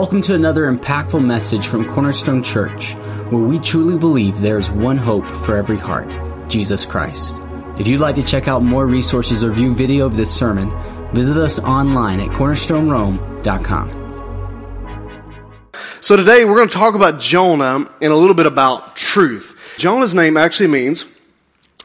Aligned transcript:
Welcome 0.00 0.22
to 0.22 0.34
another 0.34 0.64
impactful 0.72 1.22
message 1.22 1.66
from 1.66 1.86
Cornerstone 1.86 2.42
Church, 2.42 2.94
where 3.28 3.42
we 3.42 3.58
truly 3.58 3.98
believe 3.98 4.40
there 4.40 4.58
is 4.58 4.70
one 4.70 4.96
hope 4.96 5.26
for 5.44 5.58
every 5.58 5.76
heart 5.76 6.08
Jesus 6.48 6.86
Christ. 6.86 7.36
If 7.78 7.86
you'd 7.86 8.00
like 8.00 8.14
to 8.14 8.22
check 8.22 8.48
out 8.48 8.62
more 8.62 8.86
resources 8.86 9.44
or 9.44 9.52
view 9.52 9.74
video 9.74 10.06
of 10.06 10.16
this 10.16 10.34
sermon, 10.34 10.72
visit 11.12 11.36
us 11.36 11.58
online 11.58 12.18
at 12.18 12.30
cornerstonerome.com. 12.30 13.90
So 16.00 16.16
today 16.16 16.46
we're 16.46 16.56
going 16.56 16.68
to 16.68 16.74
talk 16.74 16.94
about 16.94 17.20
Jonah 17.20 17.86
and 18.00 18.10
a 18.10 18.16
little 18.16 18.32
bit 18.34 18.46
about 18.46 18.96
truth. 18.96 19.74
Jonah's 19.76 20.14
name 20.14 20.38
actually 20.38 20.68
means 20.68 21.04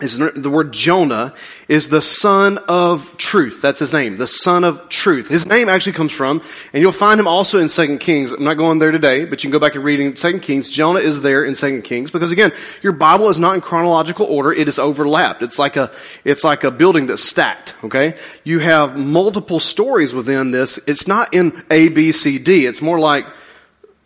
is 0.02 0.18
the 0.18 0.50
word 0.50 0.74
Jonah 0.74 1.34
is 1.70 1.88
the 1.88 2.02
son 2.02 2.58
of 2.68 3.16
truth. 3.18 3.62
That's 3.62 3.80
his 3.80 3.94
name, 3.94 4.18
the 4.18 4.28
son 4.28 4.66
of 4.66 4.90
truth. 4.90 5.30
His 5.30 5.46
name 5.46 5.70
actually 5.70 5.94
comes 5.94 6.12
from, 6.12 6.42
and 6.74 6.82
you'll 6.82 6.92
find 6.92 7.18
him 7.18 7.30
also 7.30 7.60
in 7.60 7.70
Second 7.70 8.00
Kings. 8.00 8.34
I'm 8.34 8.44
not 8.44 8.56
going 8.56 8.80
there 8.80 8.92
today, 8.92 9.24
but 9.24 9.42
you 9.42 9.48
can 9.48 9.58
go 9.58 9.60
back 9.60 9.76
and 9.76 9.86
read 9.86 10.02
in 10.02 10.14
Second 10.18 10.42
Kings. 10.42 10.70
Jonah 10.70 11.00
is 11.00 11.22
there 11.22 11.46
in 11.46 11.56
Second 11.56 11.84
Kings 11.84 12.12
because 12.12 12.34
again, 12.34 12.52
your 12.82 12.92
Bible 12.92 13.30
is 13.30 13.40
not 13.40 13.56
in 13.56 13.62
chronological 13.62 14.26
order. 14.26 14.52
It 14.52 14.68
is 14.68 14.80
overlapped. 14.80 15.42
It's 15.42 15.58
like 15.58 15.78
a, 15.78 15.90
it's 16.26 16.44
like 16.44 16.66
a 16.66 16.72
building 16.72 17.08
that's 17.08 17.24
stacked. 17.24 17.74
Okay, 17.86 18.18
you 18.44 18.60
have 18.60 18.98
multiple 18.98 19.62
stories 19.62 20.14
within 20.14 20.52
this. 20.52 20.78
It's 20.88 21.08
not 21.08 21.34
in 21.34 21.64
A, 21.72 21.88
B, 21.88 22.12
C, 22.12 22.38
D. 22.38 22.66
It's 22.66 22.82
more 22.82 23.00
like 23.00 23.26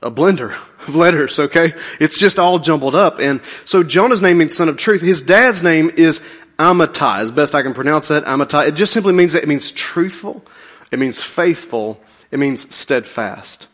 a 0.04 0.12
blender 0.12 0.56
of 0.88 0.96
letters, 0.96 1.40
okay? 1.40 1.74
It's 2.00 2.18
just 2.18 2.40
all 2.40 2.60
jumbled 2.60 2.96
up. 2.96 3.20
And 3.20 3.42
so 3.66 3.84
Jonah's 3.84 4.22
name 4.22 4.38
means 4.38 4.56
son 4.56 4.70
of 4.70 4.78
truth. 4.78 5.02
His 5.02 5.22
dad's 5.22 5.64
name 5.64 5.92
is 5.96 6.22
Amittai, 6.58 7.20
as 7.20 7.32
best 7.32 7.56
I 7.56 7.62
can 7.62 7.74
pronounce 7.74 8.10
that, 8.10 8.26
Amittai. 8.26 8.68
It 8.68 8.76
just 8.76 8.94
simply 8.94 9.14
means 9.14 9.34
that 9.34 9.44
it 9.44 9.50
means 9.50 9.72
truthful, 9.72 10.46
it 10.92 11.00
means 11.00 11.22
faithful, 11.22 12.02
it 12.32 12.40
means 12.40 12.74
steadfast. 12.74 13.68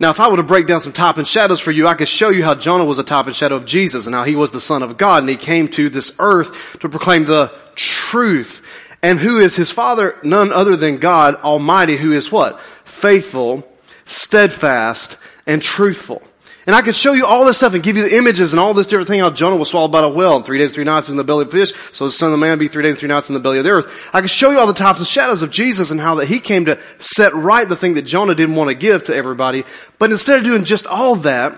Now, 0.00 0.10
if 0.10 0.18
I 0.18 0.28
were 0.28 0.36
to 0.38 0.42
break 0.42 0.66
down 0.66 0.80
some 0.80 0.92
type 0.92 1.18
and 1.18 1.26
shadows 1.26 1.60
for 1.60 1.70
you, 1.70 1.86
I 1.86 1.94
could 1.94 2.08
show 2.08 2.30
you 2.30 2.42
how 2.42 2.56
Jonah 2.56 2.84
was 2.84 2.98
a 2.98 3.04
type 3.04 3.26
and 3.26 3.34
shadow 3.34 3.54
of 3.56 3.64
Jesus 3.64 4.06
and 4.06 4.14
how 4.14 4.24
he 4.24 4.34
was 4.34 4.50
the 4.50 4.60
son 4.60 4.82
of 4.82 4.98
God 4.98 5.22
and 5.22 5.30
he 5.30 5.36
came 5.36 5.68
to 5.68 5.88
this 5.88 6.12
earth 6.18 6.78
to 6.80 6.88
proclaim 6.88 7.26
the 7.26 7.52
truth. 7.76 8.66
And 9.02 9.20
who 9.20 9.38
is 9.38 9.54
his 9.54 9.70
father? 9.70 10.16
None 10.24 10.52
other 10.52 10.76
than 10.76 10.98
God 10.98 11.36
Almighty, 11.36 11.96
who 11.96 12.12
is 12.12 12.32
what? 12.32 12.60
Faithful, 12.84 13.68
steadfast, 14.04 15.16
and 15.46 15.62
truthful. 15.62 16.22
And 16.66 16.74
I 16.74 16.80
could 16.80 16.94
show 16.94 17.12
you 17.12 17.26
all 17.26 17.44
this 17.44 17.58
stuff 17.58 17.74
and 17.74 17.82
give 17.82 17.96
you 17.98 18.08
the 18.08 18.16
images 18.16 18.54
and 18.54 18.60
all 18.60 18.72
this 18.72 18.86
different 18.86 19.08
thing 19.08 19.20
how 19.20 19.28
Jonah 19.28 19.56
was 19.56 19.68
swallowed 19.68 19.92
by 19.92 20.02
a 20.02 20.08
whale 20.08 20.36
and 20.36 20.44
three 20.44 20.56
days, 20.56 20.72
three 20.72 20.84
nights 20.84 21.10
in 21.10 21.16
the 21.16 21.24
belly 21.24 21.42
of 21.42 21.50
the 21.50 21.58
fish. 21.58 21.74
So 21.92 22.06
the 22.06 22.10
son 22.10 22.32
of 22.32 22.38
man 22.38 22.58
be 22.58 22.68
three 22.68 22.82
days, 22.82 22.98
three 22.98 23.08
nights 23.08 23.28
in 23.28 23.34
the 23.34 23.40
belly 23.40 23.58
of 23.58 23.64
the 23.64 23.70
earth. 23.70 24.08
I 24.14 24.22
could 24.22 24.30
show 24.30 24.50
you 24.50 24.58
all 24.58 24.66
the 24.66 24.72
types 24.72 24.98
and 24.98 25.06
shadows 25.06 25.42
of 25.42 25.50
Jesus 25.50 25.90
and 25.90 26.00
how 26.00 26.14
that 26.16 26.26
he 26.26 26.40
came 26.40 26.64
to 26.64 26.80
set 27.00 27.34
right 27.34 27.68
the 27.68 27.76
thing 27.76 27.94
that 27.94 28.02
Jonah 28.02 28.34
didn't 28.34 28.54
want 28.54 28.70
to 28.70 28.74
give 28.74 29.04
to 29.04 29.14
everybody. 29.14 29.64
But 29.98 30.10
instead 30.10 30.38
of 30.38 30.44
doing 30.44 30.64
just 30.64 30.86
all 30.86 31.16
that, 31.16 31.54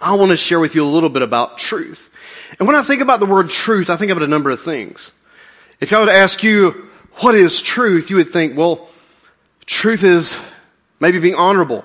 I 0.00 0.14
want 0.14 0.30
to 0.30 0.36
share 0.36 0.60
with 0.60 0.76
you 0.76 0.84
a 0.84 0.86
little 0.86 1.10
bit 1.10 1.22
about 1.22 1.58
truth. 1.58 2.08
And 2.58 2.68
when 2.68 2.76
I 2.76 2.82
think 2.82 3.02
about 3.02 3.18
the 3.18 3.26
word 3.26 3.50
truth, 3.50 3.90
I 3.90 3.96
think 3.96 4.12
about 4.12 4.22
a 4.22 4.28
number 4.28 4.50
of 4.50 4.60
things. 4.60 5.10
If 5.80 5.92
I 5.92 5.98
were 5.98 6.06
to 6.06 6.12
ask 6.12 6.42
you, 6.44 6.88
what 7.16 7.34
is 7.34 7.62
truth? 7.62 8.10
You 8.10 8.16
would 8.16 8.28
think, 8.28 8.56
well, 8.56 8.88
truth 9.66 10.04
is 10.04 10.38
maybe 11.00 11.18
being 11.18 11.34
honorable. 11.34 11.84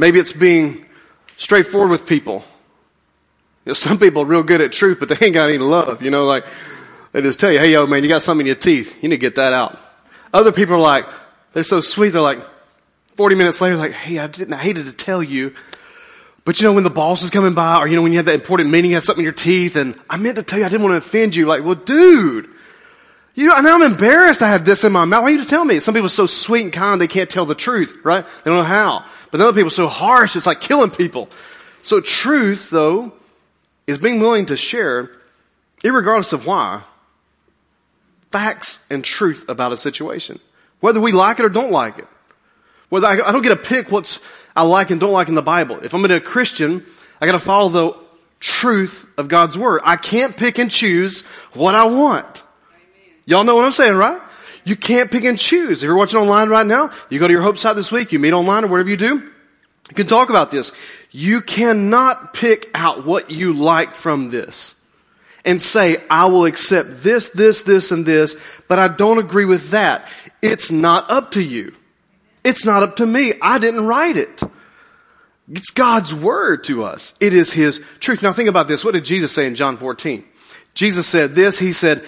Maybe 0.00 0.18
it's 0.18 0.32
being 0.32 0.86
straightforward 1.36 1.90
with 1.90 2.06
people. 2.06 2.42
You 3.66 3.70
know, 3.70 3.74
some 3.86 3.98
people 3.98 4.22
are 4.22 4.26
real 4.26 4.42
good 4.42 4.62
at 4.62 4.72
truth, 4.72 4.98
but 4.98 5.10
they 5.10 5.26
ain't 5.26 5.34
got 5.34 5.50
any 5.50 5.58
love. 5.58 6.00
You 6.00 6.10
know, 6.10 6.24
like 6.24 6.46
they 7.12 7.20
just 7.20 7.38
tell 7.38 7.52
you, 7.52 7.58
"Hey, 7.58 7.72
yo, 7.72 7.86
man, 7.86 8.02
you 8.02 8.08
got 8.08 8.22
something 8.22 8.40
in 8.40 8.46
your 8.46 8.56
teeth. 8.56 8.96
You 9.02 9.10
need 9.10 9.16
to 9.16 9.20
get 9.20 9.34
that 9.34 9.52
out." 9.52 9.78
Other 10.32 10.52
people 10.52 10.76
are 10.76 10.80
like, 10.80 11.04
they're 11.52 11.64
so 11.64 11.82
sweet. 11.82 12.10
They're 12.10 12.22
like, 12.22 12.38
forty 13.14 13.34
minutes 13.34 13.60
later, 13.60 13.76
like, 13.76 13.92
"Hey, 13.92 14.18
I 14.18 14.26
didn't. 14.26 14.54
I 14.54 14.56
hated 14.56 14.86
to 14.86 14.92
tell 14.92 15.22
you." 15.22 15.54
But 16.46 16.58
you 16.58 16.66
know, 16.66 16.72
when 16.72 16.84
the 16.84 16.90
boss 16.90 17.22
is 17.22 17.28
coming 17.28 17.52
by, 17.52 17.76
or 17.76 17.86
you 17.86 17.96
know, 17.96 18.02
when 18.02 18.12
you 18.12 18.18
had 18.18 18.26
that 18.26 18.34
important 18.34 18.70
meeting, 18.70 18.92
you 18.92 18.96
had 18.96 19.04
something 19.04 19.20
in 19.20 19.24
your 19.24 19.34
teeth, 19.34 19.76
and 19.76 20.00
I 20.08 20.16
meant 20.16 20.36
to 20.36 20.42
tell 20.42 20.58
you, 20.58 20.64
I 20.64 20.70
didn't 20.70 20.82
want 20.82 20.94
to 20.94 21.06
offend 21.06 21.36
you. 21.36 21.44
Like, 21.44 21.62
well, 21.62 21.74
dude, 21.74 22.48
you 23.34 23.48
know, 23.48 23.60
now 23.60 23.74
I'm 23.74 23.82
embarrassed 23.82 24.40
I 24.40 24.48
have 24.48 24.64
this 24.64 24.82
in 24.82 24.92
my 24.92 25.04
mouth. 25.04 25.22
Why 25.22 25.28
are 25.28 25.32
you 25.32 25.42
to 25.42 25.48
tell 25.48 25.64
me? 25.64 25.78
Some 25.80 25.92
people 25.92 26.06
are 26.06 26.08
so 26.08 26.26
sweet 26.26 26.62
and 26.62 26.72
kind, 26.72 27.00
they 27.00 27.06
can't 27.06 27.28
tell 27.28 27.44
the 27.44 27.54
truth, 27.54 27.98
right? 28.02 28.24
They 28.24 28.50
don't 28.50 28.58
know 28.58 28.64
how. 28.64 29.04
But 29.30 29.40
other 29.40 29.52
people 29.52 29.70
so 29.70 29.88
harsh, 29.88 30.36
it's 30.36 30.46
like 30.46 30.60
killing 30.60 30.90
people. 30.90 31.28
So 31.82 32.00
truth, 32.00 32.70
though, 32.70 33.12
is 33.86 33.98
being 33.98 34.20
willing 34.20 34.46
to 34.46 34.56
share, 34.56 35.10
regardless 35.82 36.32
of 36.32 36.46
why, 36.46 36.82
facts 38.30 38.84
and 38.90 39.04
truth 39.04 39.48
about 39.48 39.72
a 39.72 39.76
situation. 39.76 40.40
Whether 40.80 41.00
we 41.00 41.12
like 41.12 41.38
it 41.38 41.44
or 41.44 41.48
don't 41.48 41.72
like 41.72 41.98
it. 41.98 42.08
Whether 42.88 43.06
I, 43.06 43.12
I 43.20 43.32
don't 43.32 43.42
get 43.42 43.50
to 43.50 43.56
pick 43.56 43.90
what's 43.90 44.18
I 44.54 44.64
like 44.64 44.90
and 44.90 45.00
don't 45.00 45.12
like 45.12 45.28
in 45.28 45.34
the 45.34 45.42
Bible. 45.42 45.80
If 45.82 45.94
I'm 45.94 46.00
going 46.00 46.10
to 46.10 46.16
a 46.16 46.20
Christian, 46.20 46.84
I 47.20 47.26
gotta 47.26 47.38
follow 47.38 47.68
the 47.68 47.96
truth 48.40 49.06
of 49.16 49.28
God's 49.28 49.56
Word. 49.56 49.82
I 49.84 49.96
can't 49.96 50.36
pick 50.36 50.58
and 50.58 50.70
choose 50.70 51.22
what 51.52 51.74
I 51.74 51.84
want. 51.84 52.42
Y'all 53.26 53.44
know 53.44 53.54
what 53.54 53.64
I'm 53.64 53.72
saying, 53.72 53.94
right? 53.94 54.20
You 54.64 54.76
can't 54.76 55.10
pick 55.10 55.24
and 55.24 55.38
choose. 55.38 55.82
If 55.82 55.86
you're 55.86 55.96
watching 55.96 56.20
online 56.20 56.48
right 56.48 56.66
now, 56.66 56.90
you 57.08 57.18
go 57.18 57.26
to 57.26 57.32
your 57.32 57.42
Hope 57.42 57.58
site 57.58 57.76
this 57.76 57.90
week, 57.90 58.12
you 58.12 58.18
meet 58.18 58.32
online 58.32 58.64
or 58.64 58.68
whatever 58.68 58.90
you 58.90 58.96
do, 58.96 59.14
you 59.16 59.94
can 59.94 60.06
talk 60.06 60.30
about 60.30 60.50
this. 60.50 60.72
You 61.10 61.40
cannot 61.40 62.34
pick 62.34 62.70
out 62.74 63.04
what 63.04 63.30
you 63.30 63.52
like 63.52 63.94
from 63.94 64.30
this 64.30 64.74
and 65.44 65.60
say, 65.60 66.02
I 66.10 66.26
will 66.26 66.44
accept 66.44 67.02
this, 67.02 67.30
this, 67.30 67.62
this, 67.62 67.90
and 67.90 68.04
this, 68.04 68.36
but 68.68 68.78
I 68.78 68.88
don't 68.88 69.18
agree 69.18 69.46
with 69.46 69.70
that. 69.70 70.06
It's 70.42 70.70
not 70.70 71.10
up 71.10 71.32
to 71.32 71.42
you. 71.42 71.74
It's 72.44 72.64
not 72.64 72.82
up 72.82 72.96
to 72.96 73.06
me. 73.06 73.34
I 73.42 73.58
didn't 73.58 73.86
write 73.86 74.16
it. 74.16 74.42
It's 75.50 75.70
God's 75.70 76.14
word 76.14 76.64
to 76.64 76.84
us. 76.84 77.14
It 77.20 77.32
is 77.32 77.52
His 77.52 77.80
truth. 77.98 78.22
Now 78.22 78.32
think 78.32 78.48
about 78.48 78.68
this. 78.68 78.84
What 78.84 78.94
did 78.94 79.04
Jesus 79.04 79.32
say 79.32 79.46
in 79.46 79.54
John 79.54 79.76
14? 79.76 80.24
Jesus 80.74 81.06
said 81.06 81.34
this. 81.34 81.58
He 81.58 81.72
said, 81.72 82.04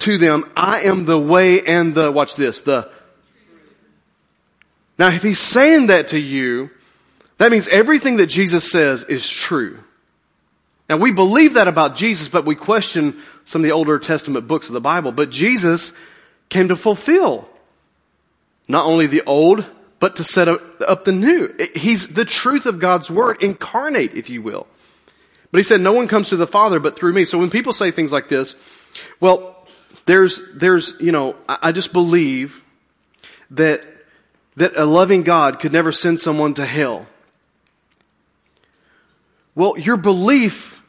to 0.00 0.18
them, 0.18 0.50
I 0.56 0.80
am 0.80 1.04
the 1.04 1.18
way 1.18 1.62
and 1.62 1.94
the, 1.94 2.12
watch 2.12 2.36
this, 2.36 2.60
the. 2.62 2.90
Now 4.98 5.08
if 5.08 5.22
he's 5.22 5.38
saying 5.38 5.88
that 5.88 6.08
to 6.08 6.18
you, 6.18 6.70
that 7.38 7.50
means 7.50 7.68
everything 7.68 8.16
that 8.16 8.26
Jesus 8.26 8.70
says 8.70 9.04
is 9.04 9.28
true. 9.28 9.78
Now 10.88 10.96
we 10.96 11.12
believe 11.12 11.54
that 11.54 11.68
about 11.68 11.96
Jesus, 11.96 12.28
but 12.28 12.44
we 12.44 12.54
question 12.54 13.20
some 13.44 13.60
of 13.60 13.64
the 13.64 13.72
older 13.72 13.98
Testament 13.98 14.46
books 14.48 14.68
of 14.68 14.72
the 14.72 14.80
Bible. 14.80 15.12
But 15.12 15.30
Jesus 15.30 15.92
came 16.48 16.68
to 16.68 16.76
fulfill 16.76 17.48
not 18.68 18.86
only 18.86 19.06
the 19.06 19.22
old, 19.22 19.64
but 19.98 20.16
to 20.16 20.24
set 20.24 20.48
up 20.48 21.04
the 21.04 21.12
new. 21.12 21.54
He's 21.74 22.08
the 22.08 22.24
truth 22.24 22.66
of 22.66 22.78
God's 22.78 23.10
Word, 23.10 23.42
incarnate, 23.42 24.14
if 24.14 24.28
you 24.28 24.42
will. 24.42 24.66
But 25.50 25.58
he 25.58 25.62
said, 25.62 25.80
no 25.80 25.92
one 25.92 26.08
comes 26.08 26.28
to 26.30 26.36
the 26.36 26.46
Father 26.46 26.80
but 26.80 26.98
through 26.98 27.12
me. 27.12 27.24
So 27.24 27.38
when 27.38 27.50
people 27.50 27.72
say 27.72 27.90
things 27.90 28.12
like 28.12 28.28
this, 28.28 28.54
well, 29.20 29.55
there's, 30.06 30.40
there's, 30.54 30.94
you 31.00 31.12
know, 31.12 31.36
I 31.48 31.72
just 31.72 31.92
believe 31.92 32.62
that, 33.50 33.84
that 34.54 34.76
a 34.76 34.86
loving 34.86 35.22
God 35.22 35.58
could 35.58 35.72
never 35.72 35.92
send 35.92 36.20
someone 36.20 36.54
to 36.54 36.64
hell. 36.64 37.06
Well, 39.54 39.76
your 39.76 39.96
belief 39.96 40.80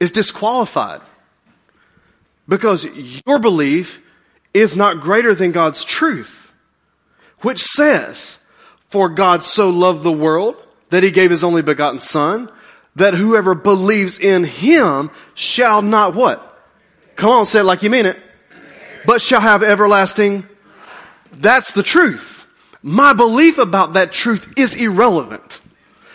is 0.00 0.10
disqualified 0.10 1.02
because 2.48 2.84
your 3.26 3.38
belief 3.38 4.02
is 4.52 4.76
not 4.76 5.00
greater 5.00 5.34
than 5.34 5.52
God's 5.52 5.84
truth, 5.84 6.52
which 7.40 7.62
says, 7.62 8.38
for 8.88 9.08
God 9.08 9.42
so 9.42 9.70
loved 9.70 10.02
the 10.02 10.12
world 10.12 10.56
that 10.88 11.02
he 11.02 11.10
gave 11.10 11.30
his 11.30 11.44
only 11.44 11.62
begotten 11.62 12.00
son, 12.00 12.50
that 12.96 13.14
whoever 13.14 13.54
believes 13.54 14.18
in 14.18 14.44
him 14.44 15.10
shall 15.34 15.82
not 15.82 16.14
what? 16.14 16.50
Come 17.16 17.30
on, 17.30 17.46
say 17.46 17.60
it 17.60 17.64
like 17.64 17.82
you 17.82 17.90
mean 17.90 18.06
it 18.06 18.23
but 19.06 19.22
shall 19.22 19.40
have 19.40 19.62
everlasting. 19.62 20.46
That's 21.32 21.72
the 21.72 21.82
truth. 21.82 22.46
My 22.82 23.12
belief 23.12 23.58
about 23.58 23.94
that 23.94 24.12
truth 24.12 24.52
is 24.56 24.76
irrelevant. 24.76 25.60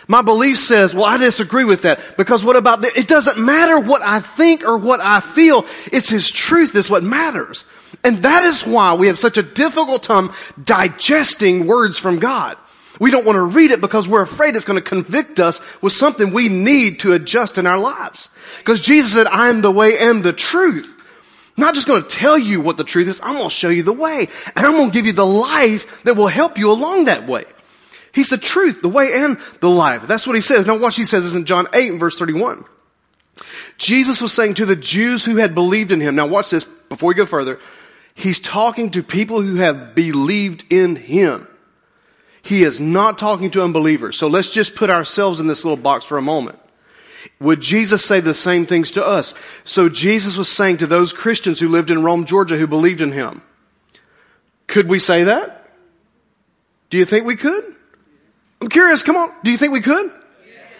My 0.06 0.22
belief 0.22 0.58
says, 0.58 0.94
well, 0.94 1.04
I 1.04 1.18
disagree 1.18 1.64
with 1.64 1.82
that 1.82 2.16
because 2.16 2.44
what 2.44 2.56
about? 2.56 2.84
It 2.96 3.06
doesn't 3.06 3.38
matter 3.38 3.78
what 3.78 4.02
I 4.02 4.18
think 4.18 4.64
or 4.64 4.76
what 4.76 5.00
I 5.00 5.20
feel. 5.20 5.66
It's 5.92 6.08
His 6.08 6.30
truth 6.30 6.74
is 6.74 6.90
what 6.90 7.04
matters. 7.04 7.64
And 8.02 8.18
that 8.24 8.44
is 8.44 8.66
why 8.66 8.94
we 8.94 9.06
have 9.06 9.18
such 9.18 9.36
a 9.36 9.42
difficult 9.42 10.02
time 10.02 10.32
digesting 10.62 11.66
words 11.66 11.98
from 11.98 12.18
God. 12.18 12.56
We 12.98 13.10
don't 13.10 13.24
want 13.24 13.36
to 13.36 13.42
read 13.44 13.70
it 13.70 13.80
because 13.80 14.08
we're 14.08 14.22
afraid 14.22 14.56
it's 14.56 14.64
going 14.64 14.82
to 14.82 14.88
convict 14.88 15.40
us 15.40 15.60
with 15.80 15.92
something 15.92 16.32
we 16.32 16.48
need 16.48 17.00
to 17.00 17.12
adjust 17.12 17.56
in 17.56 17.66
our 17.66 17.78
lives. 17.78 18.30
Because 18.58 18.80
Jesus 18.80 19.14
said, 19.14 19.26
I 19.26 19.48
am 19.48 19.62
the 19.62 19.70
way 19.70 19.98
and 19.98 20.22
the 20.22 20.32
truth. 20.32 20.99
Not 21.60 21.74
just 21.74 21.86
going 21.86 22.02
to 22.02 22.08
tell 22.08 22.38
you 22.38 22.60
what 22.60 22.78
the 22.78 22.84
truth 22.84 23.06
is. 23.06 23.20
I'm 23.22 23.36
going 23.36 23.48
to 23.48 23.54
show 23.54 23.68
you 23.68 23.82
the 23.82 23.92
way. 23.92 24.28
And 24.56 24.66
I'm 24.66 24.72
going 24.72 24.90
to 24.90 24.92
give 24.94 25.04
you 25.04 25.12
the 25.12 25.26
life 25.26 26.02
that 26.04 26.16
will 26.16 26.26
help 26.26 26.56
you 26.56 26.72
along 26.72 27.04
that 27.04 27.28
way. 27.28 27.44
He's 28.12 28.30
the 28.30 28.38
truth, 28.38 28.80
the 28.80 28.88
way, 28.88 29.12
and 29.12 29.38
the 29.60 29.68
life. 29.68 30.06
That's 30.06 30.26
what 30.26 30.34
he 30.34 30.42
says. 30.42 30.66
Now 30.66 30.78
watch 30.78 30.96
he 30.96 31.04
says 31.04 31.26
is 31.26 31.34
in 31.34 31.44
John 31.44 31.68
8 31.72 31.90
and 31.90 32.00
verse 32.00 32.16
31. 32.16 32.64
Jesus 33.76 34.20
was 34.20 34.32
saying 34.32 34.54
to 34.54 34.64
the 34.66 34.74
Jews 34.74 35.24
who 35.24 35.36
had 35.36 35.54
believed 35.54 35.92
in 35.92 36.00
him. 36.00 36.14
Now 36.14 36.26
watch 36.26 36.50
this 36.50 36.64
before 36.64 37.08
we 37.08 37.14
go 37.14 37.26
further. 37.26 37.60
He's 38.14 38.40
talking 38.40 38.90
to 38.92 39.02
people 39.02 39.42
who 39.42 39.56
have 39.56 39.94
believed 39.94 40.64
in 40.70 40.96
him. 40.96 41.46
He 42.42 42.62
is 42.62 42.80
not 42.80 43.18
talking 43.18 43.50
to 43.50 43.62
unbelievers. 43.62 44.16
So 44.16 44.28
let's 44.28 44.50
just 44.50 44.74
put 44.74 44.88
ourselves 44.88 45.40
in 45.40 45.46
this 45.46 45.64
little 45.64 45.76
box 45.76 46.06
for 46.06 46.16
a 46.16 46.22
moment. 46.22 46.58
Would 47.38 47.60
Jesus 47.60 48.04
say 48.04 48.20
the 48.20 48.34
same 48.34 48.66
things 48.66 48.90
to 48.92 49.04
us? 49.04 49.34
So 49.64 49.88
Jesus 49.88 50.36
was 50.36 50.50
saying 50.50 50.78
to 50.78 50.86
those 50.86 51.12
Christians 51.12 51.60
who 51.60 51.68
lived 51.68 51.90
in 51.90 52.02
Rome, 52.02 52.24
Georgia, 52.24 52.56
who 52.56 52.66
believed 52.66 53.00
in 53.00 53.12
him. 53.12 53.42
Could 54.66 54.88
we 54.88 54.98
say 54.98 55.24
that? 55.24 55.70
Do 56.90 56.98
you 56.98 57.04
think 57.04 57.26
we 57.26 57.36
could? 57.36 57.76
I'm 58.60 58.68
curious, 58.68 59.02
come 59.02 59.16
on. 59.16 59.32
Do 59.42 59.50
you 59.50 59.56
think 59.56 59.72
we 59.72 59.80
could? 59.80 60.12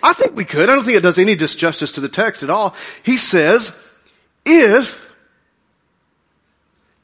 I 0.02 0.12
think 0.12 0.34
we 0.34 0.44
could. 0.44 0.70
I 0.70 0.74
don't 0.74 0.84
think 0.84 0.96
it 0.96 1.02
does 1.02 1.18
any 1.18 1.36
disjustice 1.36 1.94
to 1.94 2.00
the 2.00 2.08
text 2.08 2.42
at 2.42 2.50
all. 2.50 2.74
He 3.02 3.16
says, 3.16 3.72
if, 4.44 5.14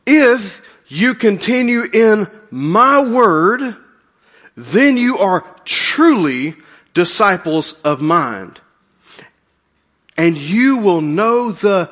if 0.07 0.63
you 0.89 1.15
continue 1.15 1.83
in 1.83 2.27
my 2.51 3.03
word, 3.03 3.77
then 4.57 4.97
you 4.97 5.19
are 5.19 5.45
truly 5.65 6.55
disciples 6.95 7.75
of 7.85 8.01
mine. 8.01 8.55
And 10.17 10.37
you 10.37 10.79
will 10.79 11.01
know 11.01 11.51
the, 11.51 11.91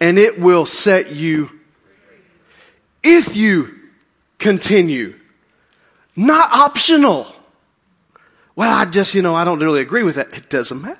and 0.00 0.18
it 0.18 0.40
will 0.40 0.66
set 0.66 1.12
you, 1.12 1.50
if 3.02 3.36
you 3.36 3.74
continue, 4.38 5.14
not 6.16 6.50
optional. 6.52 7.32
Well, 8.56 8.76
I 8.76 8.84
just, 8.84 9.14
you 9.14 9.22
know, 9.22 9.34
I 9.34 9.44
don't 9.44 9.60
really 9.60 9.80
agree 9.80 10.02
with 10.02 10.16
that. 10.16 10.32
It 10.34 10.50
doesn't 10.50 10.82
matter. 10.82 10.98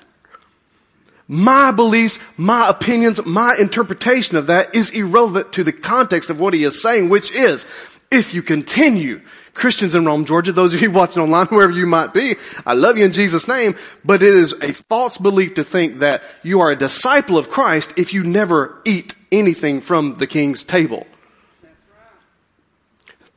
My 1.27 1.71
beliefs, 1.71 2.19
my 2.37 2.69
opinions, 2.69 3.25
my 3.25 3.55
interpretation 3.59 4.37
of 4.37 4.47
that 4.47 4.75
is 4.75 4.89
irrelevant 4.89 5.53
to 5.53 5.63
the 5.63 5.71
context 5.71 6.29
of 6.29 6.39
what 6.39 6.53
he 6.53 6.63
is 6.63 6.81
saying, 6.81 7.09
which 7.09 7.31
is, 7.31 7.65
if 8.11 8.33
you 8.33 8.41
continue, 8.41 9.21
Christians 9.53 9.93
in 9.95 10.05
Rome, 10.05 10.25
Georgia, 10.25 10.51
those 10.51 10.73
of 10.73 10.81
you 10.81 10.91
watching 10.91 11.21
online, 11.21 11.47
wherever 11.47 11.71
you 11.71 11.85
might 11.85 12.13
be, 12.13 12.35
I 12.65 12.73
love 12.73 12.97
you 12.97 13.05
in 13.05 13.11
Jesus' 13.11 13.47
name, 13.47 13.75
but 14.03 14.21
it 14.21 14.33
is 14.33 14.53
a 14.61 14.73
false 14.73 15.17
belief 15.17 15.55
to 15.55 15.63
think 15.63 15.99
that 15.99 16.23
you 16.41 16.61
are 16.61 16.71
a 16.71 16.75
disciple 16.75 17.37
of 17.37 17.49
Christ 17.49 17.93
if 17.97 18.13
you 18.13 18.23
never 18.23 18.81
eat 18.85 19.15
anything 19.31 19.81
from 19.81 20.15
the 20.15 20.27
king's 20.27 20.63
table. 20.63 21.05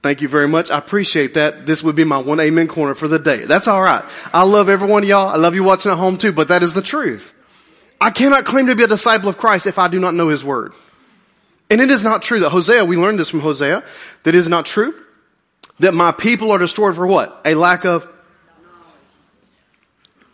Thank 0.03 0.21
you 0.21 0.29
very 0.29 0.47
much. 0.47 0.71
I 0.71 0.79
appreciate 0.79 1.35
that. 1.35 1.67
This 1.67 1.83
would 1.83 1.97
be 1.97 2.05
my 2.05 2.19
one 2.19 2.39
amen 2.39 2.69
corner 2.69 2.95
for 2.95 3.09
the 3.09 3.19
day. 3.19 3.45
That's 3.45 3.67
all 3.67 3.83
right. 3.83 4.05
I 4.33 4.45
love 4.45 4.69
every 4.69 4.87
one 4.87 5.03
of 5.03 5.09
y'all. 5.09 5.29
I 5.29 5.37
love 5.37 5.57
you 5.57 5.65
watching 5.65 5.91
at 5.91 5.99
home 5.99 6.17
too, 6.17 6.33
but 6.33 6.49
that 6.49 6.63
is 6.63 6.75
the 6.75 6.83
truth. 6.83 7.35
I 8.01 8.11
cannot 8.11 8.45
claim 8.45 8.67
to 8.67 8.77
be 8.77 8.85
a 8.85 8.89
disciple 8.89 9.29
of 9.29 9.39
Christ 9.39 9.67
if 9.67 9.79
I 9.79 9.89
do 9.89 9.99
not 9.99 10.15
know 10.15 10.29
His 10.29 10.45
Word. 10.45 10.75
And 11.71 11.81
it 11.81 11.91
is 11.91 12.05
not 12.05 12.23
true 12.23 12.41
that 12.41 12.51
Hosea, 12.51 12.85
we 12.85 12.97
learned 12.97 13.19
this 13.19 13.29
from 13.29 13.41
Hosea, 13.41 13.83
that 14.23 14.35
is 14.35 14.49
not 14.49 14.67
true. 14.67 14.95
That 15.79 15.95
my 15.95 16.13
people 16.13 16.51
are 16.53 16.59
destroyed 16.59 16.97
for 16.97 17.07
what? 17.07 17.41
A 17.45 17.55
lack 17.55 17.85
of 17.85 18.09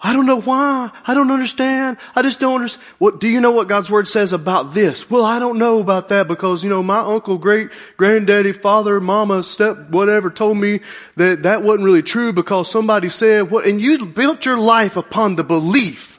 I 0.05 0.13
don't 0.13 0.27
know 0.27 0.41
why. 0.41 0.91
I 1.07 1.15
don't 1.15 1.31
understand. 1.31 1.97
I 2.17 2.23
just 2.23 2.41
don't 2.41 2.57
understand. 2.57 2.85
What, 2.99 3.21
do 3.21 3.29
you 3.29 3.41
know 3.41 3.53
what 3.53 3.69
God's 3.69 3.89
word 3.89 4.09
says 4.09 4.33
about 4.33 4.75
this? 4.75 5.09
Well, 5.09 5.25
I 5.25 5.39
don't 5.39 5.59
know 5.59 5.79
about 5.79 6.09
that 6.09 6.27
because, 6.27 6.65
you 6.65 6.71
know, 6.71 6.83
my 6.83 6.99
uncle, 6.99 7.39
great, 7.39 7.71
granddaddy, 7.97 8.51
father, 8.51 9.01
mama, 9.01 9.45
step, 9.45 9.91
whatever 9.91 10.29
told 10.29 10.57
me 10.57 10.81
that 11.15 11.45
that 11.45 11.63
wasn't 11.63 11.85
really 11.85 12.03
true 12.03 12.33
because 12.33 12.69
somebody 12.69 13.09
said 13.09 13.49
what, 13.49 13.65
and 13.65 13.81
you 13.81 14.05
built 14.07 14.45
your 14.45 14.59
life 14.59 14.97
upon 14.97 15.37
the 15.37 15.45
belief 15.45 16.19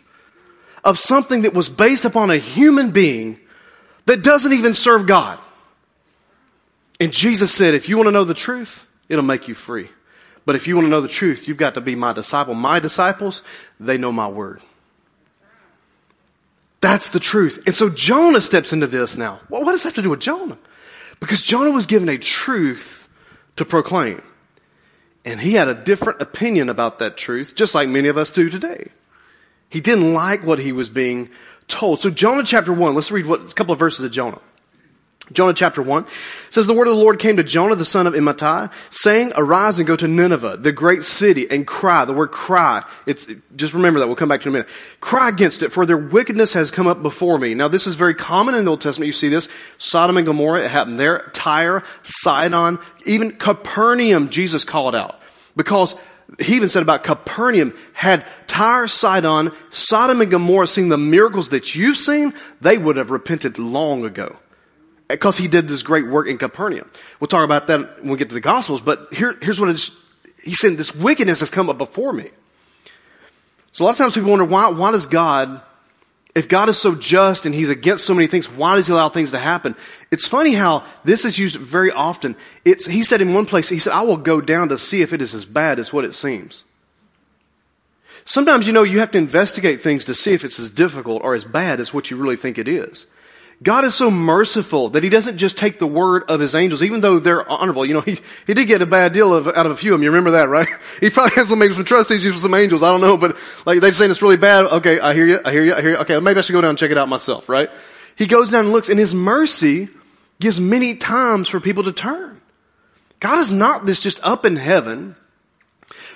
of 0.86 0.98
something 0.98 1.42
that 1.42 1.54
was 1.54 1.68
based 1.68 2.06
upon 2.06 2.32
a 2.32 2.38
human 2.38 2.92
being 2.92 3.38
that 4.06 4.24
doesn't 4.24 4.54
even 4.54 4.74
serve 4.76 5.08
God. 5.08 5.40
And 7.02 7.12
Jesus 7.12 7.54
said, 7.54 7.74
if 7.74 7.90
you 7.90 7.98
want 7.98 8.08
to 8.08 8.12
know 8.12 8.24
the 8.24 8.34
truth, 8.34 8.88
it'll 9.14 9.24
make 9.24 9.48
you 9.48 9.56
free. 9.56 9.90
But 10.46 10.56
if 10.56 10.68
you 10.68 10.76
want 10.76 10.86
to 10.86 10.90
know 10.90 11.02
the 11.02 11.08
truth, 11.08 11.48
you've 11.48 11.58
got 11.58 11.76
to 11.76 11.82
be 11.82 11.96
my 11.96 12.12
disciple. 12.12 12.54
My 12.54 12.80
disciples, 12.80 13.44
they 13.80 13.98
know 13.98 14.12
my 14.12 14.28
word. 14.28 14.62
That's 16.82 17.12
the 17.12 17.20
truth. 17.20 17.64
And 17.66 17.74
so 17.74 17.90
Jonah 17.90 18.42
steps 18.42 18.74
into 18.74 18.88
this 18.88 19.16
now. 19.16 19.40
What 19.48 19.66
does 19.66 19.84
that 19.84 19.90
have 19.90 19.96
to 19.96 20.02
do 20.02 20.10
with 20.10 20.20
Jonah? 20.20 20.58
Because 21.22 21.42
Jonah 21.42 21.72
was 21.72 21.86
given 21.86 22.10
a 22.10 22.18
truth 22.18 23.08
to 23.56 23.64
proclaim. 23.64 24.22
And 25.24 25.40
he 25.40 25.54
had 25.54 25.70
a 25.70 25.74
different 25.74 26.22
opinion 26.22 26.68
about 26.68 27.00
that 27.00 27.16
truth, 27.16 27.56
just 27.56 27.74
like 27.74 27.88
many 27.88 28.10
of 28.10 28.18
us 28.18 28.32
do 28.32 28.50
today. 28.50 28.90
He 29.70 29.80
didn't 29.80 30.14
like 30.14 30.44
what 30.44 30.60
he 30.60 30.74
was 30.74 30.90
being 30.90 31.30
told. 31.70 32.02
So 32.02 32.10
Jonah 32.10 32.44
chapter 32.44 32.74
1, 32.74 32.94
let's 32.94 33.12
read 33.12 33.26
what, 33.26 33.52
a 33.52 33.54
couple 33.54 33.72
of 33.72 33.80
verses 33.80 34.04
of 34.04 34.12
Jonah. 34.12 34.42
Jonah 35.32 35.54
chapter 35.54 35.82
1 35.82 36.06
says, 36.50 36.68
The 36.68 36.74
word 36.74 36.88
of 36.88 36.96
the 36.96 37.00
Lord 37.00 37.18
came 37.18 37.38
to 37.38 37.44
Jonah, 37.44 37.76
the 37.76 37.86
son 37.86 38.08
of 38.08 38.14
Amittai, 38.14 38.70
saying, 38.90 39.32
Arise 39.38 39.80
and 39.80 39.88
go 39.88 39.96
to 39.96 40.08
Nineveh, 40.08 40.58
the 40.58 40.74
great 40.74 41.04
city, 41.04 41.50
and 41.50 41.66
cry. 41.66 42.04
The 42.04 42.14
word 42.14 42.32
cry, 42.32 42.84
it's, 43.06 43.26
just 43.56 43.74
remember 43.74 44.02
that, 44.02 44.08
we'll 44.08 44.18
come 44.18 44.28
back 44.28 44.42
to 44.42 44.50
it 44.50 44.52
in 44.52 44.56
a 44.56 44.60
minute. 44.60 44.72
Cry 45.00 45.30
against 45.30 45.64
it, 45.64 45.72
for 45.72 45.86
their 45.86 45.98
wickedness 45.98 46.52
has 46.54 46.72
come 46.72 46.88
up 46.88 47.02
before 47.02 47.40
me. 47.40 47.54
Now 47.54 47.70
this 47.70 47.88
is 47.88 47.96
very 47.96 48.14
common 48.14 48.54
in 48.56 48.66
the 48.66 48.72
Old 48.72 48.82
Testament. 48.82 49.08
You 49.08 49.14
see 49.14 49.30
this. 49.30 49.48
Sodom 49.78 50.18
and 50.18 50.26
Gomorrah, 50.26 50.66
it 50.66 50.72
happened 50.72 51.00
there. 51.00 51.32
Tyre, 51.34 51.84
Sidon, 52.04 52.80
even 53.06 53.32
Capernaum, 53.32 54.30
Jesus 54.30 54.66
called 54.66 54.94
out. 54.94 55.22
Because 55.56 55.96
he 56.42 56.56
even 56.58 56.68
said 56.68 56.84
about 56.84 57.04
Capernaum, 57.04 57.74
had 57.94 58.26
Tyre, 58.48 58.90
Sidon, 58.90 59.52
Sodom 59.70 60.20
and 60.20 60.30
Gomorrah 60.30 60.68
seen 60.68 60.90
the 60.90 60.98
miracles 60.98 61.50
that 61.50 61.76
you've 61.76 61.98
seen, 61.98 62.34
they 62.60 62.78
would 62.78 62.98
have 62.98 63.10
repented 63.10 63.58
long 63.58 64.04
ago 64.04 64.38
because 65.14 65.38
he 65.38 65.48
did 65.48 65.68
this 65.68 65.84
great 65.84 66.08
work 66.08 66.28
in 66.28 66.38
Capernaum. 66.38 66.90
We'll 67.20 67.28
talk 67.28 67.46
about 67.46 67.68
that 67.68 68.02
when 68.02 68.12
we 68.12 68.18
get 68.18 68.30
to 68.30 68.36
the 68.36 68.42
Gospels, 68.42 68.82
but 68.82 69.14
here, 69.14 69.38
here's 69.42 69.60
what 69.60 69.70
it's, 69.70 69.92
he 70.44 70.54
said, 70.54 70.78
this 70.78 70.94
wickedness 70.94 71.40
has 71.40 71.50
come 71.50 71.70
up 71.70 71.78
before 71.78 72.14
me. 72.14 72.30
So 73.72 73.84
a 73.84 73.86
lot 73.86 73.92
of 73.92 73.98
times 73.98 74.14
people 74.14 74.30
wonder, 74.30 74.46
why, 74.46 74.70
why 74.70 74.92
does 74.92 75.06
God, 75.06 75.62
if 76.36 76.48
God 76.48 76.70
is 76.70 76.78
so 76.78 76.96
just 76.96 77.46
and 77.46 77.54
he's 77.56 77.70
against 77.70 78.06
so 78.06 78.14
many 78.14 78.28
things, 78.28 78.50
why 78.50 78.76
does 78.76 78.88
he 78.88 78.94
allow 78.94 79.10
things 79.10 79.32
to 79.32 79.40
happen? 79.40 79.76
It's 80.12 80.28
funny 80.28 80.54
how 80.54 80.84
this 81.04 81.26
is 81.26 81.40
used 81.40 81.56
very 81.56 81.92
often. 81.92 82.36
It's, 82.66 82.86
he 82.86 83.04
said 83.04 83.22
in 83.22 83.34
one 83.34 83.46
place, 83.46 83.70
he 83.70 83.80
said, 83.80 83.94
I 83.94 84.02
will 84.02 84.18
go 84.18 84.42
down 84.42 84.70
to 84.70 84.78
see 84.78 85.02
if 85.02 85.14
it 85.14 85.22
is 85.22 85.34
as 85.34 85.46
bad 85.46 85.80
as 85.80 85.92
what 85.92 86.06
it 86.06 86.14
seems. 86.14 86.64
Sometimes, 88.26 88.68
you 88.68 88.74
know, 88.74 88.84
you 88.84 89.00
have 89.00 89.12
to 89.12 89.18
investigate 89.18 89.82
things 89.82 90.06
to 90.06 90.16
see 90.16 90.34
if 90.34 90.46
it's 90.46 90.60
as 90.60 90.72
difficult 90.72 91.24
or 91.24 91.36
as 91.36 91.44
bad 91.44 91.80
as 91.80 91.94
what 91.94 92.10
you 92.10 92.18
really 92.18 92.38
think 92.38 92.58
it 92.58 92.68
is. 92.68 93.06
God 93.64 93.86
is 93.86 93.96
so 93.96 94.12
merciful 94.12 94.90
that 94.90 95.04
he 95.04 95.10
doesn't 95.10 95.38
just 95.38 95.58
take 95.58 95.80
the 95.80 95.88
word 95.88 96.24
of 96.28 96.42
his 96.42 96.54
angels, 96.54 96.84
even 96.84 97.00
though 97.00 97.20
they're 97.20 97.50
honorable. 97.50 97.86
You 97.86 97.94
know, 97.94 98.02
he, 98.02 98.20
he 98.46 98.54
did 98.54 98.68
get 98.68 98.82
a 98.82 98.86
bad 98.86 99.14
deal 99.14 99.34
of, 99.34 99.48
out 99.48 99.66
of 99.66 99.72
a 99.72 99.76
few 99.76 99.94
of 99.94 100.00
them. 100.00 100.04
You 100.04 100.10
remember 100.10 100.32
that, 100.32 100.50
right? 100.50 100.68
He 101.00 101.10
probably 101.10 101.36
has 101.36 101.50
some, 101.50 101.60
maybe 101.60 101.74
some 101.74 101.86
trust 101.86 102.12
issues 102.12 102.34
with 102.34 102.42
some 102.42 102.54
angels. 102.54 102.84
I 102.84 102.92
don't 102.92 103.02
know, 103.02 103.18
but 103.18 103.36
like 103.66 103.82
they're 103.82 103.92
saying 103.92 104.12
it's 104.12 104.22
really 104.22 104.38
bad. 104.38 104.66
Okay, 104.66 105.00
I 105.00 105.14
hear 105.14 105.26
you. 105.26 105.40
I 105.44 105.52
hear 105.52 105.64
you. 105.64 105.74
I 105.74 105.82
hear 105.82 105.92
you. 105.92 105.98
Okay, 105.98 106.20
maybe 106.20 106.38
I 106.38 106.42
should 106.42 106.54
go 106.54 106.62
down 106.62 106.72
and 106.72 106.78
check 106.78 106.92
it 106.92 106.98
out 106.98 107.10
myself, 107.10 107.50
right? 107.50 107.70
He 108.16 108.26
goes 108.26 108.52
down 108.52 108.66
and 108.66 108.74
looks 108.74 108.90
and 108.90 109.00
his 109.00 109.14
mercy 109.14 109.90
gives 110.40 110.60
many 110.60 110.96
times 110.96 111.48
for 111.48 111.60
people 111.60 111.84
to 111.84 111.92
turn. 111.92 112.42
God 113.20 113.40
is 113.40 113.52
not 113.52 113.86
this 113.86 114.00
just 114.00 114.20
up 114.24 114.46
in 114.46 114.56
heaven 114.56 115.16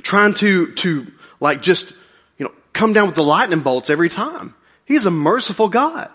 trying 0.03 0.33
to, 0.35 0.73
to 0.75 1.07
like 1.39 1.61
just, 1.61 1.91
you 2.37 2.45
know, 2.45 2.51
come 2.73 2.93
down 2.93 3.07
with 3.07 3.15
the 3.15 3.23
lightning 3.23 3.61
bolts 3.61 3.89
every 3.89 4.09
time. 4.09 4.53
He's 4.85 5.05
a 5.05 5.11
merciful 5.11 5.69
God. 5.69 6.11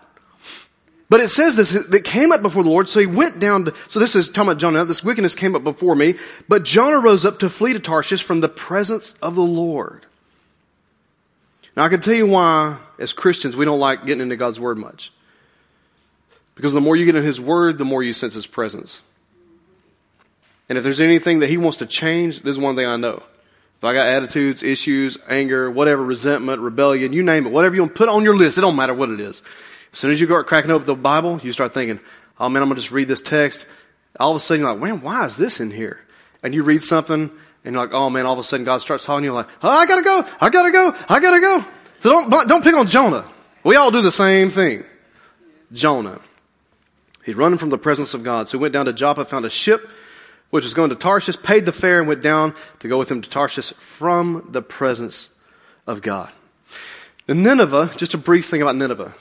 But 1.13 1.21
it 1.21 1.29
says 1.29 1.57
this, 1.57 1.73
that 1.73 2.05
came 2.05 2.33
up 2.33 2.41
before 2.41 2.65
the 2.65 2.71
Lord, 2.71 2.89
so 2.89 2.99
he 2.99 3.05
went 3.05 3.39
down 3.39 3.67
to, 3.67 3.75
so 3.89 4.01
this 4.01 4.17
is 4.17 4.31
talking 4.31 4.49
about 4.49 4.59
Jonah, 4.59 4.87
this 4.87 5.05
wickedness 5.05 5.35
came 5.35 5.55
up 5.55 5.63
before 5.63 5.95
me, 5.95 6.15
but 6.49 6.63
Jonah 6.63 7.01
rose 7.01 7.27
up 7.27 7.41
to 7.41 7.51
flee 7.51 7.75
to 7.75 7.81
Tarshish 7.81 8.23
from 8.23 8.41
the 8.41 8.49
presence 8.49 9.15
of 9.21 9.35
the 9.35 9.43
Lord. 9.43 10.07
Now 11.77 11.85
I 11.85 11.91
can 11.91 12.01
tell 12.01 12.15
you 12.15 12.27
why, 12.27 12.79
as 12.99 13.13
Christians, 13.13 13.59
we 13.59 13.67
don't 13.67 13.79
like 13.79 14.07
getting 14.07 14.23
into 14.23 14.37
God's 14.37 14.59
Word 14.59 14.79
much. 14.79 15.13
Because 16.55 16.73
the 16.73 16.81
more 16.81 16.97
you 16.97 17.05
get 17.05 17.15
in 17.15 17.25
His 17.25 17.39
Word, 17.39 17.77
the 17.77 17.85
more 17.85 18.03
you 18.03 18.15
sense 18.15 18.33
His 18.33 18.47
presence. 18.47 19.03
And 20.71 20.79
if 20.79 20.83
there's 20.83 20.99
anything 20.99 21.41
that 21.41 21.51
He 21.51 21.59
wants 21.59 21.77
to 21.81 21.87
change, 21.87 22.41
this 22.41 22.57
is 22.57 22.59
one 22.59 22.75
thing 22.75 22.87
I 22.87 22.97
know. 22.97 23.23
If 23.77 23.85
I 23.85 23.93
got 23.93 24.09
attitudes, 24.09 24.63
issues, 24.63 25.19
anger, 25.29 25.71
whatever, 25.71 26.03
resentment, 26.03 26.63
rebellion, 26.63 27.13
you 27.13 27.23
name 27.23 27.45
it, 27.45 27.53
whatever 27.53 27.75
you 27.75 27.83
want 27.83 27.95
to 27.95 27.99
put 27.99 28.09
on 28.09 28.25
your 28.25 28.35
list, 28.35 28.57
it 28.57 28.63
don't 28.63 28.77
matter 28.77 28.95
what 28.95 29.11
it 29.11 29.21
is. 29.21 29.43
As 29.93 29.99
soon 29.99 30.11
as 30.11 30.21
you 30.21 30.27
start 30.27 30.47
cracking 30.47 30.71
open 30.71 30.87
the 30.87 30.95
Bible, 30.95 31.41
you 31.43 31.53
start 31.53 31.75
thinking, 31.75 32.01
oh 32.39 32.49
man, 32.49 32.63
I'm 32.63 32.69
going 32.69 32.77
to 32.77 32.83
just 32.83 32.93
read 32.93 33.09
this 33.09 33.23
text. 33.23 33.67
All 34.19 34.31
of 34.31 34.37
a 34.37 34.41
sudden 34.41 34.63
you're 34.63 34.73
like, 34.73 34.83
man, 34.83 35.03
why 35.03 35.25
is 35.27 35.37
this 35.37 35.61
in 35.61 35.71
here? 35.71 36.01
And 36.43 36.55
you 36.55 36.63
read 36.63 36.83
something 36.83 37.31
and 37.65 37.75
you're 37.75 37.83
like, 37.83 37.93
oh 37.93 38.11
man, 38.11 38.27
all 38.27 38.33
of 38.33 38.39
a 38.39 38.45
sudden 38.45 38.65
God 38.65 38.79
starts 38.79 39.05
talking 39.05 39.23
to 39.23 39.27
you 39.27 39.33
like, 39.33 39.49
oh, 39.63 39.69
I 39.69 39.87
gotta 39.87 40.03
go, 40.03 40.27
I 40.41 40.51
gotta 40.51 40.71
go, 40.71 40.97
I 41.09 41.21
gotta 41.21 41.41
go. 41.41 41.65
So 42.01 42.29
don't, 42.29 42.49
don't 42.49 42.65
pick 42.65 42.75
on 42.75 42.89
Jonah. 42.89 43.25
We 43.65 43.77
all 43.77 43.91
do 43.91 44.03
the 44.03 44.13
same 44.13 44.51
thing. 44.51 44.85
Jonah. 45.73 46.21
He's 47.25 47.37
running 47.37 47.59
from 47.59 47.71
the 47.71 47.79
presence 47.79 48.15
of 48.15 48.25
God. 48.25 48.49
So 48.49 48.59
he 48.59 48.63
went 48.63 48.73
down 48.73 48.87
to 48.87 48.93
Joppa, 48.93 49.25
found 49.25 49.45
a 49.45 49.51
ship 49.51 49.89
which 50.51 50.65
was 50.65 50.75
going 50.75 50.91
to 50.91 50.97
Tarshish, 50.97 51.41
paid 51.43 51.65
the 51.65 51.73
fare 51.73 51.99
and 51.99 52.07
went 52.07 52.21
down 52.21 52.55
to 52.81 52.89
go 52.89 52.99
with 52.99 53.11
him 53.11 53.23
to 53.23 53.31
Tarshish 53.31 53.73
from 53.75 54.49
the 54.51 54.61
presence 54.61 55.31
of 55.87 56.03
God. 56.03 56.31
And 57.27 57.43
Nineveh, 57.43 57.93
just 57.97 58.13
a 58.13 58.19
brief 58.19 58.47
thing 58.47 58.61
about 58.61 58.77
Nineveh. 58.77 59.15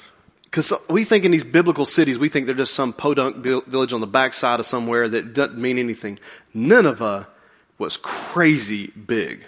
Because 0.52 0.74
we 0.90 1.06
think 1.06 1.24
in 1.24 1.32
these 1.32 1.46
biblical 1.46 1.86
cities, 1.86 2.18
we 2.18 2.28
think 2.28 2.46
they're 2.46 2.54
just 2.54 2.74
some 2.74 2.92
podunk 2.92 3.38
village 3.38 3.94
on 3.94 4.02
the 4.02 4.08
backside 4.08 4.60
of 4.60 4.66
somewhere 4.66 5.08
that 5.08 5.34
doesn't 5.34 5.58
mean 5.58 5.78
anything. 5.78 6.20
Nineveh 6.54 7.06
uh, 7.06 7.24
was 7.78 7.96
crazy 7.96 8.88
big. 8.88 9.46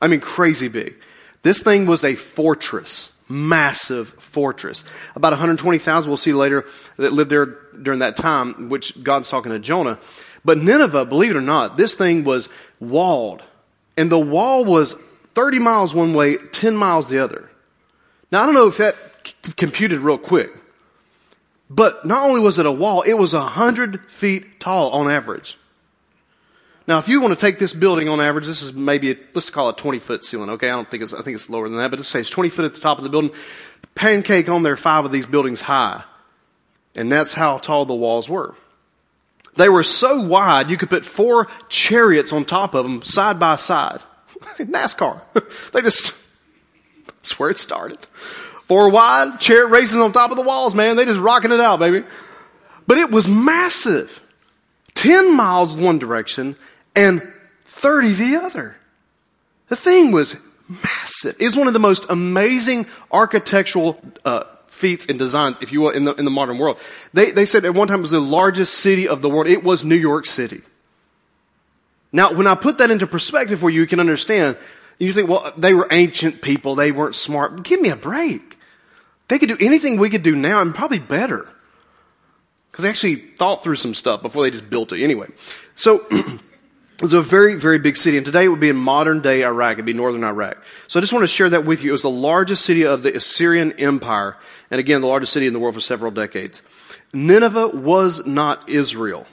I 0.00 0.06
mean, 0.06 0.20
crazy 0.20 0.68
big. 0.68 0.94
This 1.42 1.62
thing 1.62 1.86
was 1.86 2.04
a 2.04 2.14
fortress, 2.14 3.10
massive 3.28 4.08
fortress. 4.08 4.84
About 5.16 5.32
120,000 5.32 6.08
we'll 6.08 6.16
see 6.16 6.32
later 6.32 6.64
that 6.96 7.12
lived 7.12 7.30
there 7.30 7.46
during 7.82 7.98
that 7.98 8.16
time, 8.16 8.68
which 8.68 9.02
God's 9.02 9.28
talking 9.28 9.50
to 9.50 9.58
Jonah. 9.58 9.98
But 10.44 10.58
Nineveh, 10.58 10.98
uh, 10.98 11.04
believe 11.06 11.32
it 11.32 11.36
or 11.36 11.42
not, 11.42 11.76
this 11.76 11.94
thing 11.94 12.22
was 12.22 12.48
walled. 12.78 13.42
And 13.96 14.12
the 14.12 14.18
wall 14.18 14.64
was 14.64 14.94
30 15.34 15.58
miles 15.58 15.92
one 15.92 16.14
way, 16.14 16.36
10 16.36 16.76
miles 16.76 17.08
the 17.08 17.18
other. 17.18 17.50
Now 18.30 18.44
I 18.44 18.46
don't 18.46 18.54
know 18.54 18.68
if 18.68 18.76
that 18.76 18.94
c- 19.24 19.52
computed 19.56 20.00
real 20.00 20.18
quick. 20.18 20.50
But 21.68 22.04
not 22.04 22.28
only 22.28 22.40
was 22.40 22.58
it 22.58 22.66
a 22.66 22.72
wall, 22.72 23.02
it 23.02 23.14
was 23.14 23.32
a 23.32 23.40
hundred 23.40 24.10
feet 24.10 24.60
tall 24.60 24.90
on 24.90 25.10
average. 25.10 25.56
Now, 26.86 26.98
if 26.98 27.08
you 27.08 27.20
want 27.20 27.32
to 27.32 27.40
take 27.40 27.60
this 27.60 27.72
building 27.72 28.08
on 28.08 28.20
average, 28.20 28.46
this 28.46 28.62
is 28.62 28.72
maybe, 28.72 29.12
a, 29.12 29.16
let's 29.32 29.50
call 29.50 29.68
it 29.70 29.76
20 29.76 30.00
foot 30.00 30.24
ceiling, 30.24 30.50
okay? 30.50 30.68
I 30.68 30.72
don't 30.72 30.90
think 30.90 31.04
it's, 31.04 31.12
I 31.12 31.22
think 31.22 31.36
it's 31.36 31.48
lower 31.48 31.68
than 31.68 31.78
that, 31.78 31.90
but 31.90 32.00
let's 32.00 32.08
say 32.08 32.18
it's 32.18 32.30
20 32.30 32.48
foot 32.48 32.64
at 32.64 32.74
the 32.74 32.80
top 32.80 32.98
of 32.98 33.04
the 33.04 33.10
building. 33.10 33.30
Pancake 33.94 34.48
on 34.48 34.64
there 34.64 34.76
five 34.76 35.04
of 35.04 35.12
these 35.12 35.26
buildings 35.26 35.60
high. 35.60 36.02
And 36.96 37.12
that's 37.12 37.32
how 37.32 37.58
tall 37.58 37.86
the 37.86 37.94
walls 37.94 38.28
were. 38.28 38.56
They 39.56 39.68
were 39.68 39.84
so 39.84 40.20
wide, 40.20 40.70
you 40.70 40.76
could 40.76 40.90
put 40.90 41.04
four 41.04 41.46
chariots 41.68 42.32
on 42.32 42.44
top 42.44 42.74
of 42.74 42.84
them 42.84 43.02
side 43.02 43.38
by 43.38 43.54
side. 43.54 44.00
NASCAR. 44.58 45.22
they 45.72 45.82
just, 45.82 46.14
that's 47.06 47.38
where 47.38 47.50
it 47.50 47.58
started. 47.58 47.98
Four 48.70 48.88
wide, 48.88 49.40
chariot 49.40 49.66
races 49.66 49.96
on 49.96 50.12
top 50.12 50.30
of 50.30 50.36
the 50.36 50.44
walls, 50.44 50.76
man. 50.76 50.94
They 50.94 51.04
just 51.04 51.18
rocking 51.18 51.50
it 51.50 51.58
out, 51.58 51.80
baby. 51.80 52.04
But 52.86 52.98
it 52.98 53.10
was 53.10 53.26
massive. 53.26 54.22
10 54.94 55.34
miles 55.36 55.74
one 55.74 55.98
direction 55.98 56.54
and 56.94 57.20
30 57.64 58.12
the 58.12 58.36
other. 58.36 58.76
The 59.70 59.74
thing 59.74 60.12
was 60.12 60.36
massive. 60.68 61.34
It 61.40 61.46
was 61.46 61.56
one 61.56 61.66
of 61.66 61.72
the 61.72 61.80
most 61.80 62.06
amazing 62.08 62.86
architectural 63.10 64.00
uh, 64.24 64.44
feats 64.68 65.06
and 65.06 65.18
designs, 65.18 65.58
if 65.60 65.72
you 65.72 65.80
will, 65.80 65.90
in 65.90 66.04
the, 66.04 66.14
in 66.14 66.24
the 66.24 66.30
modern 66.30 66.56
world. 66.56 66.78
They, 67.12 67.32
they 67.32 67.46
said 67.46 67.64
at 67.64 67.74
one 67.74 67.88
time 67.88 67.98
it 67.98 68.02
was 68.02 68.12
the 68.12 68.20
largest 68.20 68.74
city 68.74 69.08
of 69.08 69.20
the 69.20 69.28
world. 69.28 69.48
It 69.48 69.64
was 69.64 69.82
New 69.82 69.96
York 69.96 70.26
City. 70.26 70.62
Now, 72.12 72.32
when 72.34 72.46
I 72.46 72.54
put 72.54 72.78
that 72.78 72.92
into 72.92 73.08
perspective 73.08 73.58
for 73.58 73.68
you, 73.68 73.80
you 73.80 73.88
can 73.88 73.98
understand. 73.98 74.56
You 75.00 75.12
think, 75.12 75.28
well, 75.28 75.52
they 75.56 75.74
were 75.74 75.88
ancient 75.90 76.40
people. 76.40 76.76
They 76.76 76.92
weren't 76.92 77.16
smart. 77.16 77.64
Give 77.64 77.80
me 77.80 77.88
a 77.88 77.96
break. 77.96 78.49
They 79.30 79.38
could 79.38 79.48
do 79.48 79.56
anything 79.60 79.96
we 79.96 80.10
could 80.10 80.24
do 80.24 80.34
now 80.34 80.60
and 80.60 80.74
probably 80.74 80.98
better. 80.98 81.48
Because 82.70 82.82
they 82.82 82.88
actually 82.88 83.14
thought 83.14 83.62
through 83.62 83.76
some 83.76 83.94
stuff 83.94 84.22
before 84.22 84.42
they 84.42 84.50
just 84.50 84.68
built 84.68 84.92
it 84.92 85.04
anyway. 85.04 85.28
So, 85.76 86.04
it 86.10 86.40
was 87.00 87.12
a 87.12 87.22
very, 87.22 87.54
very 87.54 87.78
big 87.78 87.96
city. 87.96 88.16
And 88.16 88.26
today 88.26 88.46
it 88.46 88.48
would 88.48 88.58
be 88.58 88.70
in 88.70 88.76
modern 88.76 89.20
day 89.20 89.44
Iraq. 89.44 89.74
It'd 89.74 89.86
be 89.86 89.92
northern 89.92 90.24
Iraq. 90.24 90.58
So 90.88 90.98
I 90.98 91.00
just 91.00 91.12
want 91.12 91.22
to 91.22 91.28
share 91.28 91.48
that 91.48 91.64
with 91.64 91.84
you. 91.84 91.90
It 91.90 91.92
was 91.92 92.02
the 92.02 92.10
largest 92.10 92.64
city 92.64 92.84
of 92.84 93.04
the 93.04 93.16
Assyrian 93.16 93.72
Empire. 93.78 94.36
And 94.68 94.80
again, 94.80 95.00
the 95.00 95.06
largest 95.06 95.32
city 95.32 95.46
in 95.46 95.52
the 95.52 95.60
world 95.60 95.76
for 95.76 95.80
several 95.80 96.10
decades. 96.10 96.60
Nineveh 97.12 97.68
was 97.68 98.26
not 98.26 98.68
Israel. 98.68 99.26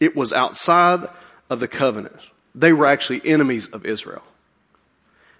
It 0.00 0.16
was 0.16 0.32
outside 0.32 1.08
of 1.48 1.60
the 1.60 1.68
covenant. 1.68 2.18
They 2.56 2.72
were 2.72 2.86
actually 2.86 3.22
enemies 3.24 3.68
of 3.68 3.86
Israel. 3.86 4.24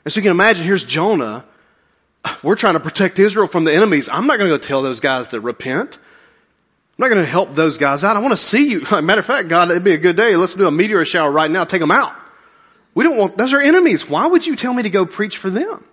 And 0.04 0.12
so 0.12 0.20
you 0.20 0.22
can 0.22 0.30
imagine 0.30 0.64
here's 0.64 0.84
Jonah 0.84 1.44
we're 2.42 2.56
trying 2.56 2.74
to 2.74 2.80
protect 2.80 3.18
Israel 3.18 3.46
from 3.46 3.64
the 3.64 3.74
enemies. 3.74 4.08
I'm 4.08 4.26
not 4.26 4.38
going 4.38 4.50
to 4.50 4.56
go 4.56 4.60
tell 4.60 4.82
those 4.82 5.00
guys 5.00 5.28
to 5.28 5.40
repent. 5.40 5.96
I'm 5.96 7.02
not 7.02 7.08
going 7.08 7.24
to 7.24 7.30
help 7.30 7.54
those 7.54 7.78
guys 7.78 8.04
out. 8.04 8.16
I 8.16 8.20
want 8.20 8.32
to 8.32 8.36
see 8.36 8.68
you. 8.70 8.80
Matter 9.02 9.20
of 9.20 9.26
fact, 9.26 9.48
God, 9.48 9.70
it'd 9.70 9.84
be 9.84 9.92
a 9.92 9.98
good 9.98 10.16
day. 10.16 10.36
Let's 10.36 10.54
do 10.54 10.66
a 10.66 10.70
meteor 10.70 11.04
shower 11.04 11.30
right 11.30 11.50
now. 11.50 11.64
Take 11.64 11.80
them 11.80 11.90
out. 11.90 12.12
We 12.94 13.04
don't 13.04 13.16
want, 13.16 13.36
those 13.36 13.52
are 13.52 13.60
enemies. 13.60 14.08
Why 14.08 14.26
would 14.26 14.46
you 14.46 14.56
tell 14.56 14.74
me 14.74 14.82
to 14.82 14.90
go 14.90 15.06
preach 15.06 15.38
for 15.38 15.48
them? 15.48 15.84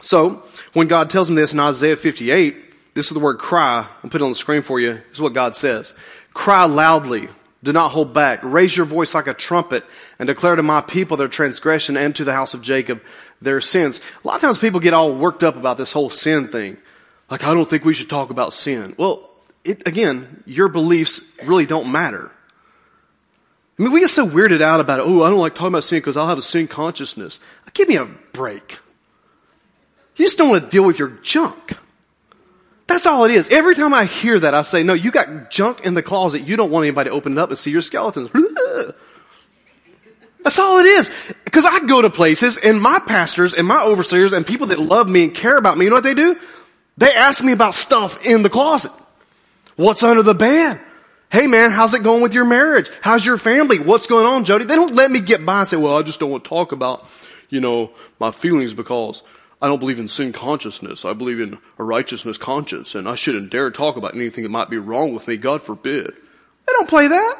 So, 0.00 0.44
when 0.72 0.88
God 0.88 1.10
tells 1.10 1.28
them 1.28 1.36
this 1.36 1.52
in 1.52 1.60
Isaiah 1.60 1.96
58, 1.96 2.94
this 2.94 3.06
is 3.06 3.12
the 3.12 3.20
word 3.20 3.38
cry. 3.38 3.86
I'll 4.02 4.10
put 4.10 4.20
it 4.20 4.24
on 4.24 4.30
the 4.30 4.36
screen 4.36 4.62
for 4.62 4.80
you. 4.80 4.94
This 4.94 5.14
is 5.14 5.20
what 5.20 5.32
God 5.32 5.54
says. 5.56 5.92
Cry 6.32 6.64
loudly. 6.64 7.28
Do 7.62 7.72
not 7.72 7.90
hold 7.90 8.12
back. 8.12 8.40
Raise 8.42 8.76
your 8.76 8.86
voice 8.86 9.14
like 9.14 9.26
a 9.26 9.34
trumpet 9.34 9.84
and 10.18 10.26
declare 10.26 10.56
to 10.56 10.62
my 10.62 10.80
people 10.80 11.16
their 11.16 11.28
transgression 11.28 11.96
and 11.96 12.14
to 12.16 12.24
the 12.24 12.32
house 12.32 12.54
of 12.54 12.62
Jacob 12.62 13.02
their 13.40 13.60
sins. 13.60 14.00
A 14.24 14.26
lot 14.26 14.36
of 14.36 14.40
times 14.42 14.58
people 14.58 14.80
get 14.80 14.94
all 14.94 15.14
worked 15.14 15.44
up 15.44 15.56
about 15.56 15.76
this 15.76 15.92
whole 15.92 16.10
sin 16.10 16.48
thing. 16.48 16.78
Like, 17.30 17.44
I 17.44 17.54
don't 17.54 17.68
think 17.68 17.84
we 17.84 17.94
should 17.94 18.08
talk 18.08 18.30
about 18.30 18.52
sin. 18.52 18.94
Well, 18.96 19.28
it, 19.64 19.86
again, 19.86 20.42
your 20.46 20.68
beliefs 20.68 21.20
really 21.44 21.66
don't 21.66 21.90
matter. 21.90 22.30
I 23.78 23.82
mean, 23.82 23.92
we 23.92 24.00
get 24.00 24.10
so 24.10 24.26
weirded 24.26 24.62
out 24.62 24.80
about. 24.80 25.00
Oh, 25.00 25.22
I 25.22 25.30
don't 25.30 25.40
like 25.40 25.54
talking 25.54 25.68
about 25.68 25.84
sin 25.84 25.98
because 25.98 26.16
I'll 26.16 26.28
have 26.28 26.38
a 26.38 26.42
sin 26.42 26.66
consciousness. 26.66 27.40
Give 27.74 27.88
me 27.88 27.96
a 27.96 28.06
break. 28.06 28.78
You 30.16 30.24
just 30.24 30.38
don't 30.38 30.48
want 30.48 30.64
to 30.64 30.70
deal 30.70 30.84
with 30.84 30.98
your 30.98 31.08
junk. 31.22 31.76
That's 32.86 33.06
all 33.06 33.24
it 33.24 33.32
is. 33.32 33.50
Every 33.50 33.74
time 33.74 33.92
I 33.92 34.04
hear 34.04 34.38
that, 34.38 34.54
I 34.54 34.62
say, 34.62 34.82
no, 34.82 34.94
you 34.94 35.10
got 35.10 35.50
junk 35.50 35.80
in 35.80 35.94
the 35.94 36.02
closet. 36.02 36.42
You 36.42 36.56
don't 36.56 36.70
want 36.70 36.84
anybody 36.86 37.10
to 37.10 37.16
open 37.16 37.32
it 37.32 37.38
up 37.38 37.50
and 37.50 37.58
see 37.58 37.70
your 37.70 37.82
skeletons. 37.82 38.30
That's 40.46 40.60
all 40.60 40.78
it 40.78 40.86
is. 40.86 41.10
Because 41.44 41.64
I 41.64 41.80
go 41.80 42.00
to 42.02 42.08
places 42.08 42.56
and 42.56 42.80
my 42.80 43.00
pastors 43.04 43.52
and 43.52 43.66
my 43.66 43.82
overseers 43.82 44.32
and 44.32 44.46
people 44.46 44.68
that 44.68 44.78
love 44.78 45.08
me 45.08 45.24
and 45.24 45.34
care 45.34 45.58
about 45.58 45.76
me, 45.76 45.86
you 45.86 45.90
know 45.90 45.96
what 45.96 46.04
they 46.04 46.14
do? 46.14 46.38
They 46.96 47.12
ask 47.12 47.42
me 47.42 47.50
about 47.50 47.74
stuff 47.74 48.24
in 48.24 48.44
the 48.44 48.48
closet. 48.48 48.92
What's 49.74 50.04
under 50.04 50.22
the 50.22 50.36
bed? 50.36 50.78
Hey 51.32 51.48
man, 51.48 51.72
how's 51.72 51.94
it 51.94 52.04
going 52.04 52.22
with 52.22 52.32
your 52.32 52.44
marriage? 52.44 52.88
How's 53.00 53.26
your 53.26 53.38
family? 53.38 53.80
What's 53.80 54.06
going 54.06 54.24
on, 54.24 54.44
Jody? 54.44 54.66
They 54.66 54.76
don't 54.76 54.94
let 54.94 55.10
me 55.10 55.18
get 55.18 55.44
by 55.44 55.58
and 55.58 55.68
say, 55.68 55.78
well, 55.78 55.98
I 55.98 56.02
just 56.02 56.20
don't 56.20 56.30
want 56.30 56.44
to 56.44 56.48
talk 56.48 56.70
about, 56.70 57.10
you 57.48 57.60
know, 57.60 57.90
my 58.20 58.30
feelings 58.30 58.72
because 58.72 59.24
I 59.60 59.66
don't 59.66 59.80
believe 59.80 59.98
in 59.98 60.06
sin 60.06 60.32
consciousness. 60.32 61.04
I 61.04 61.14
believe 61.14 61.40
in 61.40 61.58
a 61.76 61.82
righteousness 61.82 62.38
conscience 62.38 62.94
and 62.94 63.08
I 63.08 63.16
shouldn't 63.16 63.50
dare 63.50 63.72
talk 63.72 63.96
about 63.96 64.14
anything 64.14 64.44
that 64.44 64.50
might 64.50 64.70
be 64.70 64.78
wrong 64.78 65.12
with 65.12 65.26
me. 65.26 65.38
God 65.38 65.60
forbid. 65.60 66.06
They 66.06 66.72
don't 66.72 66.88
play 66.88 67.08
that. 67.08 67.36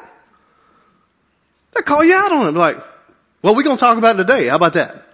They 1.73 1.83
call 1.83 2.03
you 2.03 2.13
out 2.13 2.33
on 2.33 2.47
it. 2.47 2.59
Like, 2.59 2.83
well, 3.41 3.55
we're 3.55 3.63
going 3.63 3.77
to 3.77 3.79
talk 3.79 3.97
about 3.97 4.15
it 4.15 4.19
today. 4.19 4.47
How 4.47 4.55
about 4.55 4.73
that? 4.73 5.05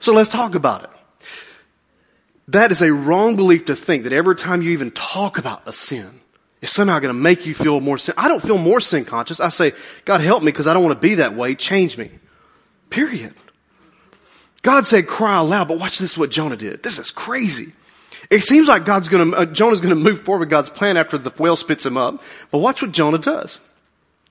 So 0.00 0.12
let's 0.12 0.30
talk 0.30 0.54
about 0.54 0.84
it. 0.84 0.90
That 2.48 2.70
is 2.70 2.82
a 2.82 2.92
wrong 2.92 3.36
belief 3.36 3.66
to 3.66 3.76
think 3.76 4.04
that 4.04 4.12
every 4.12 4.36
time 4.36 4.62
you 4.62 4.70
even 4.70 4.90
talk 4.90 5.38
about 5.38 5.66
a 5.66 5.72
sin, 5.72 6.20
it's 6.60 6.72
somehow 6.72 6.98
going 6.98 7.14
to 7.14 7.20
make 7.20 7.46
you 7.46 7.54
feel 7.54 7.80
more 7.80 7.98
sin. 7.98 8.14
I 8.18 8.28
don't 8.28 8.42
feel 8.42 8.58
more 8.58 8.80
sin 8.80 9.04
conscious. 9.04 9.40
I 9.40 9.48
say, 9.48 9.72
God 10.04 10.20
help 10.20 10.42
me 10.42 10.52
because 10.52 10.66
I 10.66 10.74
don't 10.74 10.84
want 10.84 11.00
to 11.00 11.08
be 11.08 11.16
that 11.16 11.34
way. 11.34 11.54
Change 11.54 11.96
me. 11.96 12.10
Period. 12.90 13.34
God 14.62 14.86
said 14.86 15.06
cry 15.06 15.38
aloud, 15.38 15.68
but 15.68 15.78
watch 15.78 15.98
this 15.98 16.12
is 16.12 16.18
what 16.18 16.30
Jonah 16.30 16.56
did. 16.56 16.82
This 16.82 16.98
is 16.98 17.10
crazy. 17.10 17.72
It 18.30 18.42
seems 18.42 18.66
like 18.66 18.86
God's 18.86 19.08
gonna, 19.08 19.36
uh, 19.36 19.44
Jonah's 19.44 19.82
gonna 19.82 19.94
move 19.94 20.22
forward 20.22 20.40
with 20.40 20.48
God's 20.48 20.70
plan 20.70 20.96
after 20.96 21.18
the 21.18 21.30
whale 21.30 21.56
spits 21.56 21.84
him 21.84 21.98
up. 21.98 22.22
But 22.50 22.58
watch 22.58 22.80
what 22.80 22.92
Jonah 22.92 23.18
does. 23.18 23.60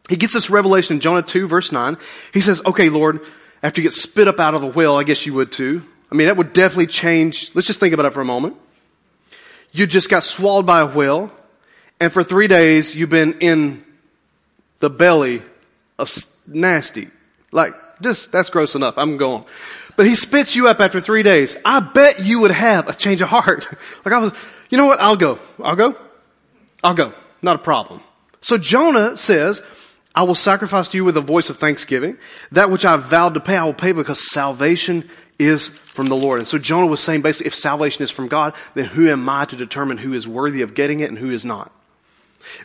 He 0.10 0.17
gets 0.17 0.33
this 0.33 0.50
revelation 0.50 0.95
in 0.95 1.00
Jonah 1.00 1.22
2 1.22 1.48
verse 1.48 1.72
9. 1.72 1.98
He 2.33 2.41
says, 2.41 2.62
okay, 2.65 2.89
Lord, 2.89 3.22
after 3.62 3.81
you 3.81 3.88
get 3.88 3.93
spit 3.93 4.27
up 4.27 4.39
out 4.39 4.53
of 4.53 4.62
the 4.62 4.67
whale, 4.67 4.95
I 4.95 5.03
guess 5.03 5.25
you 5.25 5.33
would 5.33 5.51
too. 5.51 5.83
I 6.12 6.15
mean, 6.15 6.27
that 6.27 6.38
would 6.38 6.53
definitely 6.53 6.88
change. 6.88 7.51
Let's 7.55 7.67
just 7.67 7.79
think 7.79 7.93
about 7.93 8.05
it 8.05 8.13
for 8.13 8.22
a 8.22 8.25
moment. 8.25 8.57
You 9.72 9.88
just 9.88 10.10
got 10.10 10.24
swallowed 10.24 10.67
by 10.67 10.81
a 10.81 10.86
whale, 10.86 11.31
and 12.00 12.13
for 12.13 12.24
three 12.24 12.48
days 12.48 12.95
you've 12.95 13.10
been 13.10 13.39
in 13.39 13.83
the 14.79 14.89
belly 14.89 15.41
of 15.98 16.12
nasty. 16.45 17.07
Like, 17.51 17.74
just, 18.01 18.31
that's 18.31 18.50
gross 18.50 18.75
enough. 18.75 18.95
I'm 18.98 19.17
going. 19.17 19.45
But 19.95 20.05
he 20.05 20.15
spits 20.15 20.55
you 20.55 20.67
up 20.67 20.79
after 20.79 21.00
three 21.00 21.24
days. 21.24 21.55
I 21.63 21.79
bet 21.79 22.24
you 22.24 22.39
would 22.39 22.51
have 22.51 22.89
a 22.89 22.93
change 22.93 23.22
of 23.22 23.29
heart. 23.29 23.67
like 24.05 24.13
I 24.13 24.19
was, 24.19 24.33
you 24.69 24.77
know 24.77 24.86
what? 24.86 25.00
I'll 25.00 25.15
go. 25.15 25.39
I'll 25.63 25.75
go. 25.75 25.95
I'll 26.83 26.93
go. 26.93 27.13
Not 27.41 27.55
a 27.55 27.60
problem. 27.60 28.01
So 28.41 28.57
Jonah 28.57 29.17
says, 29.17 29.62
I 30.15 30.24
will 30.24 30.36
sacrifice 30.36 30.89
to 30.89 30.98
you 30.98 31.05
with 31.05 31.17
a 31.17 31.22
voice 31.22 31.50
of 31.50 31.58
thanksgiving. 31.58 32.17
That 32.51 32.70
which 32.70 32.86
I 32.86 32.98
vowed 32.98 33.34
to 33.34 33.39
pay, 33.39 33.58
I 33.58 33.63
will 33.63 33.74
pay 33.74 33.91
because 33.91 34.32
salvation 34.32 35.10
is 35.39 35.67
from 35.67 36.08
the 36.08 36.15
Lord. 36.15 36.39
And 36.39 36.48
so 36.48 36.58
Jonah 36.58 36.88
was 36.88 37.01
saying 37.01 37.22
basically, 37.22 37.48
if 37.48 37.55
salvation 37.55 38.03
is 38.03 38.12
from 38.12 38.27
God, 38.27 38.53
then 38.75 38.86
who 38.86 39.10
am 39.10 39.27
I 39.27 39.46
to 39.46 39.55
determine 39.55 39.98
who 39.98 40.13
is 40.13 40.27
worthy 40.27 40.62
of 40.62 40.75
getting 40.75 41.00
it 41.00 41.10
and 41.10 41.17
who 41.17 41.32
is 41.32 41.43
not? 41.43 41.72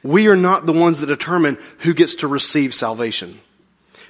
We 0.03 0.27
are 0.27 0.37
not 0.37 0.67
the 0.67 0.73
ones 0.73 1.01
that 1.01 1.07
determine 1.07 1.57
who 1.79 1.95
gets 1.95 2.17
to 2.17 2.29
receive 2.29 2.75
salvation. 2.75 3.41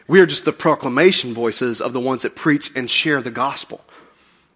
We 0.09 0.21
are 0.21 0.27
just 0.27 0.45
the 0.45 0.53
proclamation 0.53 1.35
voices 1.35 1.81
of 1.81 1.93
the 1.93 2.01
ones 2.01 2.23
that 2.23 2.35
preach 2.35 2.71
and 2.75 2.91
share 2.91 3.21
the 3.21 3.31
gospel. 3.31 3.85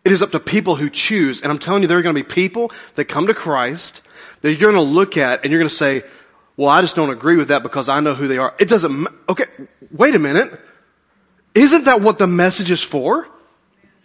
It 0.04 0.10
is 0.10 0.22
up 0.22 0.32
to 0.32 0.40
people 0.40 0.76
who 0.76 0.90
choose. 0.90 1.42
And 1.42 1.52
I'm 1.52 1.58
telling 1.58 1.82
you, 1.82 1.88
there 1.88 1.98
are 1.98 2.02
going 2.02 2.16
to 2.16 2.22
be 2.22 2.28
people 2.28 2.72
that 2.96 3.04
come 3.04 3.26
to 3.26 3.34
Christ 3.34 4.00
that 4.40 4.50
you're 4.50 4.72
going 4.72 4.74
to 4.74 4.90
look 4.90 5.16
at 5.16 5.42
and 5.42 5.52
you're 5.52 5.60
going 5.60 5.68
to 5.68 5.74
say, 5.74 6.02
well, 6.62 6.70
I 6.70 6.80
just 6.80 6.94
don't 6.94 7.10
agree 7.10 7.34
with 7.34 7.48
that 7.48 7.64
because 7.64 7.88
I 7.88 7.98
know 7.98 8.14
who 8.14 8.28
they 8.28 8.38
are. 8.38 8.54
It 8.60 8.68
doesn't, 8.68 9.08
okay, 9.28 9.46
wait 9.90 10.14
a 10.14 10.20
minute. 10.20 10.60
Isn't 11.56 11.86
that 11.86 12.00
what 12.00 12.18
the 12.18 12.28
message 12.28 12.70
is 12.70 12.80
for? 12.80 13.26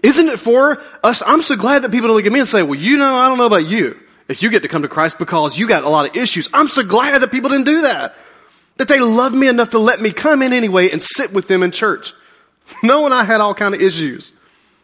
Isn't 0.01 0.27
it 0.27 0.39
for 0.39 0.81
us? 1.03 1.21
I'm 1.23 1.43
so 1.43 1.55
glad 1.55 1.83
that 1.83 1.91
people 1.91 2.07
don't 2.07 2.17
look 2.17 2.25
at 2.25 2.31
me 2.31 2.39
and 2.39 2.47
say, 2.47 2.63
well, 2.63 2.79
you 2.79 2.97
know, 2.97 3.15
I 3.15 3.29
don't 3.29 3.37
know 3.37 3.45
about 3.45 3.67
you. 3.67 3.99
If 4.27 4.41
you 4.41 4.49
get 4.49 4.63
to 4.63 4.67
come 4.69 4.81
to 4.81 4.87
Christ 4.87 5.19
because 5.19 5.55
you 5.55 5.67
got 5.67 5.83
a 5.83 5.89
lot 5.89 6.09
of 6.09 6.15
issues. 6.15 6.49
I'm 6.51 6.67
so 6.67 6.81
glad 6.81 7.21
that 7.21 7.29
people 7.29 7.51
didn't 7.51 7.65
do 7.65 7.81
that. 7.83 8.15
That 8.77 8.87
they 8.87 9.01
loved 9.01 9.35
me 9.35 9.47
enough 9.47 9.69
to 9.71 9.79
let 9.79 10.01
me 10.01 10.11
come 10.11 10.41
in 10.41 10.51
anyway 10.51 10.89
and 10.89 10.99
sit 10.99 11.31
with 11.31 11.47
them 11.47 11.61
in 11.61 11.69
church. 11.69 12.11
Knowing 12.81 13.13
I 13.13 13.23
had 13.23 13.39
all 13.39 13.53
kind 13.53 13.75
of 13.75 13.83
issues. 13.83 14.33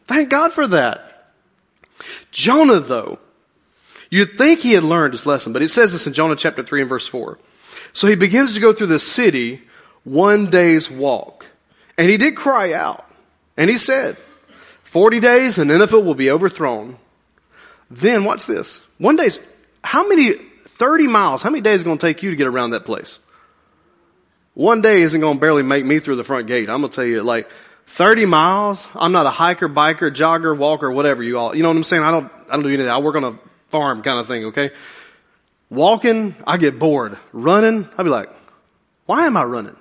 Thank 0.05 0.29
God 0.29 0.53
for 0.53 0.67
that. 0.67 1.31
Jonah 2.29 2.81
though, 2.81 3.17
you'd 4.11 4.37
think 4.37 4.59
he 4.59 4.73
had 4.73 4.83
learned 4.83 5.15
his 5.15 5.25
lesson, 5.25 5.53
but 5.53 5.63
it 5.63 5.69
says 5.69 5.91
this 5.91 6.05
in 6.05 6.13
Jonah 6.13 6.35
chapter 6.35 6.61
3 6.61 6.81
and 6.81 6.89
verse 6.89 7.07
4. 7.07 7.39
So 7.93 8.07
he 8.07 8.15
begins 8.15 8.53
to 8.55 8.59
go 8.59 8.73
through 8.73 8.87
the 8.87 8.99
city 8.99 9.61
one 10.03 10.49
day's 10.49 10.89
walk. 10.89 11.45
And 11.97 12.09
he 12.09 12.17
did 12.17 12.35
cry 12.35 12.73
out. 12.73 13.05
And 13.55 13.69
he 13.69 13.77
said, 13.77 14.17
40 14.83 15.19
days 15.19 15.57
and 15.59 15.69
Nineveh 15.69 15.99
will 15.99 16.15
be 16.15 16.31
overthrown. 16.31 16.97
Then 17.89 18.23
watch 18.23 18.45
this. 18.45 18.79
One 18.97 19.15
day's, 19.15 19.39
how 19.83 20.07
many, 20.07 20.33
30 20.33 21.07
miles, 21.07 21.43
how 21.43 21.51
many 21.51 21.61
days 21.61 21.79
is 21.79 21.83
going 21.83 21.97
to 21.97 22.05
take 22.05 22.23
you 22.23 22.31
to 22.31 22.35
get 22.35 22.47
around 22.47 22.71
that 22.71 22.85
place? 22.85 23.19
One 24.55 24.81
day 24.81 25.01
isn't 25.01 25.19
going 25.19 25.37
to 25.37 25.41
barely 25.41 25.63
make 25.63 25.85
me 25.85 25.99
through 25.99 26.15
the 26.15 26.23
front 26.23 26.47
gate. 26.47 26.69
I'm 26.69 26.81
going 26.81 26.91
to 26.91 26.95
tell 26.95 27.05
you, 27.05 27.21
like, 27.21 27.49
30 27.87 28.25
miles. 28.25 28.87
I'm 28.95 29.11
not 29.11 29.25
a 29.25 29.31
hiker, 29.31 29.67
biker, 29.67 30.11
jogger, 30.11 30.57
walker, 30.57 30.91
whatever 30.91 31.23
you 31.23 31.37
all, 31.37 31.55
you 31.55 31.63
know 31.63 31.69
what 31.69 31.77
I'm 31.77 31.83
saying? 31.83 32.03
I 32.03 32.11
don't, 32.11 32.31
I 32.49 32.53
don't 32.53 32.63
do 32.63 32.69
any 32.69 32.79
of 32.79 32.85
that. 32.85 32.93
I 32.93 32.99
work 32.99 33.15
on 33.15 33.23
a 33.23 33.39
farm 33.69 34.01
kind 34.01 34.19
of 34.19 34.27
thing, 34.27 34.45
okay? 34.45 34.71
Walking, 35.73 36.35
I 36.45 36.57
get 36.57 36.77
bored. 36.77 37.17
Running, 37.31 37.89
I'd 37.97 38.03
be 38.03 38.09
like, 38.09 38.29
why 39.07 39.25
am 39.25 39.35
I 39.35 39.43
running? 39.43 39.75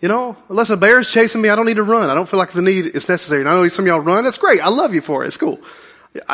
You 0.00 0.08
know, 0.08 0.36
unless 0.48 0.70
a 0.70 0.76
bear's 0.76 1.10
chasing 1.10 1.40
me, 1.40 1.48
I 1.48 1.56
don't 1.56 1.66
need 1.66 1.76
to 1.76 1.82
run. 1.82 2.10
I 2.10 2.14
don't 2.14 2.28
feel 2.28 2.38
like 2.38 2.50
the 2.50 2.62
need 2.62 2.86
is 2.86 3.08
necessary. 3.08 3.40
And 3.42 3.48
I 3.48 3.54
know 3.54 3.68
some 3.68 3.84
of 3.84 3.86
y'all 3.86 4.00
run. 4.00 4.24
That's 4.24 4.38
great. 4.38 4.60
I 4.60 4.68
love 4.68 4.92
you 4.92 5.00
for 5.00 5.22
it. 5.22 5.28
It's 5.28 5.36
cool. 5.36 5.60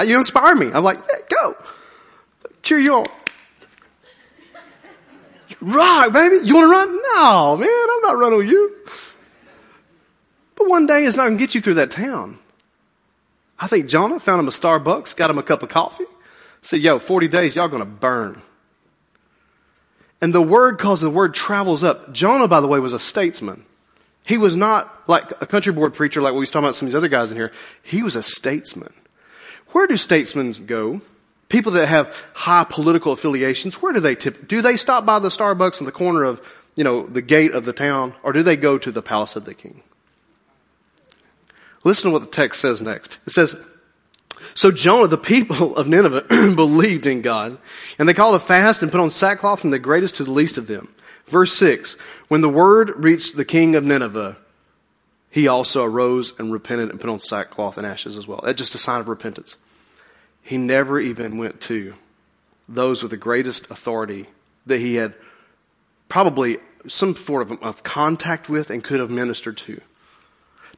You 0.04 0.18
inspire 0.18 0.54
me. 0.54 0.72
I'm 0.72 0.82
like, 0.82 0.98
yeah, 0.98 1.36
go. 1.42 1.56
Cheer 2.62 2.80
you 2.80 2.94
on. 2.94 3.06
Rock, 5.60 6.12
baby. 6.12 6.46
You 6.46 6.54
want 6.54 6.64
to 6.64 6.70
run? 6.70 7.00
No, 7.14 7.56
man. 7.56 7.68
I'm 7.68 8.00
not 8.02 8.16
running 8.18 8.38
with 8.38 8.48
you. 8.48 8.76
But 10.56 10.68
one 10.68 10.86
day 10.86 11.04
it's 11.04 11.16
not 11.16 11.26
going 11.26 11.36
to 11.36 11.42
get 11.42 11.54
you 11.54 11.60
through 11.60 11.74
that 11.74 11.90
town. 11.90 12.38
I 13.58 13.66
think 13.68 13.88
Jonah 13.88 14.18
found 14.18 14.40
him 14.40 14.48
a 14.48 14.50
Starbucks, 14.50 15.14
got 15.14 15.30
him 15.30 15.38
a 15.38 15.42
cup 15.42 15.62
of 15.62 15.68
coffee, 15.68 16.06
said, 16.62 16.80
yo, 16.80 16.98
40 16.98 17.28
days, 17.28 17.56
y'all 17.56 17.68
to 17.68 17.84
burn. 17.84 18.40
And 20.20 20.32
the 20.32 20.40
word, 20.40 20.78
cause 20.78 21.00
the 21.00 21.10
word 21.10 21.34
travels 21.34 21.82
up. 21.82 22.12
Jonah, 22.12 22.46
by 22.46 22.60
the 22.60 22.68
way, 22.68 22.78
was 22.78 22.92
a 22.92 22.98
statesman. 22.98 23.64
He 24.24 24.38
was 24.38 24.56
not 24.56 25.08
like 25.08 25.30
a 25.42 25.46
country 25.46 25.72
board 25.72 25.94
preacher 25.94 26.22
like 26.22 26.32
we 26.32 26.38
was 26.38 26.50
talking 26.50 26.66
about 26.66 26.76
some 26.76 26.86
of 26.86 26.92
these 26.92 26.96
other 26.96 27.08
guys 27.08 27.32
in 27.32 27.36
here. 27.36 27.50
He 27.82 28.04
was 28.04 28.14
a 28.14 28.22
statesman. 28.22 28.92
Where 29.70 29.88
do 29.88 29.96
statesmen 29.96 30.52
go? 30.66 31.00
People 31.48 31.72
that 31.72 31.88
have 31.88 32.16
high 32.34 32.64
political 32.68 33.12
affiliations, 33.12 33.82
where 33.82 33.92
do 33.92 33.98
they 33.98 34.14
tip? 34.14 34.46
Do 34.46 34.62
they 34.62 34.76
stop 34.76 35.04
by 35.04 35.18
the 35.18 35.28
Starbucks 35.28 35.80
in 35.80 35.86
the 35.86 35.92
corner 35.92 36.22
of, 36.22 36.40
you 36.76 36.84
know, 36.84 37.04
the 37.06 37.20
gate 37.20 37.52
of 37.52 37.64
the 37.64 37.72
town, 37.72 38.14
or 38.22 38.32
do 38.32 38.44
they 38.44 38.56
go 38.56 38.78
to 38.78 38.92
the 38.92 39.02
palace 39.02 39.34
of 39.34 39.44
the 39.44 39.54
king? 39.54 39.82
Listen 41.84 42.04
to 42.04 42.10
what 42.12 42.22
the 42.22 42.28
text 42.28 42.60
says 42.60 42.80
next. 42.80 43.18
It 43.26 43.32
says, 43.32 43.56
so 44.54 44.70
Jonah, 44.70 45.08
the 45.08 45.18
people 45.18 45.76
of 45.76 45.88
Nineveh, 45.88 46.22
believed 46.54 47.06
in 47.06 47.22
God, 47.22 47.58
and 47.98 48.08
they 48.08 48.14
called 48.14 48.34
a 48.34 48.40
fast 48.40 48.82
and 48.82 48.90
put 48.90 49.00
on 49.00 49.10
sackcloth 49.10 49.60
from 49.60 49.70
the 49.70 49.78
greatest 49.78 50.16
to 50.16 50.24
the 50.24 50.30
least 50.30 50.58
of 50.58 50.66
them. 50.66 50.94
Verse 51.26 51.52
6, 51.54 51.96
when 52.28 52.40
the 52.40 52.48
word 52.48 52.92
reached 52.96 53.36
the 53.36 53.44
king 53.44 53.74
of 53.74 53.84
Nineveh, 53.84 54.36
he 55.30 55.48
also 55.48 55.84
arose 55.84 56.34
and 56.38 56.52
repented 56.52 56.90
and 56.90 57.00
put 57.00 57.08
on 57.08 57.20
sackcloth 57.20 57.78
and 57.78 57.86
ashes 57.86 58.18
as 58.18 58.26
well. 58.26 58.40
That's 58.44 58.58
just 58.58 58.74
a 58.74 58.78
sign 58.78 59.00
of 59.00 59.08
repentance. 59.08 59.56
He 60.42 60.58
never 60.58 61.00
even 61.00 61.38
went 61.38 61.60
to 61.62 61.94
those 62.68 63.02
with 63.02 63.10
the 63.10 63.16
greatest 63.16 63.70
authority 63.70 64.26
that 64.66 64.78
he 64.78 64.96
had 64.96 65.14
probably 66.08 66.58
some 66.88 67.16
sort 67.16 67.42
of, 67.42 67.62
of 67.62 67.82
contact 67.82 68.48
with 68.48 68.70
and 68.70 68.84
could 68.84 69.00
have 69.00 69.10
ministered 69.10 69.56
to 69.56 69.80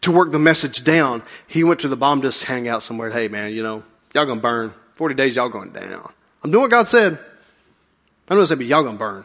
to 0.04 0.12
work 0.12 0.32
the 0.32 0.38
message 0.38 0.84
down, 0.84 1.22
he 1.46 1.64
went 1.64 1.80
to 1.80 1.88
the 1.88 1.96
bomb 1.96 2.22
just 2.22 2.44
hang 2.44 2.68
out 2.68 2.82
somewhere. 2.82 3.10
Hey 3.10 3.28
man, 3.28 3.52
you 3.52 3.62
know, 3.62 3.82
y'all 4.14 4.26
gonna 4.26 4.40
burn. 4.40 4.72
40 4.94 5.14
days 5.14 5.36
y'all 5.36 5.48
going 5.48 5.70
down. 5.70 6.12
I'm 6.42 6.50
doing 6.50 6.62
what 6.62 6.70
God 6.70 6.86
said. 6.86 7.18
I'm 8.28 8.36
gonna 8.36 8.46
say, 8.46 8.54
but 8.54 8.66
y'all 8.66 8.84
gonna 8.84 8.96
burn. 8.96 9.24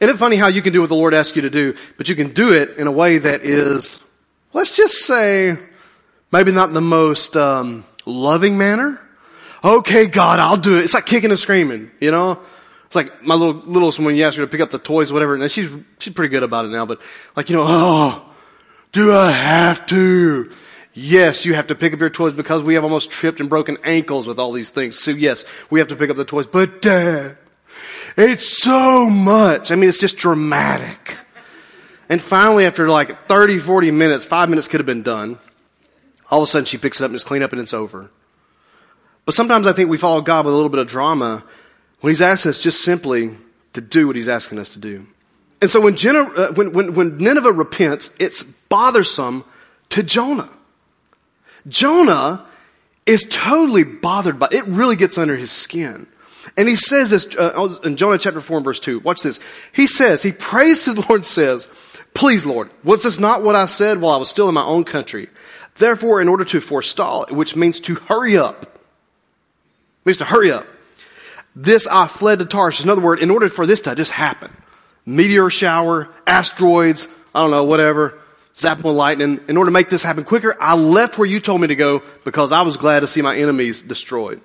Isn't 0.00 0.14
it 0.14 0.18
funny 0.18 0.36
how 0.36 0.48
you 0.48 0.62
can 0.62 0.72
do 0.72 0.80
what 0.80 0.88
the 0.88 0.94
Lord 0.94 1.14
asks 1.14 1.34
you 1.36 1.42
to 1.42 1.50
do, 1.50 1.74
but 1.96 2.08
you 2.08 2.14
can 2.14 2.32
do 2.32 2.52
it 2.52 2.76
in 2.76 2.86
a 2.86 2.92
way 2.92 3.18
that 3.18 3.42
is, 3.42 3.98
let's 4.52 4.76
just 4.76 5.06
say, 5.06 5.56
maybe 6.30 6.52
not 6.52 6.72
the 6.72 6.82
most 6.82 7.36
um, 7.36 7.84
loving 8.04 8.58
manner. 8.58 9.00
Okay, 9.64 10.06
God, 10.06 10.38
I'll 10.38 10.58
do 10.58 10.78
it. 10.78 10.84
It's 10.84 10.94
like 10.94 11.06
kicking 11.06 11.30
and 11.30 11.40
screaming, 11.40 11.90
you 11.98 12.10
know. 12.10 12.40
It's 12.86 12.94
like 12.94 13.22
my 13.24 13.34
little 13.34 13.54
littlest 13.54 13.98
when 13.98 14.14
you 14.14 14.24
ask 14.24 14.36
her 14.36 14.44
to 14.44 14.50
pick 14.50 14.60
up 14.60 14.70
the 14.70 14.78
toys, 14.78 15.10
whatever. 15.10 15.34
And 15.34 15.50
she's 15.50 15.74
she's 15.98 16.12
pretty 16.12 16.30
good 16.30 16.42
about 16.42 16.66
it 16.66 16.68
now, 16.68 16.86
but 16.86 17.00
like 17.34 17.50
you 17.50 17.56
know, 17.56 17.64
oh, 17.66 18.25
do 18.92 19.12
I 19.12 19.30
have 19.30 19.86
to? 19.86 20.50
Yes, 20.94 21.44
you 21.44 21.54
have 21.54 21.66
to 21.66 21.74
pick 21.74 21.92
up 21.92 22.00
your 22.00 22.10
toys 22.10 22.32
because 22.32 22.62
we 22.62 22.74
have 22.74 22.84
almost 22.84 23.10
tripped 23.10 23.40
and 23.40 23.50
broken 23.50 23.76
ankles 23.84 24.26
with 24.26 24.38
all 24.38 24.52
these 24.52 24.70
things. 24.70 24.98
So 24.98 25.10
yes, 25.10 25.44
we 25.68 25.78
have 25.80 25.88
to 25.88 25.96
pick 25.96 26.08
up 26.08 26.16
the 26.16 26.24
toys. 26.24 26.46
But 26.46 26.80
dad, 26.80 27.36
it's 28.16 28.62
so 28.62 29.10
much. 29.10 29.70
I 29.70 29.74
mean, 29.74 29.90
it's 29.90 29.98
just 29.98 30.16
dramatic. 30.16 31.18
And 32.08 32.20
finally, 32.20 32.64
after 32.64 32.88
like 32.88 33.26
30, 33.26 33.58
40 33.58 33.90
minutes, 33.90 34.24
five 34.24 34.48
minutes 34.48 34.68
could 34.68 34.80
have 34.80 34.86
been 34.86 35.02
done. 35.02 35.38
All 36.30 36.42
of 36.42 36.48
a 36.48 36.50
sudden 36.50 36.64
she 36.64 36.78
picks 36.78 37.00
it 37.00 37.04
up 37.04 37.10
and 37.10 37.14
it's 37.14 37.24
clean 37.24 37.42
up 37.42 37.52
and 37.52 37.60
it's 37.60 37.74
over. 37.74 38.10
But 39.26 39.34
sometimes 39.34 39.66
I 39.66 39.72
think 39.72 39.90
we 39.90 39.98
follow 39.98 40.20
God 40.20 40.46
with 40.46 40.54
a 40.54 40.56
little 40.56 40.70
bit 40.70 40.80
of 40.80 40.86
drama 40.86 41.44
when 42.00 42.10
He's 42.10 42.22
asked 42.22 42.46
us 42.46 42.62
just 42.62 42.82
simply 42.82 43.36
to 43.74 43.80
do 43.80 44.06
what 44.06 44.16
He's 44.16 44.28
asking 44.28 44.58
us 44.58 44.70
to 44.70 44.78
do. 44.78 45.06
And 45.60 45.70
so 45.70 45.80
when, 45.80 45.96
Jenna, 45.96 46.22
uh, 46.22 46.52
when, 46.52 46.72
when, 46.72 46.94
when 46.94 47.18
Nineveh 47.18 47.52
repents, 47.52 48.10
it's 48.18 48.44
bothersome 48.68 49.44
to 49.90 50.02
Jonah. 50.02 50.50
Jonah 51.68 52.46
is 53.06 53.26
totally 53.28 53.84
bothered 53.84 54.38
by 54.38 54.48
it. 54.50 54.64
really 54.66 54.96
gets 54.96 55.18
under 55.18 55.36
his 55.36 55.50
skin. 55.50 56.06
And 56.56 56.68
he 56.68 56.76
says 56.76 57.10
this 57.10 57.26
uh, 57.36 57.78
in 57.84 57.96
Jonah 57.96 58.18
chapter 58.18 58.40
4 58.40 58.58
and 58.58 58.64
verse 58.64 58.80
2. 58.80 59.00
Watch 59.00 59.22
this. 59.22 59.40
He 59.72 59.86
says, 59.86 60.22
he 60.22 60.32
prays 60.32 60.84
to 60.84 60.92
the 60.92 61.02
Lord 61.02 61.20
and 61.20 61.26
says, 61.26 61.68
Please, 62.14 62.46
Lord, 62.46 62.70
was 62.82 63.02
this 63.02 63.20
not 63.20 63.42
what 63.42 63.56
I 63.56 63.66
said 63.66 64.00
while 64.00 64.14
I 64.14 64.16
was 64.16 64.30
still 64.30 64.48
in 64.48 64.54
my 64.54 64.64
own 64.64 64.84
country? 64.84 65.28
Therefore, 65.74 66.22
in 66.22 66.28
order 66.28 66.44
to 66.46 66.60
forestall, 66.60 67.26
which 67.28 67.54
means 67.54 67.80
to 67.80 67.94
hurry 67.94 68.38
up, 68.38 68.80
means 70.06 70.18
to 70.18 70.24
hurry 70.24 70.50
up, 70.50 70.66
this 71.54 71.86
I 71.86 72.06
fled 72.06 72.38
to 72.38 72.46
Tarshish. 72.46 72.84
In 72.84 72.90
other 72.90 73.02
words, 73.02 73.22
in 73.22 73.30
order 73.30 73.48
for 73.50 73.66
this 73.66 73.82
to 73.82 73.94
just 73.94 74.12
happen, 74.12 74.50
meteor 75.04 75.50
shower, 75.50 76.08
asteroids, 76.26 77.06
I 77.34 77.42
don't 77.42 77.50
know, 77.50 77.64
whatever, 77.64 78.18
zap 78.58 78.78
with 78.78 78.94
lightning. 78.94 79.40
In 79.48 79.56
order 79.56 79.68
to 79.68 79.72
make 79.72 79.90
this 79.90 80.02
happen 80.02 80.24
quicker, 80.24 80.56
I 80.60 80.74
left 80.74 81.18
where 81.18 81.28
you 81.28 81.40
told 81.40 81.60
me 81.60 81.68
to 81.68 81.76
go 81.76 82.02
because 82.24 82.52
I 82.52 82.62
was 82.62 82.76
glad 82.76 83.00
to 83.00 83.08
see 83.08 83.22
my 83.22 83.36
enemies 83.36 83.82
destroyed. 83.82 84.40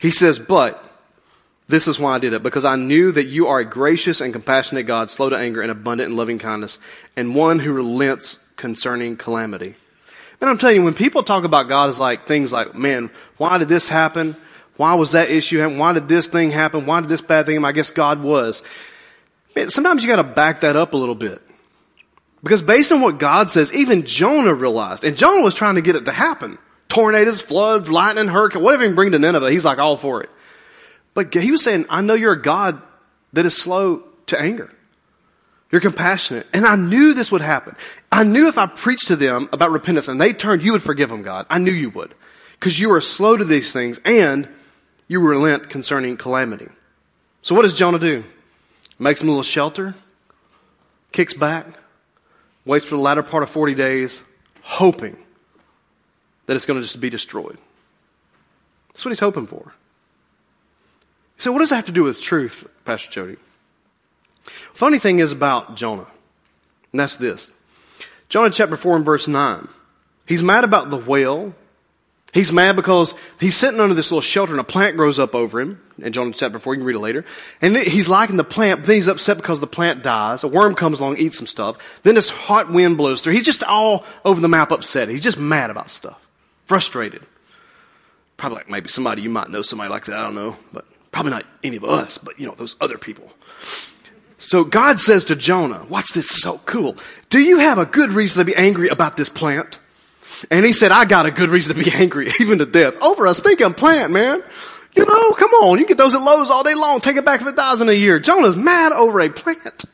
He 0.00 0.10
says, 0.10 0.38
but 0.38 0.84
this 1.68 1.86
is 1.86 2.00
why 2.00 2.14
I 2.14 2.18
did 2.18 2.32
it, 2.32 2.42
because 2.42 2.64
I 2.64 2.76
knew 2.76 3.12
that 3.12 3.26
you 3.26 3.48
are 3.48 3.60
a 3.60 3.64
gracious 3.64 4.20
and 4.20 4.32
compassionate 4.32 4.86
God, 4.86 5.10
slow 5.10 5.28
to 5.28 5.36
anger 5.36 5.60
and 5.60 5.70
abundant 5.70 6.10
in 6.10 6.16
loving 6.16 6.38
kindness, 6.38 6.78
and 7.16 7.34
one 7.34 7.58
who 7.58 7.72
relents 7.72 8.38
concerning 8.56 9.16
calamity. 9.16 9.74
And 10.40 10.48
I'm 10.48 10.56
telling 10.56 10.76
you, 10.76 10.84
when 10.84 10.94
people 10.94 11.22
talk 11.22 11.44
about 11.44 11.68
God 11.68 11.90
as 11.90 12.00
like 12.00 12.26
things 12.26 12.52
like, 12.52 12.74
man, 12.74 13.10
why 13.36 13.58
did 13.58 13.68
this 13.68 13.88
happen? 13.88 14.36
Why 14.76 14.94
was 14.94 15.12
that 15.12 15.30
issue 15.30 15.58
happen? 15.58 15.78
Why 15.78 15.92
did 15.92 16.08
this 16.08 16.28
thing 16.28 16.50
happen? 16.50 16.86
Why 16.86 17.00
did 17.00 17.10
this 17.10 17.20
bad 17.20 17.46
thing 17.46 17.56
happen? 17.56 17.64
I 17.64 17.72
guess 17.72 17.90
God 17.90 18.22
was. 18.22 18.62
Man, 19.56 19.68
sometimes 19.68 20.02
you 20.02 20.08
gotta 20.08 20.22
back 20.22 20.60
that 20.60 20.76
up 20.76 20.94
a 20.94 20.96
little 20.96 21.16
bit. 21.16 21.42
Because 22.42 22.62
based 22.62 22.92
on 22.92 23.00
what 23.00 23.18
God 23.18 23.50
says, 23.50 23.72
even 23.74 24.06
Jonah 24.06 24.54
realized, 24.54 25.04
and 25.04 25.16
Jonah 25.16 25.42
was 25.42 25.54
trying 25.54 25.74
to 25.74 25.82
get 25.82 25.96
it 25.96 26.04
to 26.04 26.12
happen. 26.12 26.58
Tornadoes, 26.88 27.40
floods, 27.40 27.90
lightning, 27.90 28.28
hurricane, 28.28 28.62
whatever 28.62 28.82
he 28.82 28.88
can 28.88 28.94
bring 28.94 29.12
to 29.12 29.18
Nineveh, 29.18 29.50
he's 29.50 29.64
like 29.64 29.78
all 29.78 29.96
for 29.96 30.22
it. 30.22 30.30
But 31.14 31.34
he 31.34 31.50
was 31.50 31.62
saying, 31.62 31.86
I 31.90 32.00
know 32.00 32.14
you're 32.14 32.32
a 32.32 32.42
God 32.42 32.80
that 33.32 33.44
is 33.44 33.56
slow 33.56 34.04
to 34.26 34.40
anger. 34.40 34.72
You're 35.70 35.80
compassionate. 35.80 36.46
And 36.52 36.64
I 36.64 36.76
knew 36.76 37.12
this 37.12 37.30
would 37.30 37.42
happen. 37.42 37.76
I 38.10 38.24
knew 38.24 38.48
if 38.48 38.56
I 38.56 38.66
preached 38.66 39.08
to 39.08 39.16
them 39.16 39.48
about 39.52 39.70
repentance 39.70 40.08
and 40.08 40.20
they 40.20 40.32
turned, 40.32 40.62
you 40.62 40.72
would 40.72 40.82
forgive 40.82 41.10
them, 41.10 41.22
God. 41.22 41.46
I 41.50 41.58
knew 41.58 41.72
you 41.72 41.90
would. 41.90 42.14
Because 42.58 42.78
you 42.80 42.92
are 42.92 43.00
slow 43.00 43.36
to 43.36 43.44
these 43.44 43.72
things 43.72 44.00
and 44.04 44.48
you 45.08 45.20
relent 45.20 45.68
concerning 45.68 46.16
calamity. 46.16 46.68
So 47.42 47.54
what 47.54 47.62
does 47.62 47.74
Jonah 47.74 47.98
do? 47.98 48.24
Makes 48.98 49.22
him 49.22 49.28
a 49.28 49.32
little 49.32 49.42
shelter, 49.42 49.94
kicks 51.12 51.34
back, 51.34 51.66
waits 52.68 52.84
for 52.84 52.96
the 52.96 53.00
latter 53.00 53.22
part 53.22 53.42
of 53.42 53.48
40 53.50 53.74
days, 53.74 54.22
hoping 54.62 55.16
that 56.46 56.54
it's 56.54 56.66
going 56.66 56.78
to 56.78 56.84
just 56.84 57.00
be 57.00 57.10
destroyed. 57.10 57.56
That's 58.92 59.04
what 59.04 59.10
he's 59.10 59.20
hoping 59.20 59.46
for. 59.46 59.72
So 61.38 61.50
what 61.50 61.60
does 61.60 61.70
that 61.70 61.76
have 61.76 61.86
to 61.86 61.92
do 61.92 62.02
with 62.04 62.20
truth, 62.20 62.68
Pastor 62.84 63.10
Jody? 63.10 63.36
Funny 64.74 64.98
thing 64.98 65.18
is 65.18 65.32
about 65.32 65.76
Jonah, 65.76 66.06
and 66.92 67.00
that's 67.00 67.16
this. 67.16 67.52
Jonah 68.28 68.50
chapter 68.50 68.76
4 68.76 68.96
and 68.96 69.04
verse 69.04 69.26
9. 69.26 69.68
He's 70.26 70.42
mad 70.42 70.62
about 70.62 70.90
the 70.90 70.98
whale. 70.98 71.54
He's 72.34 72.52
mad 72.52 72.76
because 72.76 73.14
he's 73.40 73.56
sitting 73.56 73.80
under 73.80 73.94
this 73.94 74.10
little 74.10 74.20
shelter 74.20 74.52
and 74.52 74.60
a 74.60 74.64
plant 74.64 74.96
grows 74.96 75.18
up 75.18 75.34
over 75.34 75.60
him. 75.60 75.80
In 75.98 76.12
Jonah 76.12 76.32
chapter 76.32 76.58
4, 76.58 76.74
you 76.74 76.80
can 76.80 76.86
read 76.86 76.96
it 76.96 77.00
later. 77.00 77.24
And 77.62 77.76
he's 77.76 78.08
liking 78.08 78.36
the 78.36 78.44
plant, 78.44 78.80
but 78.80 78.86
then 78.86 78.96
he's 78.96 79.08
upset 79.08 79.38
because 79.38 79.60
the 79.60 79.66
plant 79.66 80.02
dies. 80.02 80.44
A 80.44 80.48
worm 80.48 80.74
comes 80.74 81.00
along, 81.00 81.16
eats 81.16 81.38
some 81.38 81.46
stuff. 81.46 82.02
Then 82.02 82.14
this 82.14 82.28
hot 82.28 82.70
wind 82.70 82.98
blows 82.98 83.22
through. 83.22 83.32
He's 83.32 83.46
just 83.46 83.64
all 83.64 84.04
over 84.24 84.40
the 84.40 84.48
map 84.48 84.70
upset. 84.70 85.08
He's 85.08 85.22
just 85.22 85.38
mad 85.38 85.70
about 85.70 85.90
stuff. 85.90 86.24
Frustrated. 86.66 87.22
Probably 88.36 88.56
like 88.56 88.70
maybe 88.70 88.88
somebody, 88.88 89.22
you 89.22 89.30
might 89.30 89.48
know 89.48 89.62
somebody 89.62 89.90
like 89.90 90.04
that, 90.04 90.18
I 90.18 90.22
don't 90.22 90.34
know. 90.34 90.56
But 90.72 90.84
probably 91.10 91.32
not 91.32 91.46
any 91.64 91.78
of 91.78 91.84
us, 91.84 92.18
but 92.18 92.38
you 92.38 92.46
know, 92.46 92.54
those 92.56 92.76
other 92.80 92.98
people. 92.98 93.32
So 94.36 94.62
God 94.62 95.00
says 95.00 95.24
to 95.26 95.34
Jonah, 95.34 95.84
watch 95.88 96.10
this, 96.10 96.28
so 96.28 96.58
cool. 96.66 96.96
Do 97.30 97.40
you 97.40 97.58
have 97.58 97.78
a 97.78 97.86
good 97.86 98.10
reason 98.10 98.38
to 98.38 98.44
be 98.44 98.54
angry 98.54 98.88
about 98.88 99.16
this 99.16 99.28
plant? 99.28 99.80
And 100.50 100.64
he 100.64 100.72
said, 100.72 100.92
I 100.92 101.04
got 101.04 101.26
a 101.26 101.30
good 101.30 101.50
reason 101.50 101.76
to 101.76 101.82
be 101.82 101.90
angry, 101.94 102.30
even 102.40 102.58
to 102.58 102.66
death, 102.66 103.00
over 103.02 103.26
a 103.26 103.34
stinking 103.34 103.74
plant, 103.74 104.12
man. 104.12 104.42
You 104.94 105.04
know, 105.04 105.32
come 105.32 105.50
on, 105.50 105.78
you 105.78 105.86
get 105.86 105.98
those 105.98 106.14
at 106.14 106.22
Lowe's 106.22 106.50
all 106.50 106.64
day 106.64 106.74
long, 106.74 107.00
take 107.00 107.16
it 107.16 107.24
back 107.24 107.42
it 107.42 107.56
dies 107.56 107.80
in 107.80 107.88
a 107.88 107.92
year. 107.92 108.18
Jonah's 108.18 108.56
mad 108.56 108.92
over 108.92 109.20
a 109.20 109.28
plant. 109.28 109.84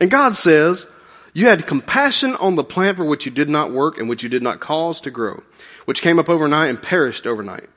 And 0.00 0.10
God 0.10 0.34
says, 0.34 0.86
you 1.34 1.46
had 1.46 1.66
compassion 1.66 2.34
on 2.36 2.54
the 2.54 2.64
plant 2.64 2.96
for 2.96 3.04
which 3.04 3.26
you 3.26 3.32
did 3.32 3.48
not 3.48 3.72
work 3.72 3.98
and 3.98 4.08
which 4.08 4.22
you 4.22 4.28
did 4.28 4.42
not 4.42 4.60
cause 4.60 5.00
to 5.02 5.10
grow, 5.10 5.42
which 5.84 6.00
came 6.00 6.18
up 6.18 6.28
overnight 6.28 6.70
and 6.70 6.82
perished 6.82 7.26
overnight. 7.26 7.68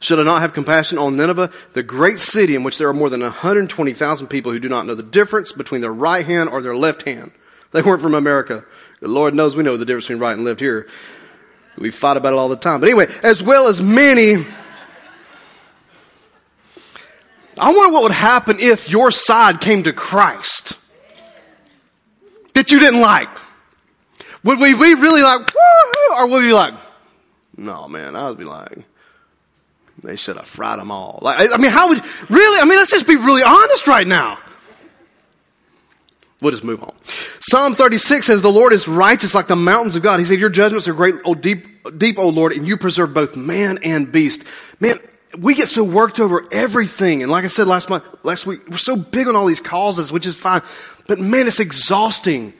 Should 0.00 0.20
I 0.20 0.24
not 0.24 0.42
have 0.42 0.52
compassion 0.52 0.98
on 0.98 1.16
Nineveh, 1.16 1.50
the 1.72 1.82
great 1.82 2.18
city 2.18 2.54
in 2.54 2.62
which 2.62 2.78
there 2.78 2.88
are 2.88 2.94
more 2.94 3.10
than 3.10 3.20
120,000 3.20 4.26
people 4.26 4.52
who 4.52 4.58
do 4.58 4.68
not 4.68 4.86
know 4.86 4.94
the 4.94 5.02
difference 5.02 5.52
between 5.52 5.80
their 5.80 5.92
right 5.92 6.24
hand 6.24 6.48
or 6.48 6.60
their 6.60 6.76
left 6.76 7.02
hand? 7.02 7.30
They 7.72 7.82
weren't 7.82 8.02
from 8.02 8.14
America. 8.14 8.64
The 9.00 9.08
Lord 9.08 9.34
knows 9.34 9.56
we 9.56 9.62
know 9.62 9.76
the 9.76 9.84
difference 9.84 10.06
between 10.06 10.20
right 10.20 10.34
and 10.34 10.44
left 10.44 10.60
here. 10.60 10.88
We 11.76 11.90
fight 11.90 12.16
about 12.16 12.32
it 12.32 12.36
all 12.36 12.48
the 12.48 12.56
time. 12.56 12.80
But 12.80 12.88
anyway, 12.88 13.06
as 13.22 13.42
well 13.42 13.68
as 13.68 13.82
many, 13.82 14.44
I 17.58 17.74
wonder 17.74 17.92
what 17.92 18.04
would 18.04 18.12
happen 18.12 18.58
if 18.58 18.88
your 18.88 19.10
side 19.10 19.60
came 19.60 19.82
to 19.82 19.92
Christ 19.92 20.78
that 22.54 22.72
you 22.72 22.80
didn't 22.80 23.00
like. 23.00 23.28
Would 24.44 24.58
we 24.58 24.72
be 24.72 24.94
really 24.94 25.22
like, 25.22 25.50
or 26.16 26.26
would 26.26 26.42
we 26.42 26.48
be 26.48 26.52
like, 26.54 26.74
no 27.56 27.88
man, 27.88 28.16
I 28.16 28.28
would 28.28 28.38
be 28.38 28.44
like, 28.44 28.78
they 30.02 30.16
should 30.16 30.36
have 30.36 30.46
fried 30.46 30.78
them 30.78 30.90
all. 30.90 31.18
Like, 31.20 31.50
I 31.52 31.56
mean, 31.58 31.70
how 31.70 31.88
would, 31.88 32.02
really? 32.30 32.60
I 32.60 32.64
mean, 32.64 32.78
let's 32.78 32.90
just 32.90 33.06
be 33.06 33.16
really 33.16 33.42
honest 33.42 33.86
right 33.86 34.06
now. 34.06 34.38
We'll 36.40 36.50
just 36.50 36.64
move 36.64 36.82
on. 36.82 36.94
Psalm 37.40 37.74
36 37.74 38.26
says, 38.26 38.42
the 38.42 38.52
Lord 38.52 38.72
is 38.72 38.86
righteous 38.86 39.34
like 39.34 39.46
the 39.46 39.56
mountains 39.56 39.96
of 39.96 40.02
God. 40.02 40.18
He 40.18 40.26
said, 40.26 40.38
your 40.38 40.50
judgments 40.50 40.86
are 40.86 40.92
great, 40.92 41.14
oh, 41.24 41.34
deep, 41.34 41.98
deep, 41.98 42.18
oh 42.18 42.28
Lord, 42.28 42.52
and 42.52 42.66
you 42.66 42.76
preserve 42.76 43.14
both 43.14 43.36
man 43.36 43.78
and 43.82 44.12
beast. 44.12 44.44
Man, 44.78 44.98
we 45.38 45.54
get 45.54 45.68
so 45.68 45.82
worked 45.82 46.20
over 46.20 46.44
everything. 46.52 47.22
And 47.22 47.32
like 47.32 47.44
I 47.44 47.48
said 47.48 47.66
last 47.66 47.88
month, 47.88 48.04
last 48.22 48.46
week, 48.46 48.68
we're 48.68 48.76
so 48.76 48.96
big 48.96 49.28
on 49.28 49.36
all 49.36 49.46
these 49.46 49.60
causes, 49.60 50.12
which 50.12 50.26
is 50.26 50.36
fine. 50.36 50.60
But 51.06 51.18
man, 51.18 51.46
it's 51.46 51.60
exhausting. 51.60 52.52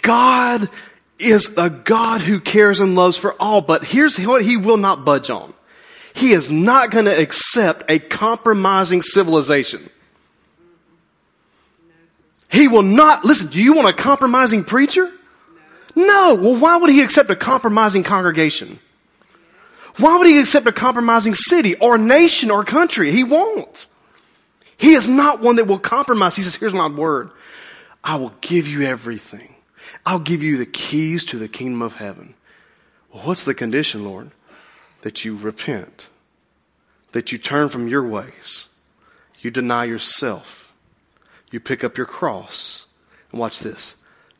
God 0.00 0.68
is 1.18 1.54
a 1.56 1.70
God 1.70 2.20
who 2.20 2.40
cares 2.40 2.80
and 2.80 2.94
loves 2.94 3.16
for 3.16 3.34
all, 3.40 3.60
but 3.60 3.84
here's 3.84 4.18
what 4.24 4.42
he 4.42 4.56
will 4.56 4.76
not 4.76 5.04
budge 5.04 5.30
on. 5.30 5.54
He 6.14 6.32
is 6.32 6.50
not 6.50 6.90
going 6.90 7.06
to 7.06 7.20
accept 7.20 7.84
a 7.88 7.98
compromising 7.98 9.02
civilization. 9.02 9.88
He 12.52 12.68
will 12.68 12.82
not, 12.82 13.24
listen, 13.24 13.48
do 13.48 13.60
you 13.60 13.72
want 13.72 13.88
a 13.88 13.94
compromising 13.94 14.62
preacher? 14.62 15.10
No. 15.96 16.34
Well, 16.34 16.56
why 16.56 16.76
would 16.76 16.90
he 16.90 17.00
accept 17.02 17.30
a 17.30 17.34
compromising 17.34 18.02
congregation? 18.02 18.78
Why 19.96 20.18
would 20.18 20.26
he 20.26 20.38
accept 20.38 20.66
a 20.66 20.72
compromising 20.72 21.34
city 21.34 21.76
or 21.76 21.96
nation 21.96 22.50
or 22.50 22.62
country? 22.62 23.10
He 23.10 23.24
won't. 23.24 23.86
He 24.76 24.92
is 24.92 25.08
not 25.08 25.40
one 25.40 25.56
that 25.56 25.66
will 25.66 25.78
compromise. 25.78 26.36
He 26.36 26.42
says, 26.42 26.54
here's 26.54 26.74
my 26.74 26.88
word. 26.88 27.30
I 28.04 28.16
will 28.16 28.34
give 28.42 28.68
you 28.68 28.82
everything. 28.82 29.54
I'll 30.04 30.18
give 30.18 30.42
you 30.42 30.58
the 30.58 30.66
keys 30.66 31.24
to 31.26 31.38
the 31.38 31.48
kingdom 31.48 31.80
of 31.80 31.94
heaven. 31.94 32.34
Well, 33.14 33.22
what's 33.24 33.44
the 33.44 33.54
condition, 33.54 34.04
Lord? 34.04 34.30
That 35.00 35.24
you 35.24 35.36
repent. 35.36 36.08
That 37.12 37.32
you 37.32 37.38
turn 37.38 37.70
from 37.70 37.88
your 37.88 38.06
ways. 38.06 38.68
You 39.40 39.50
deny 39.50 39.84
yourself 39.84 40.61
you 41.52 41.60
pick 41.60 41.84
up 41.84 41.96
your 41.96 42.06
cross. 42.06 42.86
And 43.30 43.40
watch 43.40 43.60
this. 43.60 43.94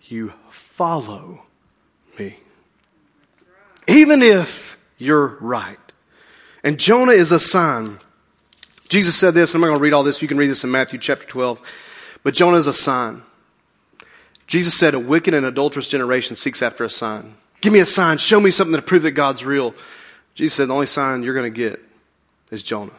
You 0.09 0.33
follow 0.51 1.44
me. 2.18 2.38
Even 3.87 4.22
if 4.22 4.77
you're 4.98 5.38
right. 5.40 5.79
And 6.64 6.79
Jonah 6.79 7.12
is 7.12 7.33
a 7.33 7.40
sign. 7.40 7.98
Jesus 8.88 9.16
said 9.16 9.35
this, 9.35 9.55
I'm 9.55 9.61
not 9.61 9.68
going 9.68 9.79
to 9.79 9.83
read 9.83 9.92
all 9.92 10.03
this. 10.03 10.20
You 10.20 10.29
can 10.29 10.37
read 10.37 10.48
this 10.48 10.64
in 10.64 10.70
Matthew 10.70 10.98
chapter 10.98 11.27
12. 11.27 11.61
But 12.22 12.35
Jonah 12.35 12.59
is 12.59 12.66
a 12.66 12.75
sign. 12.75 13.22
Jesus 14.46 14.79
said, 14.79 14.94
a 14.94 14.98
wicked 14.98 15.33
and 15.33 15.46
adulterous 15.46 15.88
generation 15.88 16.37
seeks 16.37 16.62
after 16.62 16.85
a 16.85 16.90
sign. 16.90 17.37
Give 17.62 17.72
me 17.72 17.79
a 17.79 17.87
sign. 17.87 18.18
Show 18.18 18.38
me 18.38 18.51
something 18.51 18.77
to 18.77 18.83
prove 18.83 19.03
that 19.05 19.12
God's 19.12 19.44
real. 19.44 19.75
Jesus 20.35 20.55
said, 20.57 20.68
the 20.68 20.75
only 20.75 20.87
sign 20.87 21.22
you're 21.22 21.35
going 21.35 21.51
to 21.53 21.57
get 21.57 21.83
is 22.51 22.62
Jonah. 22.62 22.92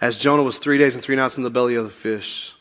As 0.00 0.16
Jonah 0.16 0.42
was 0.42 0.58
three 0.58 0.78
days 0.78 0.94
and 0.94 1.04
three 1.04 1.16
nights 1.16 1.36
in 1.36 1.42
the 1.42 1.50
belly 1.50 1.74
of 1.74 1.84
the 1.84 1.90
fish, 1.90 2.54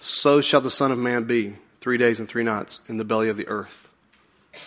so 0.00 0.40
shall 0.40 0.60
the 0.60 0.70
Son 0.70 0.90
of 0.90 0.98
Man 0.98 1.24
be 1.24 1.56
three 1.80 1.98
days 1.98 2.18
and 2.18 2.28
three 2.28 2.44
nights 2.44 2.80
in 2.88 2.96
the 2.96 3.04
belly 3.04 3.28
of 3.28 3.36
the 3.36 3.48
earth. 3.48 3.88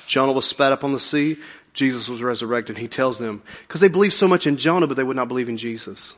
Jonah 0.05 0.31
was 0.31 0.45
spat 0.45 0.71
up 0.71 0.83
on 0.83 0.93
the 0.93 0.99
sea. 0.99 1.37
Jesus 1.73 2.07
was 2.07 2.21
resurrected. 2.21 2.77
He 2.77 2.87
tells 2.87 3.17
them, 3.17 3.41
because 3.67 3.81
they 3.81 3.87
believe 3.87 4.13
so 4.13 4.27
much 4.27 4.45
in 4.45 4.57
Jonah, 4.57 4.87
but 4.87 4.97
they 4.97 5.03
would 5.03 5.15
not 5.15 5.29
believe 5.29 5.49
in 5.49 5.57
Jesus. 5.57 6.13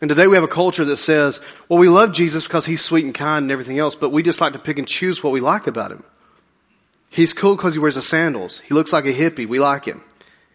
And 0.00 0.08
today 0.08 0.26
we 0.26 0.36
have 0.36 0.44
a 0.44 0.48
culture 0.48 0.84
that 0.84 0.96
says, 0.96 1.40
well, 1.68 1.78
we 1.78 1.88
love 1.88 2.12
Jesus 2.12 2.44
because 2.44 2.66
he's 2.66 2.82
sweet 2.82 3.04
and 3.04 3.14
kind 3.14 3.44
and 3.44 3.52
everything 3.52 3.78
else, 3.78 3.94
but 3.94 4.10
we 4.10 4.22
just 4.22 4.40
like 4.40 4.52
to 4.54 4.58
pick 4.58 4.78
and 4.78 4.88
choose 4.88 5.22
what 5.22 5.32
we 5.32 5.40
like 5.40 5.66
about 5.66 5.92
him. 5.92 6.04
He's 7.10 7.32
cool 7.32 7.56
because 7.56 7.74
he 7.74 7.80
wears 7.80 7.96
the 7.96 8.02
sandals. 8.02 8.60
He 8.60 8.74
looks 8.74 8.92
like 8.92 9.06
a 9.06 9.12
hippie. 9.12 9.46
We 9.46 9.58
like 9.58 9.84
him. 9.84 10.02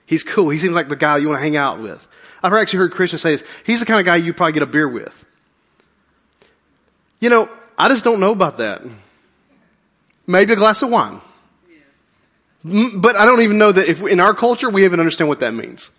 He's 0.06 0.24
cool. 0.24 0.50
He 0.50 0.60
seems 0.60 0.76
like 0.76 0.90
the 0.90 0.96
guy 0.96 1.18
you 1.18 1.28
want 1.28 1.40
to 1.40 1.44
hang 1.44 1.58
out 1.58 1.82
with. 1.82 2.08
I've 2.44 2.54
actually 2.54 2.80
heard 2.80 2.92
Christians 2.92 3.22
say 3.22 3.32
this. 3.32 3.44
He's 3.66 3.80
the 3.80 3.86
kind 3.86 4.00
of 4.00 4.06
guy 4.06 4.18
you 4.18 4.34
probably 4.34 4.54
get 4.54 4.64
a 4.64 4.68
beer 4.68 4.88
with. 4.88 5.24
You 7.20 7.30
know, 7.30 7.50
I 7.78 7.88
just 7.88 8.04
don't 8.04 8.20
know 8.20 8.34
about 8.34 8.58
that. 8.58 8.82
Maybe 10.28 10.54
a 10.54 10.56
glass 10.58 10.82
of 10.82 10.90
wine. 10.90 11.22
But 12.64 13.16
I 13.16 13.26
don't 13.26 13.42
even 13.42 13.58
know 13.58 13.72
that 13.72 13.88
if 13.88 14.02
in 14.02 14.20
our 14.20 14.34
culture 14.34 14.70
we 14.70 14.86
even 14.86 15.00
understand 15.00 15.30
what 15.30 15.40
that 15.40 15.54
means. 15.54 15.92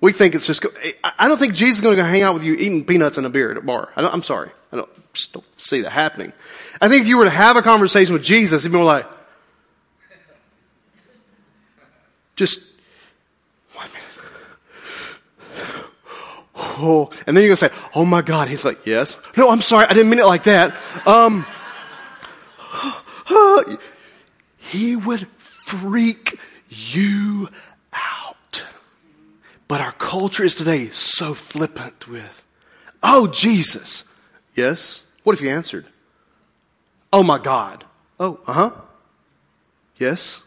We 0.00 0.12
think 0.12 0.34
it's 0.34 0.46
just. 0.46 0.64
Eh, 0.82 0.92
I 1.18 1.28
don't 1.28 1.38
think 1.38 1.54
Jesus 1.54 1.76
is 1.76 1.82
going 1.82 1.96
to 1.96 2.04
hang 2.04 2.22
out 2.22 2.34
with 2.34 2.44
you 2.44 2.54
eating 2.54 2.84
peanuts 2.84 3.16
and 3.16 3.26
a 3.26 3.30
beer 3.30 3.50
at 3.50 3.56
a 3.56 3.62
bar. 3.62 3.90
I 3.96 4.06
am 4.12 4.22
sorry, 4.22 4.50
I 4.72 4.76
don't 4.76 5.14
just 5.14 5.32
don't 5.32 5.58
see 5.58 5.80
that 5.80 5.90
happening. 5.90 6.32
I 6.80 6.88
think 6.88 7.02
if 7.02 7.08
you 7.08 7.16
were 7.16 7.24
to 7.24 7.30
have 7.30 7.56
a 7.56 7.62
conversation 7.62 8.12
with 8.12 8.22
Jesus, 8.22 8.62
he'd 8.62 8.68
be 8.68 8.76
more 8.76 8.84
like, 8.84 9.06
just 12.36 12.60
oh, 16.76 17.10
and 17.26 17.36
then 17.36 17.42
you're 17.44 17.54
going 17.54 17.70
to 17.70 17.76
say, 17.76 17.90
oh 17.94 18.04
my 18.04 18.22
God. 18.22 18.48
He's 18.48 18.64
like, 18.64 18.86
yes. 18.86 19.16
No, 19.36 19.50
I'm 19.50 19.60
sorry. 19.60 19.86
I 19.86 19.94
didn't 19.94 20.10
mean 20.10 20.20
it 20.20 20.26
like 20.26 20.44
that. 20.44 20.76
Um, 21.06 21.46
he 24.58 24.96
would 24.96 25.26
freak 25.38 26.38
you 26.68 27.48
out. 27.92 28.64
But 29.68 29.80
our 29.80 29.92
culture 29.92 30.44
is 30.44 30.54
today 30.54 30.90
so 30.90 31.34
flippant 31.34 32.08
with, 32.08 32.42
oh, 33.02 33.26
Jesus. 33.26 34.04
Yes. 34.54 35.00
What 35.24 35.34
if 35.34 35.42
you 35.42 35.50
answered? 35.50 35.86
Oh 37.12 37.22
my 37.22 37.38
God. 37.38 37.84
Oh, 38.18 38.38
uh 38.46 38.52
huh. 38.52 38.70
Yes. 39.98 40.40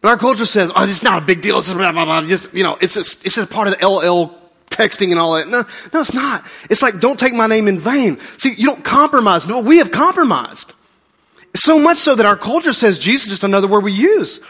But 0.00 0.10
our 0.10 0.18
culture 0.18 0.44
says, 0.44 0.70
oh, 0.74 0.84
it's 0.84 1.02
not 1.02 1.22
a 1.22 1.24
big 1.24 1.40
deal. 1.40 1.58
It's 1.58 1.68
just, 1.72 2.52
you 2.52 2.62
know, 2.62 2.76
it's 2.80 2.94
just, 2.94 3.24
it's 3.24 3.36
just 3.36 3.50
part 3.50 3.68
of 3.68 3.78
the 3.78 3.86
LL 3.86 4.34
texting 4.74 5.10
and 5.10 5.18
all 5.18 5.34
that. 5.34 5.48
No, 5.48 5.64
no, 5.92 6.00
it's 6.00 6.14
not. 6.14 6.44
It's 6.68 6.82
like, 6.82 7.00
don't 7.00 7.18
take 7.18 7.34
my 7.34 7.46
name 7.46 7.68
in 7.68 7.78
vain. 7.78 8.18
See, 8.38 8.54
you 8.54 8.66
don't 8.66 8.84
compromise. 8.84 9.46
No, 9.48 9.60
we 9.60 9.78
have 9.78 9.90
compromised. 9.90 10.72
So 11.56 11.78
much 11.78 11.98
so 11.98 12.14
that 12.14 12.26
our 12.26 12.36
culture 12.36 12.72
says 12.72 12.98
Jesus 12.98 13.26
is 13.26 13.30
just 13.30 13.44
another 13.44 13.68
word 13.68 13.84
we 13.84 13.92
use. 13.92 14.40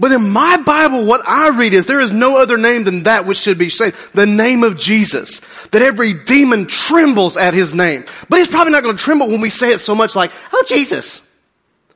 But 0.00 0.12
in 0.12 0.30
my 0.30 0.62
Bible, 0.64 1.04
what 1.04 1.26
I 1.26 1.48
read 1.48 1.74
is 1.74 1.86
there 1.86 2.00
is 2.00 2.12
no 2.12 2.40
other 2.40 2.56
name 2.56 2.84
than 2.84 3.02
that 3.02 3.26
which 3.26 3.38
should 3.38 3.58
be 3.58 3.68
saved. 3.68 3.96
The 4.14 4.26
name 4.26 4.62
of 4.62 4.78
Jesus. 4.78 5.40
That 5.72 5.82
every 5.82 6.14
demon 6.14 6.66
trembles 6.66 7.36
at 7.36 7.52
his 7.52 7.74
name. 7.74 8.04
But 8.28 8.38
he's 8.38 8.48
probably 8.48 8.72
not 8.72 8.84
going 8.84 8.96
to 8.96 9.02
tremble 9.02 9.28
when 9.28 9.40
we 9.40 9.50
say 9.50 9.72
it 9.72 9.78
so 9.78 9.94
much 9.94 10.14
like, 10.14 10.30
oh 10.52 10.64
Jesus. 10.66 11.20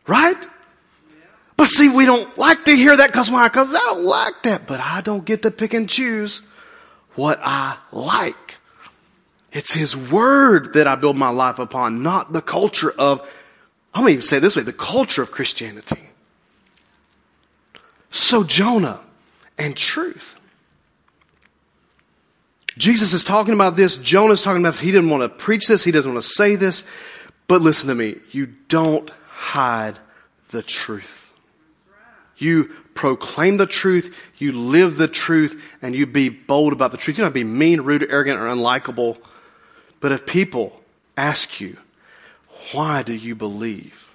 Right? 0.06 0.36
But 1.56 1.68
see, 1.68 1.88
we 1.88 2.04
don't 2.04 2.36
like 2.36 2.64
to 2.64 2.74
hear 2.74 2.96
that 2.96 3.12
because 3.12 3.30
why? 3.30 3.46
Because 3.46 3.72
I 3.72 3.78
don't 3.78 4.04
like 4.04 4.42
that. 4.42 4.66
But 4.66 4.80
I 4.80 5.00
don't 5.00 5.24
get 5.24 5.42
to 5.42 5.52
pick 5.52 5.72
and 5.72 5.88
choose 5.88 6.42
what 7.14 7.40
I 7.42 7.76
like. 7.90 8.58
It's 9.52 9.72
His 9.72 9.96
Word 9.96 10.74
that 10.74 10.86
I 10.86 10.94
build 10.94 11.16
my 11.16 11.28
life 11.28 11.58
upon, 11.58 12.02
not 12.02 12.32
the 12.32 12.42
culture 12.42 12.90
of 12.90 13.20
I'm 13.94 14.02
going 14.02 14.12
to 14.12 14.14
even 14.14 14.22
say 14.22 14.38
it 14.38 14.40
this 14.40 14.56
way, 14.56 14.62
the 14.62 14.72
culture 14.72 15.22
of 15.22 15.30
Christianity. 15.30 16.08
So 18.10 18.42
Jonah 18.42 19.00
and 19.58 19.76
truth. 19.76 20.36
Jesus 22.78 23.12
is 23.12 23.22
talking 23.22 23.52
about 23.52 23.76
this. 23.76 23.98
Jonah's 23.98 24.42
talking 24.42 24.62
about 24.62 24.72
this. 24.72 24.80
He 24.80 24.92
didn't 24.92 25.10
want 25.10 25.22
to 25.22 25.28
preach 25.28 25.66
this. 25.66 25.84
He 25.84 25.92
doesn't 25.92 26.12
want 26.12 26.24
to 26.24 26.30
say 26.30 26.56
this. 26.56 26.84
But 27.48 27.60
listen 27.60 27.88
to 27.88 27.94
me. 27.94 28.16
You 28.30 28.46
don't 28.68 29.10
hide 29.28 29.98
the 30.48 30.62
truth. 30.62 31.30
You 32.38 32.74
proclaim 32.94 33.56
the 33.56 33.66
truth. 33.66 34.16
You 34.38 34.52
live 34.52 34.96
the 34.96 35.08
truth 35.08 35.62
and 35.80 35.94
you 35.94 36.06
be 36.06 36.28
bold 36.28 36.72
about 36.72 36.90
the 36.90 36.96
truth. 36.96 37.16
You 37.16 37.22
don't 37.22 37.28
have 37.28 37.34
to 37.34 37.44
be 37.44 37.44
mean, 37.44 37.80
rude, 37.80 38.06
arrogant, 38.08 38.40
or 38.40 38.44
unlikable. 38.44 39.18
But 40.00 40.12
if 40.12 40.26
people 40.26 40.80
ask 41.16 41.60
you, 41.60 41.76
why 42.72 43.02
do 43.02 43.14
you 43.14 43.34
believe? 43.34 44.14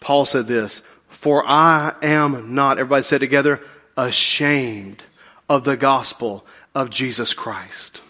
Paul 0.00 0.26
said 0.26 0.46
this, 0.46 0.82
for 1.08 1.44
I 1.46 1.94
am 2.02 2.54
not, 2.54 2.78
everybody 2.78 3.02
said 3.02 3.20
together, 3.20 3.60
ashamed 3.96 5.02
of 5.48 5.64
the 5.64 5.76
gospel 5.76 6.44
of 6.74 6.90
Jesus 6.90 7.32
Christ. 7.32 8.02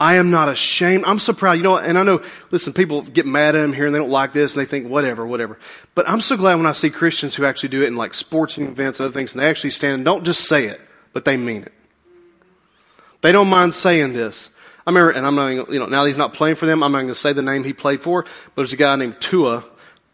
I 0.00 0.14
am 0.14 0.30
not 0.30 0.48
ashamed. 0.48 1.04
I'm 1.06 1.18
so 1.18 1.32
proud. 1.32 1.54
You 1.54 1.64
know, 1.64 1.76
and 1.76 1.98
I 1.98 2.04
know, 2.04 2.22
listen, 2.50 2.72
people 2.72 3.02
get 3.02 3.26
mad 3.26 3.56
at 3.56 3.64
him 3.64 3.72
here 3.72 3.86
and 3.86 3.94
they 3.94 3.98
don't 3.98 4.10
like 4.10 4.32
this 4.32 4.54
and 4.54 4.60
they 4.60 4.68
think 4.68 4.88
whatever, 4.88 5.26
whatever. 5.26 5.58
But 5.94 6.08
I'm 6.08 6.20
so 6.20 6.36
glad 6.36 6.54
when 6.54 6.66
I 6.66 6.72
see 6.72 6.90
Christians 6.90 7.34
who 7.34 7.44
actually 7.44 7.70
do 7.70 7.82
it 7.82 7.88
in 7.88 7.96
like 7.96 8.14
sports 8.14 8.56
and 8.58 8.68
events 8.68 9.00
and 9.00 9.06
other 9.06 9.12
things 9.12 9.32
and 9.32 9.42
they 9.42 9.48
actually 9.48 9.70
stand 9.70 9.94
and 9.94 10.04
don't 10.04 10.24
just 10.24 10.46
say 10.46 10.66
it, 10.66 10.80
but 11.12 11.24
they 11.24 11.36
mean 11.36 11.62
it. 11.62 11.72
They 13.22 13.32
don't 13.32 13.48
mind 13.48 13.74
saying 13.74 14.12
this. 14.12 14.50
I 14.86 14.90
remember, 14.90 15.10
and 15.10 15.26
I'm 15.26 15.34
not, 15.34 15.70
you 15.72 15.80
know, 15.80 15.86
now 15.86 16.04
he's 16.04 16.16
not 16.16 16.32
playing 16.32 16.56
for 16.56 16.66
them, 16.66 16.82
I'm 16.82 16.92
not 16.92 16.98
going 16.98 17.08
to 17.08 17.14
say 17.14 17.32
the 17.32 17.42
name 17.42 17.64
he 17.64 17.72
played 17.72 18.00
for, 18.00 18.22
but 18.22 18.54
there's 18.54 18.72
a 18.72 18.76
guy 18.76 18.94
named 18.96 19.20
Tua, 19.20 19.64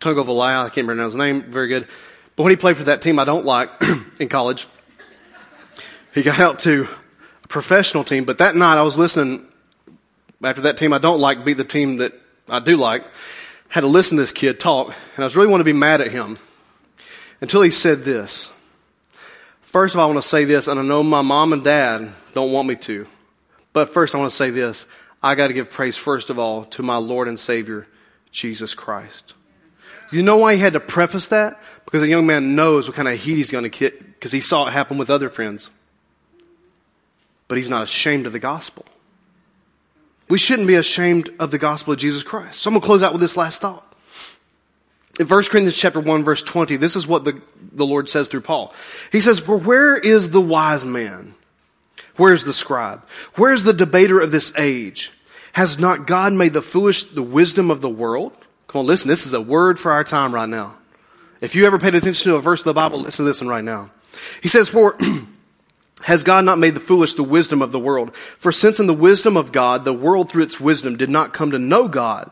Tagovailoa, 0.01 0.65
I 0.65 0.69
can't 0.71 0.89
remember 0.89 1.05
his 1.05 1.15
name, 1.15 1.43
very 1.43 1.69
good. 1.69 1.87
But 2.35 2.43
when 2.45 2.51
he 2.51 2.57
played 2.57 2.79
for 2.79 2.85
that 2.85 3.03
team 3.03 3.19
I 3.19 3.25
don't 3.25 3.45
like 3.45 3.71
in 4.19 4.29
college, 4.29 4.67
he 6.15 6.23
got 6.23 6.41
out 6.41 6.61
to 6.61 6.89
a 7.45 7.49
professional 7.49 8.03
team, 8.03 8.25
but 8.25 8.39
that 8.39 8.57
night 8.57 8.79
I 8.79 8.83
was 8.83 8.97
listening 8.97 9.47
after 10.45 10.63
that 10.63 10.77
team 10.77 10.93
I 10.93 10.99
don't 10.99 11.21
like 11.21 11.45
beat 11.45 11.55
the 11.55 11.65
team 11.65 11.97
that 11.97 12.13
I 12.49 12.61
do 12.61 12.77
like, 12.77 13.05
had 13.69 13.81
to 13.81 13.87
listen 13.87 14.17
to 14.17 14.23
this 14.23 14.33
kid 14.33 14.61
talk, 14.61 14.89
and 14.89 15.25
I 15.25 15.25
was 15.25 15.37
really 15.37 15.49
want 15.49 15.61
to 15.61 15.65
be 15.65 15.73
mad 15.73 16.01
at 16.01 16.11
him 16.11 16.37
until 17.41 17.63
he 17.63 17.71
said 17.71 18.05
this. 18.05 18.51
First 19.63 19.95
of 19.95 19.99
all, 19.99 20.05
I 20.09 20.13
want 20.13 20.23
to 20.23 20.29
say 20.29 20.45
this, 20.45 20.69
and 20.69 20.79
I 20.79 20.83
know 20.83 21.03
my 21.03 21.23
mom 21.23 21.53
and 21.53 21.65
dad 21.65 22.13
don't 22.33 22.53
want 22.53 22.69
me 22.69 22.77
to, 22.77 23.07
but 23.73 23.89
first 23.89 24.15
I 24.15 24.19
want 24.19 24.31
to 24.31 24.37
say 24.37 24.51
this. 24.51 24.87
I 25.23 25.35
got 25.35 25.49
to 25.49 25.55
give 25.55 25.71
praise 25.71 25.97
first 25.97 26.31
of 26.31 26.39
all 26.39 26.65
to 26.67 26.83
my 26.83 26.97
Lord 26.97 27.29
and 27.29 27.41
Savior, 27.41 27.87
Jesus 28.31 28.75
Christ. 28.75 29.35
You 30.13 30.23
know 30.23 30.37
why 30.37 30.55
he 30.55 30.61
had 30.61 30.75
to 30.75 30.81
preface 30.81 31.29
that? 31.29 31.61
Because 31.85 32.03
the 32.03 32.09
young 32.09 32.27
man 32.27 32.55
knows 32.55 32.87
what 32.87 32.97
kind 32.97 33.09
of 33.09 33.19
heat 33.19 33.37
he's 33.37 33.51
going 33.51 33.65
to 33.65 33.71
get 33.71 33.99
because 33.99 34.33
he 34.33 34.41
saw 34.41 34.67
it 34.69 34.73
happen 34.73 34.99
with 34.99 35.11
other 35.11 35.29
friends. 35.29 35.71
But 37.49 37.59
he's 37.59 37.71
not 37.71 37.83
ashamed 37.83 38.27
of 38.27 38.33
the 38.33 38.39
gospel. 38.39 38.85
We 40.35 40.39
shouldn't 40.41 40.67
be 40.67 40.75
ashamed 40.75 41.31
of 41.39 41.53
the 41.53 41.59
gospel 41.59 41.93
of 41.93 42.01
Jesus 42.01 42.25
Christ. 42.25 42.61
So 42.61 42.69
I'm 42.69 42.75
going 42.75 42.81
to 42.81 42.87
close 42.87 43.05
out 43.05 43.13
with 43.13 43.21
this 43.21 43.37
last 43.37 43.61
thought. 43.61 43.87
In 45.21 45.29
1 45.29 45.45
Corinthians 45.45 45.77
chapter 45.77 46.01
1 46.01 46.25
verse 46.25 46.43
20, 46.43 46.77
this 46.77 46.97
is 46.97 47.07
what 47.07 47.23
the, 47.25 47.41
the 47.71 47.87
Lord 47.87 48.11
says 48.11 48.27
through 48.27 48.41
Paul. 48.41 48.75
He 49.13 49.21
says, 49.21 49.39
For 49.39 49.57
where 49.57 49.97
is 49.97 50.31
the 50.31 50.41
wise 50.41 50.85
man? 50.85 51.37
Where's 52.17 52.43
the 52.43 52.53
scribe? 52.53 53.07
Where's 53.37 53.63
the 53.63 53.73
debater 53.73 54.19
of 54.19 54.33
this 54.33 54.53
age? 54.59 55.13
Has 55.53 55.79
not 55.79 56.09
God 56.09 56.33
made 56.33 56.53
the 56.53 56.63
foolish 56.63 57.05
the 57.05 57.23
wisdom 57.23 57.71
of 57.71 57.81
the 57.81 57.89
world? 57.89 58.33
Come 58.67 58.81
on, 58.81 58.87
listen, 58.87 59.07
this 59.07 59.27
is 59.27 59.35
a 59.35 59.41
word 59.41 59.79
for 59.79 59.93
our 59.93 60.03
time 60.03 60.35
right 60.35 60.49
now. 60.49 60.75
If 61.41 61.55
you 61.55 61.65
ever 61.65 61.79
paid 61.79 61.95
attention 61.95 62.33
to 62.33 62.37
a 62.39 62.41
verse 62.41 62.63
of 62.63 62.65
the 62.65 62.75
Bible, 62.75 62.99
listen 62.99 63.25
to 63.25 63.31
this 63.31 63.41
one 63.41 63.47
right 63.47 63.63
now. 63.63 63.91
He 64.43 64.49
says, 64.49 64.69
For 64.69 64.99
Has 66.03 66.23
God 66.23 66.45
not 66.45 66.59
made 66.59 66.75
the 66.75 66.81
foolish 66.81 67.15
the 67.15 67.23
wisdom 67.23 67.63
of 67.63 67.73
the 67.73 67.79
world? 67.79 68.15
For 68.17 68.53
since 68.53 68.81
in 68.81 68.87
the 68.87 68.95
wisdom 68.95 69.37
of 69.37 69.53
God, 69.53 69.85
the 69.85 69.93
world 69.93 70.31
through 70.31 70.43
its 70.43 70.61
wisdom 70.61 70.97
did 70.97 71.09
not 71.09 71.33
come 71.33 71.53
to 71.53 71.59
know 71.59 71.89
God, 71.89 72.31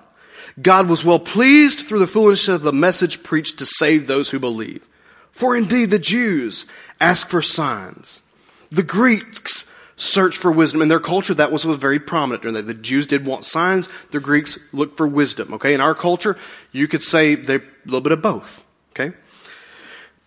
God 0.61 0.89
was 0.89 1.05
well 1.05 1.19
pleased 1.19 1.81
through 1.81 2.01
the 2.01 2.07
foolishness 2.07 2.57
of 2.57 2.63
the 2.63 2.73
message 2.73 3.23
preached 3.23 3.59
to 3.59 3.67
save 3.67 4.07
those 4.07 4.31
who 4.31 4.39
believe. 4.39 4.87
For 5.31 5.57
indeed 5.57 5.91
the 5.91 5.99
Jews 5.99 6.67
ask 7.01 7.29
for 7.29 7.41
signs. 7.41 8.21
The 8.71 8.83
Greeks 8.83 9.65
search 9.97 10.37
for 10.37 10.51
wisdom. 10.51 10.83
In 10.83 10.89
their 10.89 11.01
culture, 11.01 11.35
that 11.35 11.53
was, 11.53 11.65
was 11.65 11.77
very 11.77 11.99
prominent. 11.99 12.67
The 12.67 12.75
Jews 12.75 13.07
did 13.07 13.25
want 13.25 13.45
signs. 13.45 13.89
The 14.11 14.21
Greeks 14.21 14.59
looked 14.73 14.97
for 14.97 15.07
wisdom. 15.07 15.55
Okay. 15.55 15.73
In 15.73 15.81
our 15.81 15.95
culture, 15.95 16.37
you 16.73 16.89
could 16.89 17.03
say 17.03 17.35
they 17.35 17.57
a 17.57 17.63
little 17.87 18.01
bit 18.01 18.13
of 18.13 18.21
both. 18.21 18.63
Okay. 18.91 19.17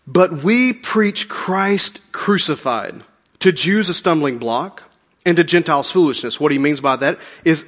But 0.08 0.44
we 0.44 0.74
preach 0.74 1.28
Christ 1.28 2.00
crucified 2.12 3.04
to 3.46 3.52
Jews, 3.52 3.90
a 3.90 3.94
stumbling 3.94 4.40
block, 4.40 4.84
and 5.24 5.38
to 5.38 5.44
Gentiles, 5.44 5.92
foolishness. 5.92 6.40
What 6.40 6.52
he 6.52 6.58
means 6.58 6.82
by 6.82 6.96
that 6.96 7.20
is 7.44 7.64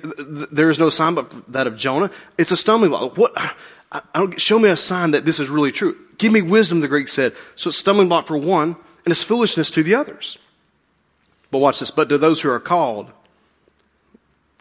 there 0.52 0.72
is 0.72 0.80
no 0.80 0.90
sign 0.90 1.13
but 1.13 1.52
that 1.52 1.68
of 1.68 1.78
Jonah. 1.78 2.10
It's 2.38 2.52
a 2.52 2.58
stumbling 2.58 2.90
block. 2.90 3.16
What? 3.16 3.32
I 3.92 4.02
don't, 4.16 4.42
show 4.42 4.58
me 4.58 4.70
a 4.70 4.76
sign 4.76 5.12
that 5.12 5.24
this 5.24 5.40
is 5.40 5.50
really 5.50 5.72
true. 5.72 5.96
Give 6.18 6.34
me 6.34 6.42
wisdom, 6.42 6.82
the 6.82 6.88
Greek 6.88 7.08
said. 7.08 7.36
So 7.56 7.70
it's 7.70 7.78
stumbling 7.78 8.10
block 8.10 8.26
for 8.26 8.38
one, 8.38 8.76
and 9.06 9.12
it's 9.12 9.22
foolishness 9.22 9.70
to 9.72 9.84
the 9.84 9.94
others. 9.94 10.40
But 11.52 11.60
watch 11.60 11.80
this. 11.80 11.92
But 11.92 12.10
to 12.10 12.18
those 12.18 12.42
who 12.42 12.50
are 12.50 12.60
called, 12.60 13.12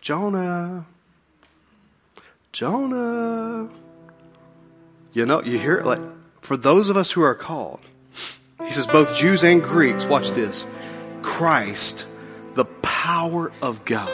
Jonah, 0.03 0.87
Jonah. 2.53 3.71
You 5.15 5.25
know, 5.25 5.43
you 5.43 5.59
hear 5.59 5.79
it 5.79 5.87
like, 5.87 6.03
for 6.43 6.59
those 6.59 6.91
of 6.91 6.97
us 6.99 7.11
who 7.11 7.23
are 7.23 7.35
called, 7.35 7.81
he 8.63 8.71
says 8.71 8.87
both 8.87 9.15
Jews 9.15 9.43
and 9.43 9.63
Greeks, 9.63 10.05
watch 10.05 10.31
this, 10.33 10.67
Christ, 11.27 12.07
the 12.55 12.65
power 12.65 13.53
of 13.61 13.85
God 13.85 14.11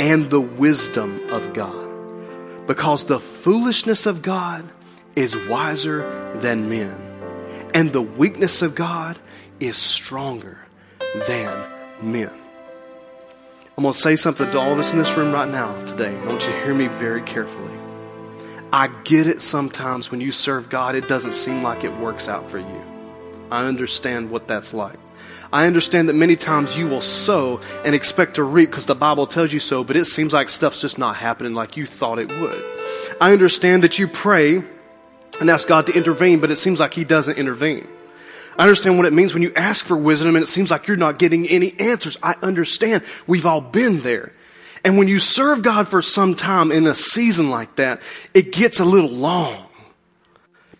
and 0.00 0.30
the 0.30 0.40
wisdom 0.40 1.28
of 1.30 1.52
God. 1.52 2.66
Because 2.66 3.04
the 3.04 3.20
foolishness 3.20 4.06
of 4.06 4.22
God 4.22 4.66
is 5.14 5.36
wiser 5.48 6.38
than 6.40 6.68
men, 6.68 6.98
and 7.74 7.92
the 7.92 8.00
weakness 8.00 8.62
of 8.62 8.74
God 8.74 9.18
is 9.60 9.76
stronger 9.76 10.64
than 11.26 11.66
men. 12.00 12.30
I'm 13.76 13.82
going 13.82 13.92
to 13.92 14.00
say 14.00 14.16
something 14.16 14.50
to 14.50 14.58
all 14.58 14.72
of 14.72 14.78
us 14.78 14.92
in 14.92 14.98
this 14.98 15.16
room 15.16 15.32
right 15.32 15.48
now 15.48 15.78
today. 15.84 16.16
I 16.16 16.26
want 16.26 16.42
you 16.42 16.52
to 16.52 16.64
hear 16.64 16.74
me 16.74 16.86
very 16.86 17.22
carefully. 17.22 17.76
I 18.72 18.88
get 19.04 19.26
it 19.26 19.42
sometimes 19.42 20.10
when 20.10 20.20
you 20.20 20.32
serve 20.32 20.70
God, 20.70 20.94
it 20.94 21.06
doesn't 21.06 21.32
seem 21.32 21.62
like 21.62 21.84
it 21.84 21.94
works 21.98 22.28
out 22.28 22.50
for 22.50 22.58
you. 22.58 22.82
I 23.50 23.66
understand 23.66 24.30
what 24.30 24.48
that's 24.48 24.72
like. 24.72 24.98
I 25.54 25.68
understand 25.68 26.08
that 26.08 26.14
many 26.14 26.34
times 26.34 26.76
you 26.76 26.88
will 26.88 27.00
sow 27.00 27.60
and 27.84 27.94
expect 27.94 28.34
to 28.34 28.42
reap 28.42 28.70
because 28.72 28.86
the 28.86 28.96
Bible 28.96 29.28
tells 29.28 29.52
you 29.52 29.60
so, 29.60 29.84
but 29.84 29.94
it 29.94 30.06
seems 30.06 30.32
like 30.32 30.48
stuff's 30.48 30.80
just 30.80 30.98
not 30.98 31.14
happening 31.14 31.54
like 31.54 31.76
you 31.76 31.86
thought 31.86 32.18
it 32.18 32.28
would. 32.40 32.60
I 33.20 33.32
understand 33.32 33.84
that 33.84 33.96
you 33.96 34.08
pray 34.08 34.64
and 35.40 35.48
ask 35.48 35.68
God 35.68 35.86
to 35.86 35.96
intervene, 35.96 36.40
but 36.40 36.50
it 36.50 36.56
seems 36.58 36.80
like 36.80 36.92
He 36.92 37.04
doesn't 37.04 37.38
intervene. 37.38 37.86
I 38.58 38.62
understand 38.64 38.96
what 38.96 39.06
it 39.06 39.12
means 39.12 39.32
when 39.32 39.44
you 39.44 39.52
ask 39.54 39.84
for 39.84 39.96
wisdom 39.96 40.34
and 40.34 40.42
it 40.42 40.48
seems 40.48 40.72
like 40.72 40.88
you're 40.88 40.96
not 40.96 41.20
getting 41.20 41.48
any 41.48 41.78
answers. 41.78 42.18
I 42.20 42.34
understand. 42.42 43.04
We've 43.28 43.46
all 43.46 43.60
been 43.60 44.00
there. 44.00 44.32
And 44.84 44.98
when 44.98 45.06
you 45.06 45.20
serve 45.20 45.62
God 45.62 45.86
for 45.86 46.02
some 46.02 46.34
time 46.34 46.72
in 46.72 46.84
a 46.88 46.96
season 46.96 47.48
like 47.50 47.76
that, 47.76 48.02
it 48.34 48.50
gets 48.50 48.80
a 48.80 48.84
little 48.84 49.08
long 49.08 49.63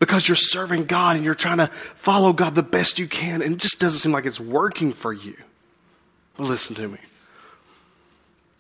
because 0.04 0.28
you're 0.28 0.36
serving 0.36 0.84
God 0.84 1.16
and 1.16 1.24
you're 1.24 1.34
trying 1.34 1.56
to 1.56 1.68
follow 1.94 2.34
God 2.34 2.54
the 2.54 2.62
best 2.62 2.98
you 2.98 3.08
can 3.08 3.40
and 3.40 3.54
it 3.54 3.58
just 3.58 3.80
doesn't 3.80 4.00
seem 4.00 4.12
like 4.12 4.26
it's 4.26 4.38
working 4.38 4.92
for 4.92 5.14
you. 5.14 5.34
Well, 6.36 6.46
listen 6.46 6.76
to 6.76 6.88
me. 6.88 6.98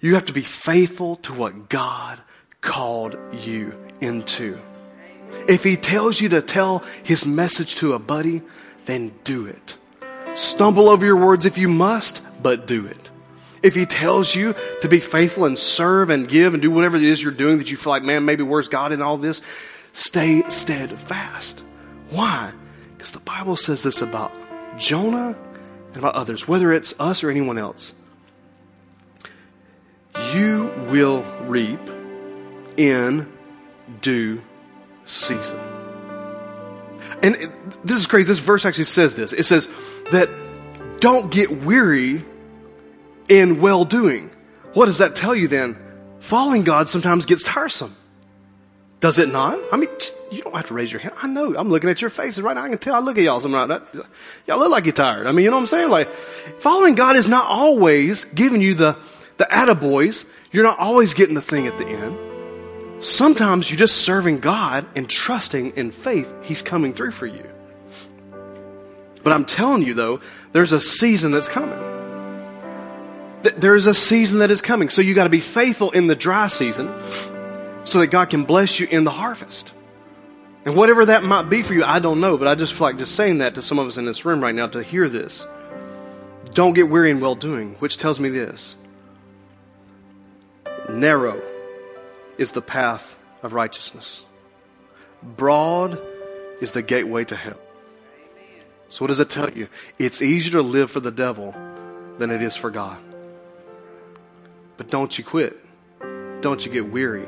You 0.00 0.14
have 0.14 0.24
to 0.24 0.32
be 0.32 0.40
faithful 0.40 1.16
to 1.16 1.34
what 1.34 1.68
God 1.68 2.18
called 2.62 3.18
you 3.42 3.78
into. 4.00 4.58
If 5.46 5.64
He 5.64 5.76
tells 5.76 6.18
you 6.18 6.30
to 6.30 6.40
tell 6.40 6.82
His 7.02 7.26
message 7.26 7.76
to 7.76 7.92
a 7.92 7.98
buddy, 7.98 8.40
then 8.86 9.12
do 9.24 9.44
it. 9.44 9.76
Stumble 10.36 10.88
over 10.88 11.04
your 11.04 11.16
words 11.16 11.44
if 11.44 11.58
you 11.58 11.68
must, 11.68 12.22
but 12.42 12.66
do 12.66 12.86
it. 12.86 13.10
If 13.62 13.74
He 13.74 13.84
tells 13.84 14.34
you 14.34 14.54
to 14.80 14.88
be 14.88 15.00
faithful 15.00 15.44
and 15.44 15.58
serve 15.58 16.08
and 16.08 16.26
give 16.26 16.54
and 16.54 16.62
do 16.62 16.70
whatever 16.70 16.96
it 16.96 17.02
is 17.02 17.22
you're 17.22 17.32
doing 17.32 17.58
that 17.58 17.70
you 17.70 17.76
feel 17.76 17.90
like, 17.90 18.02
man, 18.02 18.24
maybe 18.24 18.42
where's 18.42 18.68
God 18.68 18.92
in 18.92 19.02
all 19.02 19.18
this? 19.18 19.42
Stay 19.94 20.42
steadfast. 20.48 21.62
Why? 22.10 22.52
Because 22.96 23.12
the 23.12 23.20
Bible 23.20 23.56
says 23.56 23.84
this 23.84 24.02
about 24.02 24.36
Jonah 24.76 25.36
and 25.86 25.96
about 25.96 26.16
others, 26.16 26.48
whether 26.48 26.72
it's 26.72 26.94
us 26.98 27.22
or 27.22 27.30
anyone 27.30 27.58
else. 27.58 27.94
You 30.34 30.72
will 30.90 31.22
reap 31.42 31.80
in 32.76 33.32
due 34.00 34.42
season. 35.04 35.58
And 37.22 37.36
this 37.84 37.96
is 37.96 38.08
crazy. 38.08 38.26
This 38.26 38.40
verse 38.40 38.64
actually 38.64 38.84
says 38.84 39.14
this. 39.14 39.32
It 39.32 39.44
says 39.44 39.68
that 40.10 40.28
don't 40.98 41.30
get 41.30 41.62
weary 41.62 42.24
in 43.28 43.60
well 43.60 43.84
doing. 43.84 44.32
What 44.72 44.86
does 44.86 44.98
that 44.98 45.14
tell 45.14 45.36
you 45.36 45.46
then? 45.46 45.76
Following 46.18 46.64
God 46.64 46.88
sometimes 46.88 47.26
gets 47.26 47.44
tiresome. 47.44 47.94
Does 49.04 49.18
it 49.18 49.30
not? 49.30 49.58
I 49.70 49.76
mean, 49.76 49.90
you 50.30 50.40
don't 50.40 50.56
have 50.56 50.68
to 50.68 50.72
raise 50.72 50.90
your 50.90 50.98
hand. 50.98 51.14
I 51.22 51.28
know. 51.28 51.54
I'm 51.58 51.68
looking 51.68 51.90
at 51.90 52.00
your 52.00 52.08
faces 52.08 52.40
right 52.40 52.54
now. 52.54 52.62
I 52.62 52.70
can 52.70 52.78
tell. 52.78 52.94
I 52.94 53.00
look 53.00 53.18
at 53.18 53.22
y'all. 53.22 53.38
So 53.38 53.54
I'm 53.54 53.68
not, 53.68 53.94
y'all 54.46 54.58
look 54.58 54.70
like 54.70 54.86
you're 54.86 54.94
tired. 54.94 55.26
I 55.26 55.32
mean, 55.32 55.44
you 55.44 55.50
know 55.50 55.56
what 55.56 55.64
I'm 55.64 55.66
saying? 55.66 55.90
Like, 55.90 56.08
following 56.08 56.94
God 56.94 57.14
is 57.16 57.28
not 57.28 57.44
always 57.44 58.24
giving 58.24 58.62
you 58.62 58.72
the, 58.72 58.96
the 59.36 59.44
attaboys. 59.44 60.24
You're 60.52 60.62
not 60.62 60.78
always 60.78 61.12
getting 61.12 61.34
the 61.34 61.42
thing 61.42 61.66
at 61.66 61.76
the 61.76 61.84
end. 61.84 63.04
Sometimes 63.04 63.68
you're 63.68 63.76
just 63.76 63.96
serving 63.96 64.38
God 64.38 64.86
and 64.96 65.06
trusting 65.06 65.76
in 65.76 65.90
faith 65.90 66.32
He's 66.42 66.62
coming 66.62 66.94
through 66.94 67.10
for 67.10 67.26
you. 67.26 67.46
But 69.22 69.34
I'm 69.34 69.44
telling 69.44 69.82
you 69.82 69.92
though, 69.92 70.22
there's 70.52 70.72
a 70.72 70.80
season 70.80 71.30
that's 71.30 71.48
coming. 71.48 71.78
There's 73.42 73.84
a 73.84 73.92
season 73.92 74.38
that 74.38 74.50
is 74.50 74.62
coming. 74.62 74.88
So 74.88 75.02
you 75.02 75.14
got 75.14 75.24
to 75.24 75.30
be 75.30 75.40
faithful 75.40 75.90
in 75.90 76.06
the 76.06 76.16
dry 76.16 76.46
season 76.46 76.90
so 77.84 78.00
that 78.00 78.08
God 78.08 78.30
can 78.30 78.44
bless 78.44 78.80
you 78.80 78.86
in 78.86 79.04
the 79.04 79.10
harvest. 79.10 79.72
And 80.64 80.74
whatever 80.76 81.04
that 81.06 81.22
might 81.22 81.50
be 81.50 81.62
for 81.62 81.74
you, 81.74 81.84
I 81.84 81.98
don't 81.98 82.20
know, 82.20 82.38
but 82.38 82.48
I 82.48 82.54
just 82.54 82.72
feel 82.72 82.86
like 82.86 82.98
just 82.98 83.14
saying 83.14 83.38
that 83.38 83.54
to 83.56 83.62
some 83.62 83.78
of 83.78 83.86
us 83.86 83.98
in 83.98 84.06
this 84.06 84.24
room 84.24 84.42
right 84.42 84.54
now 84.54 84.66
to 84.68 84.82
hear 84.82 85.08
this. 85.08 85.46
Don't 86.52 86.72
get 86.72 86.88
weary 86.88 87.10
in 87.10 87.20
well 87.20 87.34
doing, 87.34 87.74
which 87.80 87.98
tells 87.98 88.18
me 88.18 88.30
this. 88.30 88.76
Narrow 90.88 91.42
is 92.38 92.52
the 92.52 92.62
path 92.62 93.16
of 93.42 93.52
righteousness. 93.52 94.22
Broad 95.22 96.00
is 96.60 96.72
the 96.72 96.82
gateway 96.82 97.24
to 97.24 97.36
hell. 97.36 97.58
So 98.88 99.04
what 99.04 99.08
does 99.08 99.20
it 99.20 99.30
tell 99.30 99.50
you? 99.50 99.68
It's 99.98 100.22
easier 100.22 100.52
to 100.52 100.62
live 100.62 100.90
for 100.90 101.00
the 101.00 101.10
devil 101.10 101.54
than 102.18 102.30
it 102.30 102.42
is 102.42 102.56
for 102.56 102.70
God. 102.70 102.98
But 104.76 104.88
don't 104.88 105.16
you 105.18 105.24
quit. 105.24 105.58
Don't 106.40 106.64
you 106.64 106.70
get 106.70 106.90
weary. 106.90 107.26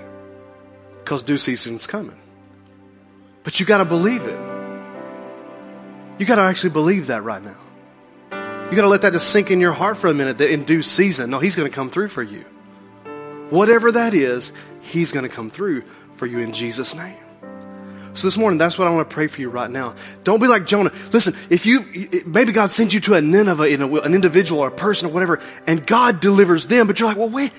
Because 1.07 1.23
due 1.23 1.39
season's 1.39 1.87
coming. 1.87 2.19
But 3.45 3.61
you 3.61 3.65
gotta 3.65 3.85
believe 3.85 4.25
it. 4.25 4.37
You 6.19 6.27
gotta 6.27 6.43
actually 6.43 6.71
believe 6.71 7.07
that 7.07 7.23
right 7.23 7.41
now. 7.41 7.55
You 8.69 8.77
gotta 8.77 8.89
let 8.89 9.03
that 9.03 9.13
just 9.13 9.31
sink 9.31 9.53
in 9.53 9.61
your 9.61 9.73
heart 9.73 9.99
for 9.99 10.09
a 10.09 10.15
minute 10.15 10.39
that 10.39 10.51
in 10.51 10.65
due 10.65 10.83
season, 10.83 11.31
no, 11.31 11.39
he's 11.39 11.55
gonna 11.55 11.71
come 11.71 11.91
through 11.91 12.09
for 12.09 12.25
you. 12.25 12.41
Whatever 13.51 13.93
that 13.93 14.15
is, 14.15 14.51
he's 14.81 15.13
gonna 15.13 15.29
come 15.29 15.49
through 15.49 15.85
for 16.17 16.27
you 16.27 16.41
in 16.41 16.53
Jesus' 16.53 16.93
name. 16.93 17.15
So 18.15 18.27
this 18.27 18.37
morning, 18.37 18.59
that's 18.59 18.77
what 18.77 18.89
I 18.89 18.91
want 18.91 19.09
to 19.09 19.15
pray 19.15 19.29
for 19.29 19.41
you 19.41 19.49
right 19.49 19.71
now. 19.71 19.95
Don't 20.25 20.41
be 20.41 20.49
like 20.49 20.67
Jonah. 20.67 20.91
Listen, 21.13 21.37
if 21.51 21.67
you, 21.67 22.25
maybe 22.27 22.51
God 22.51 22.73
sends 22.73 22.93
you 22.93 22.99
to 23.03 23.15
a 23.15 23.21
Nineveh, 23.21 23.69
in 23.69 23.81
a, 23.81 23.95
an 24.01 24.13
individual 24.13 24.61
or 24.61 24.69
a 24.69 24.73
person 24.73 25.09
or 25.09 25.13
whatever, 25.13 25.41
and 25.69 25.87
God 25.87 26.19
delivers 26.19 26.67
them, 26.67 26.89
but 26.89 26.99
you're 26.99 27.09
like, 27.09 27.17
well, 27.17 27.29
wait. 27.29 27.53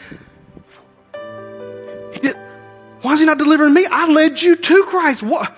Why 3.08 3.14
is 3.14 3.22
he 3.22 3.26
not 3.26 3.38
delivering 3.38 3.74
me? 3.74 3.88
I 3.90 4.12
led 4.12 4.42
you 4.42 4.58
to 4.58 4.84
Christ. 4.84 5.24
What? 5.24 5.56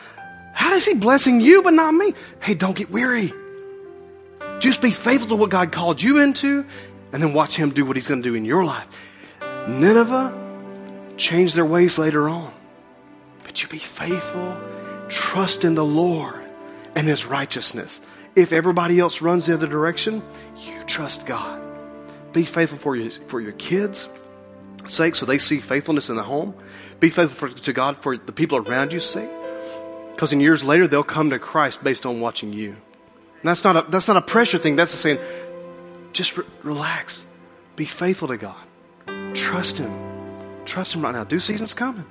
How 0.53 0.71
is 0.75 0.85
he 0.85 0.93
blessing 0.93 1.41
you 1.41 1.63
but 1.63 1.73
not 1.73 1.91
me? 1.91 2.13
Hey, 2.39 2.53
don't 2.53 2.77
get 2.77 2.91
weary. 2.91 3.33
Just 4.59 4.83
be 4.83 4.91
faithful 4.91 5.29
to 5.29 5.35
what 5.35 5.49
God 5.49 5.71
called 5.71 5.99
you 5.99 6.19
into, 6.19 6.63
and 7.11 7.23
then 7.23 7.33
watch 7.33 7.55
him 7.55 7.71
do 7.71 7.85
what 7.85 7.95
he's 7.95 8.07
going 8.07 8.21
to 8.21 8.29
do 8.29 8.35
in 8.35 8.45
your 8.45 8.63
life. 8.63 8.87
Nineveh 9.67 10.31
changed 11.17 11.55
their 11.55 11.65
ways 11.65 11.97
later 11.97 12.29
on. 12.29 12.53
But 13.43 13.63
you 13.63 13.67
be 13.67 13.79
faithful 13.79 14.55
Trust 15.09 15.63
in 15.63 15.73
the 15.73 15.83
Lord 15.83 16.39
and 16.95 17.07
His 17.07 17.25
righteousness. 17.25 17.99
If 18.35 18.53
everybody 18.53 18.99
else 18.99 19.21
runs 19.21 19.47
the 19.47 19.55
other 19.55 19.65
direction, 19.65 20.21
you 20.55 20.83
trust 20.83 21.25
God. 21.25 21.59
Be 22.31 22.45
faithful 22.45 22.77
for 22.77 22.95
your, 22.95 23.09
for 23.27 23.41
your 23.41 23.53
kids' 23.53 24.07
sake 24.85 25.15
so 25.15 25.25
they 25.25 25.39
see 25.39 25.59
faithfulness 25.59 26.09
in 26.09 26.15
the 26.15 26.23
home. 26.23 26.53
Be 26.99 27.09
faithful 27.09 27.49
for, 27.49 27.55
to 27.61 27.73
God 27.73 27.97
for 27.97 28.17
the 28.17 28.31
people 28.31 28.57
around 28.57 28.93
you 28.93 28.99
sake. 28.99 29.29
Because 30.11 30.33
in 30.33 30.39
years 30.41 30.63
later, 30.63 30.87
they'll 30.87 31.03
come 31.03 31.29
to 31.29 31.39
Christ 31.39 31.83
based 31.83 32.05
on 32.05 32.19
watching 32.19 32.51
you. 32.51 32.69
And 32.71 33.43
that's 33.43 33.63
not 33.63 33.77
a, 33.77 33.89
that's 33.89 34.07
not 34.07 34.17
a 34.17 34.21
pressure 34.21 34.57
thing. 34.57 34.75
That's 34.75 34.93
a 34.93 34.97
saying, 34.97 35.19
just 36.11 36.37
re- 36.37 36.45
relax. 36.63 37.25
Be 37.75 37.85
faithful 37.85 38.27
to 38.27 38.37
God. 38.37 38.61
Trust 39.33 39.77
Him. 39.77 40.65
Trust 40.65 40.93
Him 40.93 41.03
right 41.03 41.13
now. 41.13 41.23
Due 41.23 41.39
season's 41.39 41.73
coming. 41.73 42.05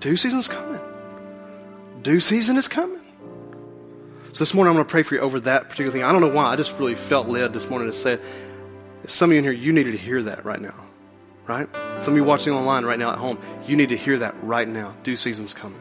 Due 0.00 0.16
season's 0.16 0.48
coming 0.48 0.80
due 2.02 2.20
season 2.20 2.56
is 2.56 2.68
coming. 2.68 3.00
So 4.32 4.38
this 4.38 4.54
morning 4.54 4.70
I'm 4.70 4.76
going 4.76 4.86
to 4.86 4.90
pray 4.90 5.02
for 5.02 5.14
you 5.14 5.20
over 5.20 5.40
that 5.40 5.64
particular 5.64 5.90
thing. 5.90 6.02
I 6.02 6.12
don't 6.12 6.20
know 6.20 6.28
why. 6.28 6.44
I 6.46 6.56
just 6.56 6.78
really 6.78 6.94
felt 6.94 7.28
led 7.28 7.52
this 7.52 7.68
morning 7.68 7.90
to 7.90 7.96
say, 7.96 8.18
some 9.06 9.30
of 9.30 9.32
you 9.32 9.38
in 9.38 9.44
here, 9.44 9.52
you 9.52 9.72
needed 9.72 9.92
to 9.92 9.98
hear 9.98 10.22
that 10.22 10.44
right 10.44 10.60
now. 10.60 10.74
Right? 11.46 11.68
Some 12.02 12.14
of 12.14 12.16
you 12.16 12.24
watching 12.24 12.52
online 12.52 12.84
right 12.84 12.98
now 12.98 13.12
at 13.12 13.18
home, 13.18 13.38
you 13.66 13.76
need 13.76 13.88
to 13.88 13.96
hear 13.96 14.18
that 14.18 14.34
right 14.42 14.66
now. 14.66 14.94
Due 15.02 15.16
season's 15.16 15.54
coming. 15.54 15.80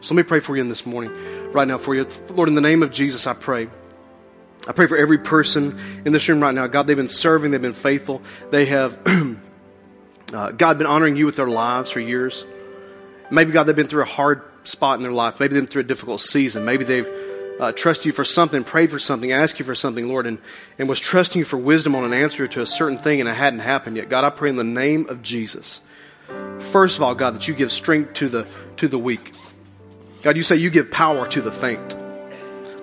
So 0.00 0.14
let 0.14 0.24
me 0.24 0.28
pray 0.28 0.40
for 0.40 0.56
you 0.56 0.62
in 0.62 0.68
this 0.68 0.84
morning, 0.84 1.12
right 1.52 1.66
now 1.66 1.78
for 1.78 1.94
you. 1.94 2.06
Lord, 2.30 2.48
in 2.48 2.54
the 2.54 2.60
name 2.60 2.82
of 2.82 2.90
Jesus, 2.90 3.26
I 3.26 3.34
pray. 3.34 3.68
I 4.66 4.72
pray 4.72 4.86
for 4.86 4.96
every 4.96 5.18
person 5.18 5.78
in 6.04 6.12
this 6.12 6.28
room 6.28 6.40
right 6.40 6.54
now. 6.54 6.66
God, 6.66 6.86
they've 6.86 6.96
been 6.96 7.08
serving, 7.08 7.50
they've 7.50 7.62
been 7.62 7.72
faithful. 7.72 8.22
They 8.50 8.66
have, 8.66 8.98
uh, 10.32 10.50
God, 10.52 10.78
been 10.78 10.86
honoring 10.86 11.16
you 11.16 11.26
with 11.26 11.36
their 11.36 11.46
lives 11.46 11.90
for 11.90 12.00
years. 12.00 12.44
Maybe, 13.30 13.52
God, 13.52 13.64
they've 13.64 13.76
been 13.76 13.86
through 13.86 14.02
a 14.02 14.06
hard 14.06 14.42
spot 14.64 14.96
in 14.96 15.02
their 15.02 15.12
life. 15.12 15.40
Maybe 15.40 15.54
they've 15.54 15.62
been 15.62 15.70
through 15.70 15.82
a 15.82 15.84
difficult 15.84 16.20
season. 16.20 16.64
Maybe 16.64 16.84
they've 16.84 17.08
uh, 17.60 17.72
trusted 17.72 18.06
you 18.06 18.12
for 18.12 18.24
something, 18.24 18.64
prayed 18.64 18.90
for 18.90 18.98
something, 18.98 19.32
asked 19.32 19.58
you 19.58 19.64
for 19.64 19.74
something, 19.74 20.08
Lord, 20.08 20.26
and, 20.26 20.38
and 20.78 20.88
was 20.88 21.00
trusting 21.00 21.38
you 21.38 21.44
for 21.44 21.56
wisdom 21.56 21.94
on 21.94 22.04
an 22.04 22.12
answer 22.12 22.48
to 22.48 22.62
a 22.62 22.66
certain 22.66 22.98
thing 22.98 23.20
and 23.20 23.28
it 23.28 23.34
hadn't 23.34 23.60
happened 23.60 23.96
yet. 23.96 24.08
God, 24.08 24.24
I 24.24 24.30
pray 24.30 24.48
in 24.50 24.56
the 24.56 24.64
name 24.64 25.08
of 25.08 25.22
Jesus. 25.22 25.80
First 26.58 26.96
of 26.96 27.02
all, 27.02 27.14
God, 27.14 27.34
that 27.34 27.48
you 27.48 27.54
give 27.54 27.72
strength 27.72 28.14
to 28.14 28.28
the, 28.28 28.46
to 28.78 28.88
the 28.88 28.98
weak. 28.98 29.32
God, 30.22 30.36
you 30.36 30.42
say 30.42 30.56
you 30.56 30.70
give 30.70 30.90
power 30.90 31.28
to 31.28 31.40
the 31.40 31.52
faint. 31.52 31.96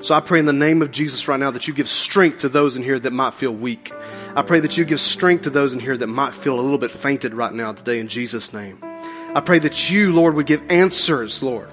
So 0.02 0.16
I 0.16 0.22
pray 0.22 0.40
in 0.40 0.46
the 0.46 0.54
name 0.54 0.82
of 0.82 0.92
Jesus 0.92 1.28
right 1.28 1.40
now 1.40 1.52
that 1.52 1.68
you 1.68 1.74
give 1.74 1.90
strength 1.90 2.40
to 2.40 2.50
those 2.50 2.76
in 2.76 2.84
here 2.84 3.00
that 3.00 3.12
might 3.12 3.34
feel 3.34 3.52
weak. 3.52 3.92
I 4.36 4.44
pray 4.44 4.62
that 4.62 4.78
you 4.78 4.86
give 4.86 5.02
strength 5.02 5.44
to 5.44 5.50
those 5.50 5.74
in 5.74 5.80
here 5.80 5.98
that 5.98 6.08
might 6.08 6.34
feel 6.34 6.58
a 6.58 6.62
little 6.62 6.78
bit 6.78 6.92
fainted 6.92 7.34
right 7.34 7.54
now 7.54 7.74
today 7.74 8.00
in 8.00 8.08
Jesus' 8.08 8.54
name. 8.54 8.78
I 8.82 9.42
pray 9.42 9.60
that 9.60 9.90
you, 9.90 10.14
Lord, 10.14 10.36
would 10.36 10.46
give 10.46 10.62
answers, 10.72 11.44
Lord, 11.44 11.70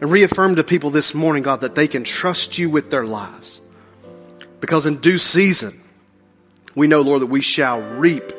and 0.00 0.10
reaffirm 0.10 0.56
to 0.56 0.64
people 0.64 0.90
this 0.90 1.14
morning, 1.14 1.42
God, 1.42 1.60
that 1.60 1.74
they 1.74 1.88
can 1.88 2.04
trust 2.04 2.58
you 2.58 2.70
with 2.70 2.90
their 2.90 3.04
lives. 3.04 3.60
Because 4.60 4.86
in 4.86 4.96
due 4.96 5.18
season, 5.18 5.80
we 6.74 6.86
know, 6.86 7.02
Lord, 7.02 7.22
that 7.22 7.26
we 7.26 7.40
shall 7.40 7.80
reap 7.80 8.32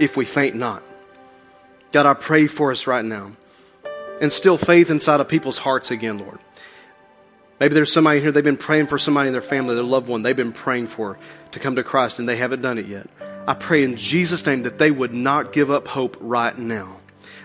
if 0.00 0.16
we 0.16 0.24
faint 0.24 0.56
not. 0.56 0.82
God, 1.92 2.06
I 2.06 2.14
pray 2.14 2.46
for 2.46 2.72
us 2.72 2.86
right 2.86 3.04
now. 3.04 3.32
Instill 4.20 4.58
faith 4.58 4.90
inside 4.90 5.20
of 5.20 5.28
people's 5.28 5.58
hearts 5.58 5.90
again, 5.90 6.18
Lord. 6.18 6.38
Maybe 7.60 7.74
there's 7.74 7.92
somebody 7.92 8.20
here, 8.20 8.30
they've 8.30 8.44
been 8.44 8.56
praying 8.56 8.86
for 8.86 8.98
somebody 8.98 9.28
in 9.28 9.32
their 9.32 9.42
family, 9.42 9.74
their 9.74 9.84
loved 9.84 10.08
one, 10.08 10.22
they've 10.22 10.36
been 10.36 10.52
praying 10.52 10.88
for 10.88 11.18
to 11.52 11.58
come 11.58 11.76
to 11.76 11.82
Christ 11.82 12.18
and 12.18 12.28
they 12.28 12.36
haven't 12.36 12.62
done 12.62 12.78
it 12.78 12.86
yet. 12.86 13.08
I 13.46 13.54
pray 13.54 13.82
in 13.82 13.96
Jesus' 13.96 14.44
name 14.46 14.62
that 14.62 14.78
they 14.78 14.90
would 14.90 15.14
not 15.14 15.52
give 15.52 15.70
up 15.70 15.88
hope 15.88 16.16
right 16.20 16.56
now 16.56 16.98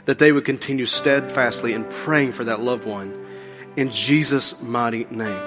that 0.06 0.20
they 0.20 0.32
would 0.32 0.46
continue 0.46 0.86
steadfastly 0.86 1.74
in 1.74 1.86
praying 1.86 2.34
for 2.34 2.44
that 2.44 2.62
loved 2.62 2.86
one 2.86 3.23
in 3.76 3.92
Jesus' 3.92 4.60
mighty 4.62 5.06
name. 5.10 5.42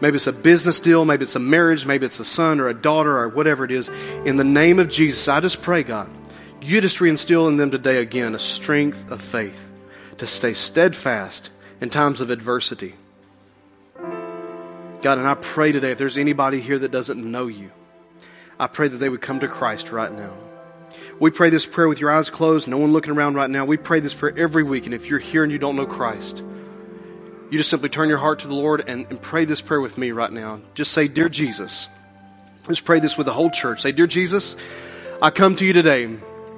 Maybe 0.00 0.16
it's 0.16 0.26
a 0.26 0.32
business 0.32 0.78
deal, 0.80 1.04
maybe 1.04 1.24
it's 1.24 1.36
a 1.36 1.40
marriage, 1.40 1.86
maybe 1.86 2.04
it's 2.04 2.20
a 2.20 2.24
son 2.24 2.60
or 2.60 2.68
a 2.68 2.74
daughter 2.74 3.18
or 3.18 3.28
whatever 3.28 3.64
it 3.64 3.70
is. 3.70 3.88
In 4.24 4.36
the 4.36 4.44
name 4.44 4.78
of 4.78 4.88
Jesus, 4.88 5.26
I 5.26 5.40
just 5.40 5.62
pray, 5.62 5.82
God, 5.82 6.10
you 6.60 6.80
just 6.80 6.98
reinstill 6.98 7.48
in 7.48 7.56
them 7.56 7.70
today 7.70 7.98
again 7.98 8.34
a 8.34 8.38
strength 8.38 9.10
of 9.10 9.22
faith 9.22 9.68
to 10.18 10.26
stay 10.26 10.52
steadfast 10.52 11.50
in 11.80 11.88
times 11.88 12.20
of 12.20 12.30
adversity. 12.30 12.94
God, 13.98 15.18
and 15.18 15.26
I 15.26 15.34
pray 15.34 15.72
today 15.72 15.92
if 15.92 15.98
there's 15.98 16.18
anybody 16.18 16.60
here 16.60 16.78
that 16.78 16.90
doesn't 16.90 17.18
know 17.18 17.46
you, 17.46 17.70
I 18.58 18.66
pray 18.66 18.88
that 18.88 18.96
they 18.96 19.08
would 19.08 19.20
come 19.20 19.40
to 19.40 19.48
Christ 19.48 19.90
right 19.90 20.12
now. 20.12 20.32
We 21.18 21.30
pray 21.30 21.48
this 21.48 21.64
prayer 21.64 21.88
with 21.88 22.00
your 22.00 22.10
eyes 22.10 22.28
closed, 22.28 22.68
no 22.68 22.78
one 22.78 22.92
looking 22.92 23.12
around 23.12 23.34
right 23.34 23.48
now. 23.48 23.64
We 23.64 23.76
pray 23.76 24.00
this 24.00 24.14
prayer 24.14 24.36
every 24.36 24.62
week. 24.62 24.84
And 24.84 24.94
if 24.94 25.06
you're 25.06 25.18
here 25.18 25.42
and 25.42 25.52
you 25.52 25.58
don't 25.58 25.76
know 25.76 25.86
Christ, 25.86 26.42
you 27.50 27.58
just 27.58 27.70
simply 27.70 27.88
turn 27.88 28.08
your 28.08 28.18
heart 28.18 28.40
to 28.40 28.48
the 28.48 28.54
Lord 28.54 28.88
and, 28.88 29.06
and 29.08 29.20
pray 29.20 29.44
this 29.44 29.60
prayer 29.60 29.80
with 29.80 29.96
me 29.96 30.10
right 30.10 30.32
now. 30.32 30.60
Just 30.74 30.92
say, 30.92 31.08
Dear 31.08 31.28
Jesus. 31.28 31.88
Let's 32.68 32.80
pray 32.80 32.98
this 32.98 33.16
with 33.16 33.26
the 33.26 33.32
whole 33.32 33.50
church. 33.50 33.82
Say, 33.82 33.92
Dear 33.92 34.08
Jesus, 34.08 34.56
I 35.22 35.30
come 35.30 35.54
to 35.56 35.64
you 35.64 35.72
today 35.72 36.04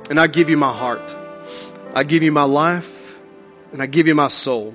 and 0.09 0.19
I 0.19 0.27
give 0.27 0.49
you 0.49 0.57
my 0.57 0.73
heart. 0.73 1.15
I 1.95 2.05
give 2.05 2.23
you 2.23 2.33
my 2.33 2.45
life 2.45 3.17
and 3.73 3.83
I 3.83 3.87
give 3.87 4.07
you 4.07 4.15
my 4.15 4.29
soul. 4.29 4.75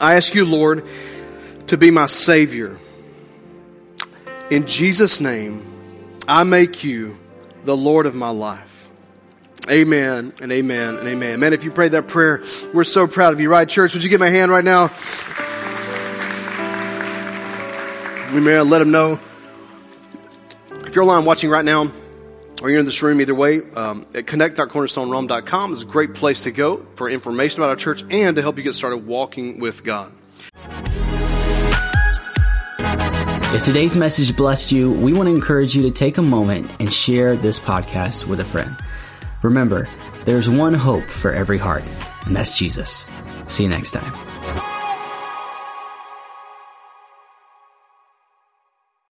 I 0.00 0.16
ask 0.16 0.34
you, 0.34 0.46
Lord, 0.46 0.86
to 1.66 1.76
be 1.76 1.90
my 1.90 2.06
Savior. 2.06 2.78
In 4.50 4.66
Jesus' 4.66 5.20
name, 5.20 5.66
I 6.26 6.44
make 6.44 6.82
you 6.82 7.18
the 7.64 7.76
Lord 7.76 8.06
of 8.06 8.14
my 8.14 8.30
life. 8.30 8.71
Amen 9.70 10.32
and 10.40 10.50
amen 10.50 10.96
and 10.96 11.06
amen. 11.06 11.38
Man, 11.38 11.52
if 11.52 11.62
you 11.62 11.70
prayed 11.70 11.92
that 11.92 12.08
prayer, 12.08 12.42
we're 12.74 12.82
so 12.82 13.06
proud 13.06 13.32
of 13.32 13.40
you, 13.40 13.48
right, 13.48 13.68
church? 13.68 13.94
Would 13.94 14.02
you 14.02 14.10
give 14.10 14.18
my 14.18 14.28
hand 14.28 14.50
right 14.50 14.64
now? 14.64 14.90
We 18.34 18.40
may 18.40 18.60
Let 18.60 18.78
them 18.78 18.90
know. 18.90 19.20
If 20.84 20.96
you're 20.96 21.04
online 21.04 21.24
watching 21.24 21.48
right 21.48 21.64
now, 21.64 21.92
or 22.62 22.70
you're 22.70 22.80
in 22.80 22.86
this 22.86 23.02
room 23.02 23.20
either 23.20 23.34
way, 23.34 23.60
um, 23.74 24.06
at 24.14 24.26
connect.cornerstonerome.com 24.26 25.74
is 25.74 25.82
a 25.82 25.86
great 25.86 26.14
place 26.14 26.42
to 26.42 26.50
go 26.50 26.86
for 26.96 27.08
information 27.08 27.60
about 27.60 27.70
our 27.70 27.76
church 27.76 28.04
and 28.10 28.36
to 28.36 28.42
help 28.42 28.56
you 28.56 28.62
get 28.62 28.74
started 28.74 29.06
walking 29.06 29.58
with 29.58 29.84
God. 29.84 30.12
If 33.54 33.62
today's 33.64 33.96
message 33.96 34.34
blessed 34.34 34.72
you, 34.72 34.92
we 34.92 35.12
want 35.12 35.28
to 35.28 35.34
encourage 35.34 35.76
you 35.76 35.82
to 35.82 35.90
take 35.90 36.18
a 36.18 36.22
moment 36.22 36.70
and 36.80 36.90
share 36.92 37.36
this 37.36 37.58
podcast 37.58 38.26
with 38.26 38.40
a 38.40 38.44
friend. 38.44 38.76
Remember, 39.42 39.88
there's 40.24 40.48
one 40.48 40.74
hope 40.74 41.04
for 41.04 41.32
every 41.32 41.58
heart, 41.58 41.84
and 42.26 42.34
that's 42.34 42.56
Jesus. 42.56 43.06
See 43.46 43.64
you 43.64 43.68
next 43.68 43.90
time. 43.90 44.31